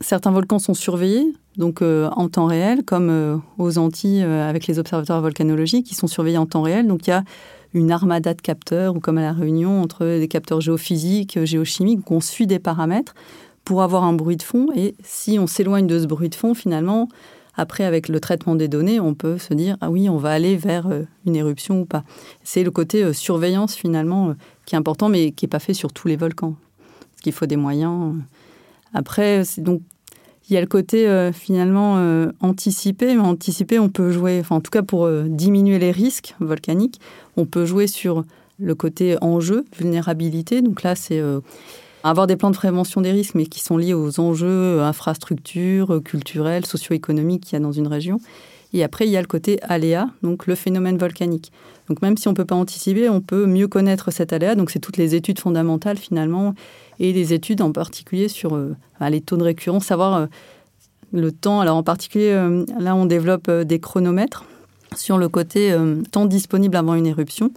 certains 0.00 0.32
volcans 0.32 0.58
sont 0.58 0.74
surveillés, 0.74 1.32
donc 1.56 1.80
en 1.82 2.28
temps 2.28 2.46
réel, 2.46 2.82
comme 2.84 3.40
aux 3.58 3.78
Antilles 3.78 4.22
avec 4.22 4.66
les 4.66 4.78
observatoires 4.78 5.22
volcanologiques, 5.22 5.86
qui 5.86 5.94
sont 5.94 6.08
surveillés 6.08 6.38
en 6.38 6.46
temps 6.46 6.62
réel. 6.62 6.86
Donc, 6.88 7.06
il 7.06 7.10
y 7.10 7.14
a 7.14 7.22
une 7.74 7.90
armada 7.90 8.34
de 8.34 8.40
capteurs, 8.40 8.96
ou 8.96 9.00
comme 9.00 9.18
à 9.18 9.22
La 9.22 9.32
Réunion, 9.32 9.82
entre 9.82 10.04
des 10.04 10.28
capteurs 10.28 10.60
géophysiques, 10.60 11.44
géochimiques, 11.44 12.04
qu'on 12.04 12.20
suit 12.20 12.46
des 12.46 12.58
paramètres 12.58 13.14
pour 13.64 13.82
avoir 13.82 14.04
un 14.04 14.12
bruit 14.12 14.36
de 14.36 14.42
fond. 14.42 14.68
Et 14.74 14.94
si 15.02 15.38
on 15.38 15.46
s'éloigne 15.46 15.86
de 15.86 15.98
ce 15.98 16.06
bruit 16.06 16.28
de 16.28 16.34
fond, 16.34 16.54
finalement, 16.54 17.08
après, 17.54 17.84
avec 17.84 18.08
le 18.08 18.18
traitement 18.20 18.54
des 18.54 18.68
données, 18.68 19.00
on 19.00 19.14
peut 19.14 19.38
se 19.38 19.54
dire, 19.54 19.76
ah 19.80 19.90
oui, 19.90 20.08
on 20.08 20.16
va 20.16 20.30
aller 20.30 20.56
vers 20.56 20.86
euh, 20.86 21.02
une 21.26 21.36
éruption 21.36 21.82
ou 21.82 21.84
pas. 21.84 22.02
C'est 22.44 22.64
le 22.64 22.70
côté 22.70 23.02
euh, 23.02 23.12
surveillance, 23.12 23.74
finalement, 23.74 24.30
euh, 24.30 24.34
qui 24.64 24.74
est 24.74 24.78
important, 24.78 25.08
mais 25.08 25.32
qui 25.32 25.44
n'est 25.44 25.50
pas 25.50 25.58
fait 25.58 25.74
sur 25.74 25.92
tous 25.92 26.08
les 26.08 26.16
volcans. 26.16 26.54
Parce 27.10 27.22
qu'il 27.22 27.32
faut 27.32 27.46
des 27.46 27.56
moyens. 27.56 28.14
Après, 28.94 29.42
donc 29.58 29.82
il 30.48 30.54
y 30.54 30.56
a 30.56 30.60
le 30.60 30.66
côté 30.66 31.08
euh, 31.08 31.32
finalement 31.32 31.96
euh, 31.98 32.30
anticipé, 32.40 33.14
mais 33.14 33.20
anticipé, 33.20 33.78
on 33.78 33.88
peut 33.88 34.10
jouer, 34.10 34.40
enfin, 34.40 34.56
en 34.56 34.60
tout 34.60 34.70
cas 34.70 34.82
pour 34.82 35.04
euh, 35.04 35.26
diminuer 35.28 35.78
les 35.78 35.92
risques 35.92 36.34
volcaniques, 36.40 37.00
on 37.36 37.44
peut 37.46 37.64
jouer 37.64 37.86
sur 37.86 38.24
le 38.58 38.74
côté 38.74 39.16
enjeu, 39.20 39.64
vulnérabilité. 39.76 40.62
Donc 40.62 40.82
là, 40.82 40.94
c'est 40.94 41.20
avoir 42.04 42.26
des 42.26 42.36
plans 42.36 42.50
de 42.50 42.56
prévention 42.56 43.00
des 43.00 43.10
risques, 43.10 43.34
mais 43.34 43.46
qui 43.46 43.60
sont 43.60 43.76
liés 43.76 43.94
aux 43.94 44.20
enjeux 44.20 44.80
infrastructures, 44.80 46.00
culturels, 46.04 46.66
socio-économiques 46.66 47.44
qu'il 47.44 47.52
y 47.54 47.56
a 47.56 47.60
dans 47.60 47.72
une 47.72 47.88
région. 47.88 48.20
Et 48.72 48.82
après, 48.82 49.06
il 49.06 49.10
y 49.10 49.16
a 49.16 49.20
le 49.20 49.26
côté 49.26 49.58
aléa, 49.62 50.08
donc 50.22 50.46
le 50.46 50.54
phénomène 50.54 50.96
volcanique. 50.96 51.52
Donc 51.88 52.00
même 52.00 52.16
si 52.16 52.28
on 52.28 52.30
ne 52.30 52.36
peut 52.36 52.44
pas 52.44 52.54
anticiper, 52.54 53.08
on 53.08 53.20
peut 53.20 53.46
mieux 53.46 53.68
connaître 53.68 54.10
cet 54.10 54.32
aléa. 54.32 54.54
Donc 54.54 54.70
c'est 54.70 54.78
toutes 54.78 54.96
les 54.96 55.14
études 55.14 55.38
fondamentales 55.38 55.98
finalement 55.98 56.54
et 56.98 57.12
les 57.12 57.32
études 57.34 57.60
en 57.60 57.72
particulier 57.72 58.28
sur 58.28 58.54
euh, 58.54 58.74
bah, 58.98 59.10
les 59.10 59.20
taux 59.20 59.36
de 59.36 59.42
récurrence, 59.42 59.84
savoir 59.84 60.14
euh, 60.14 60.26
le 61.12 61.32
temps. 61.32 61.60
Alors 61.60 61.76
en 61.76 61.82
particulier, 61.82 62.30
euh, 62.30 62.64
là 62.78 62.94
on 62.94 63.04
développe 63.04 63.50
des 63.50 63.78
chronomètres 63.78 64.44
sur 64.96 65.18
le 65.18 65.28
côté 65.28 65.76
temps 66.10 66.26
disponible 66.26 66.76
avant 66.76 66.94
une 66.94 67.06
éruption. 67.06 67.50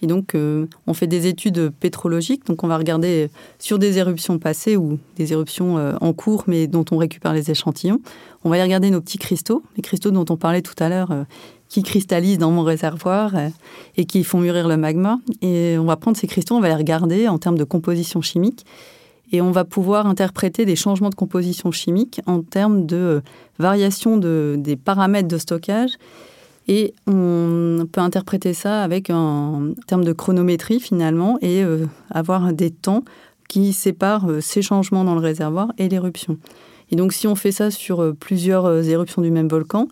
Et 0.00 0.06
donc, 0.06 0.34
on 0.34 0.94
fait 0.94 1.06
des 1.06 1.28
études 1.28 1.70
pétrologiques. 1.70 2.46
Donc, 2.46 2.64
on 2.64 2.66
va 2.66 2.76
regarder 2.76 3.30
sur 3.58 3.78
des 3.78 3.98
éruptions 3.98 4.38
passées 4.38 4.76
ou 4.76 4.98
des 5.16 5.32
éruptions 5.32 5.76
en 6.00 6.12
cours, 6.12 6.44
mais 6.48 6.66
dont 6.66 6.84
on 6.90 6.96
récupère 6.96 7.32
les 7.32 7.50
échantillons. 7.50 8.00
On 8.42 8.50
va 8.50 8.58
y 8.58 8.62
regarder 8.62 8.90
nos 8.90 9.00
petits 9.00 9.18
cristaux, 9.18 9.62
les 9.76 9.82
cristaux 9.82 10.10
dont 10.10 10.24
on 10.28 10.36
parlait 10.36 10.62
tout 10.62 10.74
à 10.80 10.88
l'heure, 10.88 11.10
qui 11.68 11.84
cristallisent 11.84 12.38
dans 12.38 12.50
mon 12.50 12.64
réservoir 12.64 13.32
et 13.96 14.04
qui 14.04 14.24
font 14.24 14.40
mûrir 14.40 14.66
le 14.66 14.76
magma. 14.76 15.20
Et 15.40 15.76
on 15.78 15.84
va 15.84 15.96
prendre 15.96 16.16
ces 16.16 16.26
cristaux, 16.26 16.56
on 16.56 16.60
va 16.60 16.68
les 16.68 16.74
regarder 16.74 17.28
en 17.28 17.38
termes 17.38 17.56
de 17.56 17.64
composition 17.64 18.20
chimique 18.20 18.66
et 19.32 19.40
on 19.40 19.50
va 19.50 19.64
pouvoir 19.64 20.06
interpréter 20.06 20.64
des 20.64 20.76
changements 20.76 21.08
de 21.08 21.14
composition 21.14 21.72
chimique 21.72 22.20
en 22.26 22.42
termes 22.42 22.86
de 22.86 22.96
euh, 22.96 23.20
variation 23.58 24.18
de, 24.18 24.56
des 24.58 24.76
paramètres 24.76 25.28
de 25.28 25.38
stockage. 25.38 25.92
Et 26.68 26.94
on 27.06 27.86
peut 27.90 28.00
interpréter 28.00 28.54
ça 28.54 28.82
avec 28.82 29.10
un 29.10 29.72
terme 29.86 30.04
de 30.04 30.12
chronométrie 30.12 30.80
finalement 30.80 31.38
et 31.40 31.62
euh, 31.64 31.86
avoir 32.10 32.52
des 32.52 32.70
temps 32.70 33.04
qui 33.48 33.72
séparent 33.72 34.30
euh, 34.30 34.40
ces 34.40 34.62
changements 34.62 35.04
dans 35.04 35.14
le 35.14 35.20
réservoir 35.20 35.72
et 35.78 35.88
l'éruption. 35.88 36.38
Et 36.90 36.96
donc 36.96 37.12
si 37.12 37.26
on 37.26 37.34
fait 37.34 37.52
ça 37.52 37.70
sur 37.70 38.14
plusieurs 38.20 38.86
éruptions 38.86 39.22
du 39.22 39.30
même 39.30 39.48
volcan, 39.48 39.88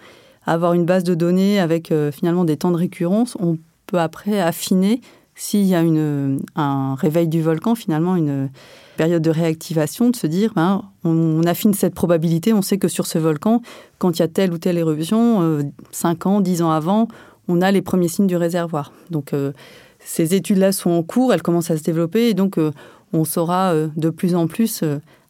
avoir 0.46 0.74
une 0.74 0.84
base 0.84 1.02
de 1.02 1.14
données 1.14 1.58
avec 1.58 1.92
finalement 2.12 2.44
des 2.44 2.58
temps 2.58 2.70
de 2.70 2.76
récurrence, 2.76 3.38
on 3.40 3.56
peut 3.86 3.98
après 3.98 4.38
affiner 4.38 5.00
s'il 5.40 5.64
y 5.64 5.74
a 5.74 5.80
une, 5.80 6.38
un 6.54 6.94
réveil 6.96 7.26
du 7.26 7.40
volcan, 7.40 7.74
finalement 7.74 8.14
une 8.14 8.50
période 8.98 9.22
de 9.22 9.30
réactivation, 9.30 10.10
de 10.10 10.16
se 10.16 10.26
dire, 10.26 10.52
ben, 10.54 10.82
on, 11.02 11.42
affine 11.44 11.72
cette 11.72 11.94
probabilité, 11.94 12.52
on 12.52 12.60
sait 12.60 12.76
que 12.76 12.88
sur 12.88 13.06
ce 13.06 13.16
volcan, 13.18 13.62
quand 13.96 14.18
il 14.18 14.18
y 14.18 14.22
a 14.22 14.28
telle 14.28 14.52
ou 14.52 14.58
telle 14.58 14.76
éruption, 14.76 15.62
5 15.92 16.26
euh, 16.26 16.28
ans, 16.28 16.40
10 16.42 16.60
ans 16.60 16.70
avant, 16.70 17.08
on 17.48 17.62
a 17.62 17.70
les 17.70 17.80
premiers 17.80 18.08
signes 18.08 18.26
du 18.26 18.36
réservoir. 18.36 18.92
Donc 19.08 19.32
euh, 19.32 19.52
ces 19.98 20.34
études-là 20.34 20.72
sont 20.72 20.90
en 20.90 21.02
cours, 21.02 21.32
elles 21.32 21.40
commencent 21.40 21.70
à 21.70 21.78
se 21.78 21.84
développer, 21.84 22.28
et 22.28 22.34
donc 22.34 22.58
euh, 22.58 22.70
on 23.14 23.24
saura 23.24 23.72
de 23.74 24.10
plus 24.10 24.34
en 24.34 24.46
plus 24.46 24.84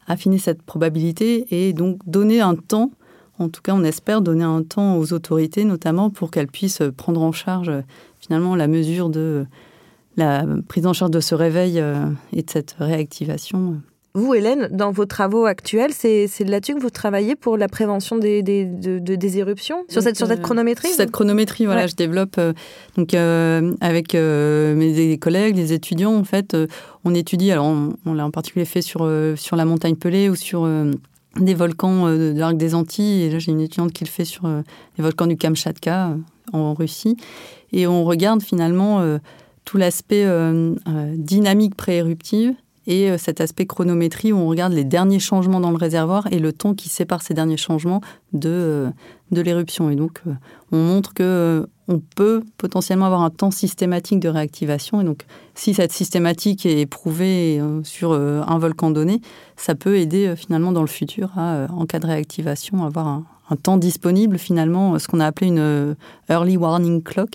affiner 0.07 0.39
cette 0.39 0.61
probabilité 0.61 1.47
et 1.51 1.71
donc 1.71 1.99
donner 2.05 2.41
un 2.41 2.55
temps, 2.55 2.91
en 3.39 3.47
tout 3.47 3.61
cas 3.61 3.73
on 3.73 3.85
espère 3.85 4.21
donner 4.21 4.43
un 4.43 4.61
temps 4.61 4.97
aux 4.97 5.13
autorités, 5.13 5.63
notamment 5.63 6.09
pour 6.09 6.31
qu'elles 6.31 6.49
puissent 6.49 6.83
prendre 6.97 7.21
en 7.21 7.31
charge 7.31 7.71
finalement 8.19 8.57
la 8.57 8.67
mesure 8.67 9.09
de 9.09 9.45
la 10.17 10.45
prise 10.67 10.85
en 10.85 10.93
charge 10.93 11.11
de 11.11 11.19
ce 11.19 11.35
réveil 11.35 11.79
euh, 11.79 12.05
et 12.33 12.43
de 12.43 12.49
cette 12.49 12.75
réactivation. 12.79 13.81
Vous, 14.13 14.33
Hélène, 14.33 14.67
dans 14.71 14.91
vos 14.91 15.05
travaux 15.05 15.45
actuels, 15.45 15.91
c'est 15.93 16.27
là-dessus 16.41 16.75
que 16.75 16.81
vous 16.81 16.89
travaillez 16.89 17.37
pour 17.37 17.55
la 17.55 17.69
prévention 17.69 18.17
des, 18.17 18.43
des, 18.43 18.65
des 18.65 19.37
éruptions 19.37 19.85
sur 19.87 20.01
cette, 20.01 20.17
sur 20.17 20.27
cette 20.27 20.41
chronométrie 20.41 20.89
Sur 20.89 20.97
cette 20.97 21.11
chronométrie, 21.11 21.65
voilà, 21.65 21.87
je 21.87 21.95
développe 21.95 22.37
donc 22.97 23.13
avec 23.13 24.13
mes 24.13 25.17
collègues, 25.17 25.55
les 25.55 25.71
étudiants, 25.71 26.13
en 26.13 26.25
fait, 26.25 26.57
on 27.05 27.15
étudie. 27.15 27.53
Alors, 27.53 27.73
on, 28.05 28.13
l'a 28.13 28.25
en 28.25 28.31
particulier 28.31 28.65
fait 28.65 28.81
sur 28.81 29.09
sur 29.37 29.55
la 29.55 29.63
montagne 29.63 29.95
Pelée 29.95 30.27
ou 30.27 30.35
sur 30.35 30.67
des 31.39 31.53
volcans 31.53 32.07
de 32.07 32.33
l'arc 32.35 32.57
des 32.57 32.75
Antilles. 32.75 33.23
Et 33.23 33.29
là, 33.29 33.39
j'ai 33.39 33.53
une 33.53 33.61
étudiante 33.61 33.93
qui 33.93 34.03
le 34.03 34.09
fait 34.09 34.25
sur 34.25 34.45
les 34.45 35.01
volcans 35.01 35.27
du 35.27 35.37
Kamchatka 35.37 36.17
en 36.51 36.73
Russie. 36.73 37.15
Et 37.71 37.87
on 37.87 38.03
regarde 38.03 38.43
finalement 38.43 39.01
l'aspect 39.77 40.25
euh, 40.25 40.75
euh, 40.87 41.13
dynamique 41.17 41.75
pré-éruptive 41.75 42.53
et 42.87 43.11
euh, 43.11 43.17
cet 43.17 43.41
aspect 43.41 43.65
chronométrie 43.65 44.31
où 44.31 44.37
on 44.37 44.47
regarde 44.47 44.73
les 44.73 44.83
derniers 44.83 45.19
changements 45.19 45.59
dans 45.59 45.71
le 45.71 45.77
réservoir 45.77 46.27
et 46.31 46.39
le 46.39 46.51
temps 46.51 46.73
qui 46.73 46.89
sépare 46.89 47.21
ces 47.21 47.33
derniers 47.33 47.57
changements 47.57 48.01
de, 48.33 48.87
de 49.31 49.41
l'éruption. 49.41 49.89
Et 49.89 49.95
donc, 49.95 50.21
on 50.71 50.77
montre 50.77 51.13
que 51.13 51.67
on 51.87 51.99
peut 51.99 52.41
potentiellement 52.57 53.05
avoir 53.05 53.21
un 53.21 53.29
temps 53.29 53.51
systématique 53.51 54.21
de 54.21 54.29
réactivation. 54.29 55.01
Et 55.01 55.03
donc, 55.03 55.25
si 55.55 55.73
cette 55.73 55.91
systématique 55.91 56.65
est 56.65 56.85
prouvée 56.85 57.61
sur 57.83 58.13
un 58.13 58.59
volcan 58.59 58.91
donné, 58.91 59.19
ça 59.57 59.75
peut 59.75 59.97
aider 59.97 60.35
finalement 60.37 60.71
dans 60.71 60.81
le 60.81 60.87
futur 60.87 61.37
à, 61.37 61.67
en 61.69 61.85
cas 61.85 61.99
de 61.99 62.07
réactivation, 62.07 62.85
avoir 62.85 63.07
un, 63.07 63.25
un 63.49 63.57
temps 63.57 63.75
disponible 63.75 64.37
finalement, 64.37 64.97
ce 64.99 65.09
qu'on 65.09 65.19
a 65.19 65.25
appelé 65.25 65.47
une 65.47 65.97
early 66.29 66.55
warning 66.55 67.03
clock 67.03 67.31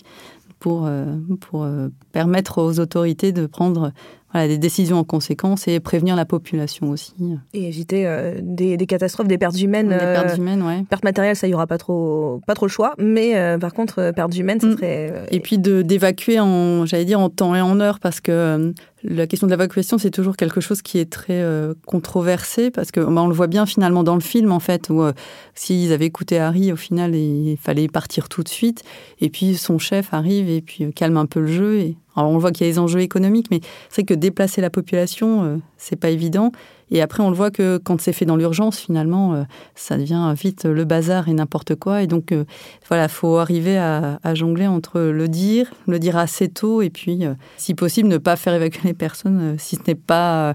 pour, 0.58 0.86
euh, 0.86 1.16
pour 1.40 1.64
euh, 1.64 1.88
permettre 2.12 2.62
aux 2.62 2.80
autorités 2.80 3.32
de 3.32 3.46
prendre 3.46 3.92
voilà, 4.36 4.48
des 4.48 4.58
décisions 4.58 4.98
en 4.98 5.04
conséquence 5.04 5.68
et 5.68 5.80
prévenir 5.80 6.16
la 6.16 6.24
population 6.24 6.90
aussi. 6.90 7.14
Et 7.54 7.68
éviter 7.68 8.06
euh, 8.06 8.34
des, 8.42 8.76
des, 8.76 8.86
catastrophes, 8.86 9.28
des 9.28 9.38
pertes 9.38 9.60
humaines. 9.60 9.88
Des 9.88 9.96
pertes 9.96 10.36
humaines, 10.36 10.62
ouais. 10.62 10.84
Pertes 10.88 11.04
matérielles, 11.04 11.36
ça, 11.36 11.46
il 11.46 11.50
n'y 11.50 11.54
aura 11.54 11.66
pas 11.66 11.78
trop, 11.78 12.40
pas 12.46 12.54
trop 12.54 12.66
le 12.66 12.70
choix. 12.70 12.94
Mais 12.98 13.58
par 13.58 13.72
contre, 13.72 14.12
pertes 14.14 14.36
humaines, 14.36 14.60
ça 14.60 14.66
mm. 14.68 14.76
serait... 14.76 15.26
Et 15.30 15.40
puis 15.40 15.58
d'évacuer 15.58 16.40
en, 16.40 16.86
j'allais 16.86 17.04
dire, 17.04 17.20
en 17.20 17.30
temps 17.30 17.54
et 17.54 17.60
en 17.60 17.80
heure, 17.80 18.00
parce 18.00 18.20
que 18.20 18.72
la 19.08 19.26
question 19.26 19.46
de 19.46 19.52
l'évacuation, 19.52 19.98
c'est 19.98 20.10
toujours 20.10 20.36
quelque 20.36 20.60
chose 20.60 20.82
qui 20.82 20.98
est 20.98 21.10
très 21.10 21.40
euh, 21.40 21.74
controversé 21.86 22.70
parce 22.70 22.90
que 22.90 23.00
bah, 23.00 23.22
on 23.22 23.28
le 23.28 23.34
voit 23.34 23.46
bien 23.46 23.66
finalement 23.66 24.02
dans 24.02 24.14
le 24.14 24.20
film 24.20 24.52
en 24.52 24.60
fait 24.60 24.90
où 24.90 25.02
euh, 25.02 25.12
s'ils 25.54 25.92
avaient 25.92 26.06
écouté 26.06 26.38
Harry, 26.38 26.72
au 26.72 26.76
final 26.76 27.14
il 27.14 27.56
fallait 27.60 27.88
partir 27.88 28.28
tout 28.28 28.42
de 28.42 28.48
suite 28.48 28.82
et 29.20 29.30
puis 29.30 29.56
son 29.56 29.78
chef 29.78 30.12
arrive 30.12 30.48
et 30.48 30.60
puis 30.60 30.84
euh, 30.84 30.90
calme 30.90 31.16
un 31.16 31.26
peu 31.26 31.40
le 31.40 31.46
jeu 31.46 31.78
et 31.78 31.96
alors 32.16 32.30
on 32.30 32.38
voit 32.38 32.50
qu'il 32.50 32.66
y 32.66 32.70
a 32.70 32.72
les 32.72 32.78
enjeux 32.78 33.00
économiques, 33.00 33.48
mais 33.50 33.60
c'est 33.88 34.04
que 34.04 34.14
déplacer 34.14 34.60
la 34.60 34.70
population, 34.70 35.60
c'est 35.76 35.96
pas 35.96 36.10
évident. 36.10 36.52
Et 36.90 37.02
après, 37.02 37.22
on 37.22 37.30
le 37.30 37.36
voit 37.36 37.50
que 37.50 37.78
quand 37.78 38.00
c'est 38.00 38.12
fait 38.12 38.26
dans 38.26 38.36
l'urgence, 38.36 38.78
finalement, 38.78 39.34
euh, 39.34 39.42
ça 39.74 39.96
devient 39.96 40.32
vite 40.36 40.64
le 40.64 40.84
bazar 40.84 41.28
et 41.28 41.32
n'importe 41.32 41.74
quoi. 41.74 42.02
Et 42.02 42.06
donc, 42.06 42.30
euh, 42.30 42.44
voilà, 42.88 43.08
faut 43.08 43.38
arriver 43.38 43.76
à, 43.76 44.18
jongler 44.34 44.66
entre 44.66 45.00
le 45.00 45.28
dire, 45.28 45.72
le 45.86 45.98
dire 45.98 46.16
assez 46.16 46.48
tôt, 46.48 46.82
et 46.82 46.90
puis, 46.90 47.24
euh, 47.26 47.34
si 47.56 47.74
possible, 47.74 48.08
ne 48.08 48.18
pas 48.18 48.36
faire 48.36 48.54
évacuer 48.54 48.82
les 48.84 48.94
personnes 48.94 49.56
si 49.58 49.76
ce 49.76 49.82
n'est 49.86 49.96
pas 49.96 50.54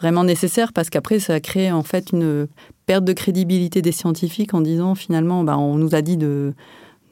vraiment 0.00 0.24
nécessaire, 0.24 0.72
parce 0.72 0.90
qu'après, 0.90 1.18
ça 1.18 1.40
crée 1.40 1.72
en 1.72 1.82
fait 1.82 2.12
une 2.12 2.46
perte 2.86 3.04
de 3.04 3.12
crédibilité 3.12 3.82
des 3.82 3.92
scientifiques 3.92 4.54
en 4.54 4.60
disant 4.60 4.94
finalement, 4.94 5.44
bah, 5.44 5.58
on 5.58 5.76
nous 5.76 5.94
a 5.94 6.02
dit 6.02 6.16
de 6.16 6.54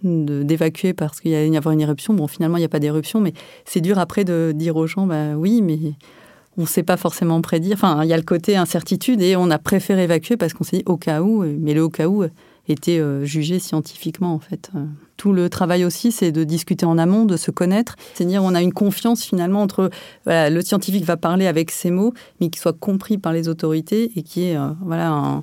d'évacuer 0.02 0.92
parce 0.92 1.20
qu'il 1.20 1.30
y 1.32 1.34
a 1.34 1.44
y 1.44 1.56
avoir 1.56 1.72
une 1.72 1.80
éruption. 1.80 2.14
Bon, 2.14 2.26
finalement, 2.26 2.56
il 2.56 2.60
n'y 2.60 2.66
a 2.66 2.70
pas 2.70 2.78
d'éruption, 2.78 3.20
mais 3.20 3.32
c'est 3.64 3.80
dur 3.80 3.98
après 3.98 4.24
de 4.24 4.52
dire 4.54 4.76
aux 4.76 4.86
gens, 4.86 5.06
bah 5.06 5.34
oui, 5.36 5.62
mais 5.62 5.78
on 6.56 6.62
ne 6.62 6.66
sait 6.66 6.82
pas 6.82 6.96
forcément 6.96 7.40
prédire. 7.40 7.74
Enfin, 7.74 8.02
il 8.02 8.08
y 8.08 8.12
a 8.12 8.16
le 8.16 8.22
côté 8.22 8.56
incertitude 8.56 9.22
et 9.22 9.36
on 9.36 9.50
a 9.50 9.58
préféré 9.58 10.04
évacuer 10.04 10.36
parce 10.36 10.52
qu'on 10.52 10.64
s'est 10.64 10.78
dit 10.78 10.82
au 10.86 10.96
cas 10.96 11.22
où, 11.22 11.44
mais 11.44 11.74
le 11.74 11.82
au 11.82 11.90
cas 11.90 12.08
où 12.08 12.24
était 12.72 12.98
euh, 12.98 13.24
jugé 13.24 13.58
scientifiquement 13.58 14.32
en 14.32 14.38
fait. 14.38 14.70
Tout 15.16 15.32
le 15.32 15.48
travail 15.50 15.84
aussi, 15.84 16.12
c'est 16.12 16.32
de 16.32 16.44
discuter 16.44 16.86
en 16.86 16.98
amont, 16.98 17.24
de 17.24 17.36
se 17.36 17.50
connaître. 17.50 17.96
C'est-à-dire, 18.14 18.42
on 18.42 18.54
a 18.54 18.62
une 18.62 18.72
confiance 18.72 19.24
finalement 19.24 19.62
entre 19.62 19.90
le 20.26 20.60
scientifique 20.60 21.04
va 21.04 21.16
parler 21.16 21.46
avec 21.46 21.70
ses 21.70 21.90
mots, 21.90 22.12
mais 22.40 22.48
qui 22.48 22.58
soit 22.58 22.72
compris 22.72 23.18
par 23.18 23.32
les 23.32 23.48
autorités 23.48 24.12
et 24.16 24.22
qui 24.22 24.44
est 24.44 24.56
euh, 24.56 24.70
voilà 24.82 25.42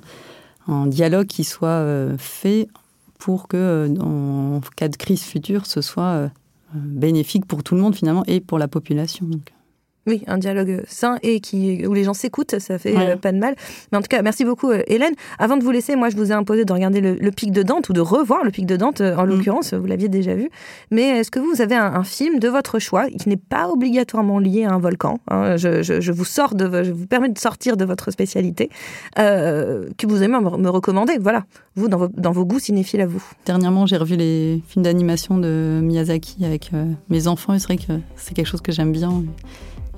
un, 0.66 0.86
dialogue 0.86 1.26
qui 1.26 1.44
soit 1.44 1.68
euh, 1.68 2.14
fait 2.18 2.68
pour 3.18 3.48
que 3.48 3.92
en 4.00 4.60
cas 4.76 4.88
de 4.88 4.96
crise 4.96 5.22
future, 5.22 5.66
ce 5.66 5.80
soit 5.82 6.30
bénéfique 6.74 7.46
pour 7.46 7.62
tout 7.62 7.74
le 7.74 7.80
monde 7.80 7.94
finalement 7.94 8.24
et 8.26 8.40
pour 8.40 8.58
la 8.58 8.68
population. 8.68 9.28
Oui, 10.08 10.22
un 10.26 10.38
dialogue 10.38 10.84
sain 10.88 11.18
et 11.22 11.40
qui, 11.40 11.86
où 11.86 11.92
les 11.92 12.02
gens 12.02 12.14
s'écoutent, 12.14 12.58
ça 12.58 12.78
fait 12.78 12.96
euh, 12.96 13.16
pas 13.16 13.30
de 13.30 13.36
mal. 13.36 13.54
Mais 13.92 13.98
en 13.98 14.00
tout 14.00 14.08
cas, 14.08 14.22
merci 14.22 14.42
beaucoup 14.42 14.70
euh, 14.70 14.82
Hélène. 14.86 15.12
Avant 15.38 15.58
de 15.58 15.62
vous 15.62 15.70
laisser, 15.70 15.96
moi 15.96 16.08
je 16.08 16.16
vous 16.16 16.32
ai 16.32 16.34
imposé 16.34 16.64
de 16.64 16.72
regarder 16.72 17.02
le, 17.02 17.30
pic 17.30 17.52
de 17.52 17.62
Dante 17.62 17.90
ou 17.90 17.92
de 17.92 18.00
revoir 18.00 18.42
le 18.42 18.50
pic 18.50 18.64
de 18.64 18.76
Dante 18.76 19.02
euh, 19.02 19.14
en 19.16 19.26
mm. 19.26 19.28
l'occurrence, 19.28 19.74
vous 19.74 19.84
l'aviez 19.84 20.08
déjà 20.08 20.34
vu. 20.34 20.48
Mais 20.90 21.02
est-ce 21.02 21.30
que 21.30 21.38
vous, 21.38 21.60
avez 21.60 21.74
un, 21.74 22.02
film 22.04 22.38
de 22.38 22.48
votre 22.48 22.78
choix 22.78 23.08
qui 23.10 23.28
n'est 23.28 23.36
pas 23.36 23.68
obligatoirement 23.68 24.38
lié 24.38 24.64
à 24.64 24.72
un 24.72 24.78
volcan 24.78 25.18
hein? 25.30 25.56
je, 25.58 26.10
vous 26.10 26.24
sors 26.24 26.54
de, 26.54 26.84
je 26.84 26.92
vous 26.92 27.06
permets 27.06 27.28
de 27.28 27.38
sortir 27.38 27.76
de 27.76 27.84
votre 27.84 28.10
spécialité 28.10 28.70
que 29.16 30.06
vous 30.06 30.22
aimez 30.22 30.38
me, 30.40 30.70
recommander. 30.70 31.18
Voilà, 31.20 31.44
vous 31.76 31.88
dans 31.88 31.98
vos, 31.98 32.08
dans 32.08 32.32
vos 32.32 32.46
goûts 32.46 32.60
cinéphiles 32.60 33.02
à 33.02 33.06
vous. 33.06 33.22
Dernièrement, 33.44 33.84
j'ai 33.84 33.98
revu 33.98 34.16
les 34.16 34.62
films 34.68 34.84
d'animation 34.84 35.36
de 35.36 35.80
Miyazaki 35.82 36.46
avec 36.46 36.70
mes 37.10 37.26
enfants 37.26 37.52
et 37.52 37.58
c'est 37.58 37.66
vrai 37.66 37.76
que 37.76 37.92
c'est 38.16 38.32
quelque 38.32 38.46
chose 38.46 38.62
que 38.62 38.72
j'aime 38.72 38.92
bien 38.92 39.22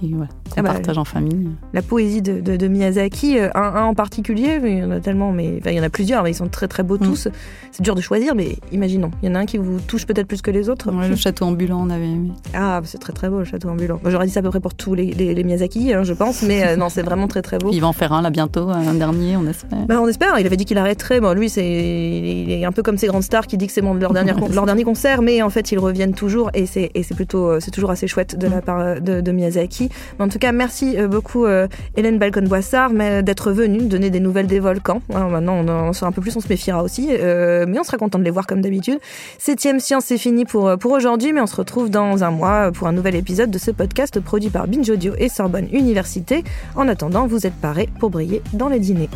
et 0.03 0.15
ah 0.57 0.63
bah, 0.63 0.73
partage 0.73 0.99
en 0.99 1.05
famille. 1.05 1.51
La 1.73 1.83
poésie 1.83 2.23
de, 2.23 2.41
de, 2.41 2.69
Miyazaki, 2.69 3.39
euh, 3.39 3.49
un, 3.55 3.83
en 3.85 3.95
particulier, 3.95 4.61
il 4.63 4.79
y 4.79 4.85
en 4.85 4.91
a 4.91 5.01
tellement, 5.01 5.33
mais 5.33 5.59
enfin, 5.61 5.71
il 5.71 5.77
y 5.77 5.81
en 5.81 5.83
a 5.83 5.91
plusieurs, 5.91 6.23
mais 6.23 6.31
ils 6.31 6.35
sont 6.35 6.49
très 6.49 6.69
très 6.69 6.83
beaux 6.83 6.97
mm. 6.97 7.07
tous. 7.07 7.29
C'est 7.71 7.83
dur 7.83 7.95
de 7.95 8.01
choisir, 8.01 8.35
mais 8.35 8.57
imaginons, 8.73 9.11
il 9.23 9.29
y 9.29 9.33
en 9.33 9.35
a 9.35 9.41
un 9.41 9.47
qui 9.47 9.59
vous 9.59 9.79
touche 9.81 10.07
peut-être 10.07 10.27
plus 10.27 10.43
que 10.43 10.51
les 10.51 10.69
autres. 10.69 10.91
le 10.91 11.17
château 11.17 11.45
ambulant, 11.45 11.81
on 11.81 11.91
avait 11.91 12.09
aimé. 12.09 12.33
Ah, 12.55 12.81
c'est 12.85 12.99
très 12.99 13.13
très 13.13 13.29
beau 13.29 13.39
le 13.39 13.45
château 13.45 13.69
ambulant. 13.69 14.01
J'aurais 14.05 14.27
dit 14.27 14.33
ça 14.33 14.41
à 14.41 14.43
peu 14.43 14.51
près 14.51 14.61
pour 14.61 14.75
tous 14.75 14.95
les, 14.95 15.13
les, 15.13 15.45
Miyazaki, 15.45 15.93
hein, 15.93 16.03
je 16.03 16.13
pense, 16.13 16.43
mais 16.43 16.67
euh, 16.67 16.77
non, 16.77 16.89
c'est 16.89 17.03
vraiment 17.03 17.29
très 17.29 17.43
très 17.43 17.59
beau. 17.59 17.71
il 17.73 17.81
va 17.81 17.87
en 17.87 17.93
faire 17.93 18.13
un 18.13 18.23
là 18.23 18.31
bientôt, 18.31 18.69
un 18.71 18.95
dernier, 18.95 19.37
on 19.37 19.47
espère. 19.47 19.87
Bah, 19.87 20.01
on 20.01 20.09
espère. 20.09 20.39
Il 20.39 20.47
avait 20.47 20.57
dit 20.57 20.65
qu'il 20.65 20.79
arrêterait. 20.79 21.21
Bon, 21.21 21.35
lui, 21.35 21.49
c'est 21.49 21.65
il 21.65 22.51
est 22.51 22.65
un 22.65 22.73
peu 22.73 22.83
comme 22.83 22.99
ces 22.99 23.07
grandes 23.07 23.23
stars 23.23 23.47
qui 23.47 23.57
disent 23.57 23.69
que 23.69 23.75
c'est 23.75 23.81
leur, 23.81 24.13
dernière, 24.13 24.39
leur 24.53 24.67
dernier 24.67 24.85
concert, 24.85 25.23
mais 25.23 25.43
en 25.43 25.51
fait, 25.51 25.73
ils 25.73 25.79
reviennent 25.79 26.15
toujours 26.15 26.51
et 26.55 26.67
c'est 26.67 27.15
plutôt 27.15 27.51
euh, 27.51 27.61
c'est 27.61 27.71
toujours 27.71 27.91
assez 27.91 28.07
chouette 28.07 28.39
de 28.39 28.47
la 28.47 28.63
part 28.63 29.01
de, 29.01 29.21
de 29.21 29.33
Miyazaki. 29.33 29.90
En 30.19 30.29
tout 30.29 30.39
cas, 30.39 30.53
merci 30.53 30.99
euh, 30.99 31.09
beaucoup 31.09 31.45
euh, 31.45 31.69
Hélène 31.97 32.19
Balcon-Boissard 32.19 32.91
d'être 33.23 33.53
venue 33.53 33.87
donner 33.87 34.11
des 34.11 34.21
nouvelles 34.21 34.47
des 34.47 34.61
volcans. 34.61 35.03
maintenant, 35.09 35.55
on 35.65 35.69
en 35.69 35.93
sait 35.93 36.05
un 36.05 36.13
peu 36.13 36.21
plus, 36.21 36.37
on 36.37 36.41
se 36.41 36.49
méfiera 36.49 36.83
aussi, 36.83 37.09
euh, 37.11 37.65
mais 37.69 37.79
on 37.79 37.85
sera 37.85 37.97
content 37.97 38.19
de 38.19 38.25
les 38.25 38.31
voir 38.31 38.47
comme 38.47 38.61
d'habitude. 38.61 38.99
Septième 39.39 39.81
science, 39.81 40.05
c'est 40.07 40.19
fini 40.19 40.45
pour, 40.45 40.77
pour 40.79 40.93
aujourd'hui, 40.93 41.33
mais 41.33 41.41
on 41.41 41.47
se 41.47 41.57
retrouve 41.57 41.91
dans 41.91 42.25
un 42.25 42.31
mois 42.31 42.73
pour 42.73 42.87
un 42.87 42.93
nouvel 42.93 43.17
épisode 43.17 43.51
de 43.51 43.59
ce 43.59 43.71
podcast 43.71 44.21
produit 44.21 44.51
par 44.51 44.67
Binge 44.67 44.89
Audio 44.91 45.15
et 45.19 45.29
Sorbonne 45.29 45.69
Université. 45.73 46.45
En 46.77 46.89
attendant, 46.89 47.27
vous 47.27 47.47
êtes 47.47 47.55
parés 47.55 47.89
pour 47.99 48.11
briller 48.11 48.43
dans 48.53 48.69
les 48.69 48.79
dîners. 48.79 49.09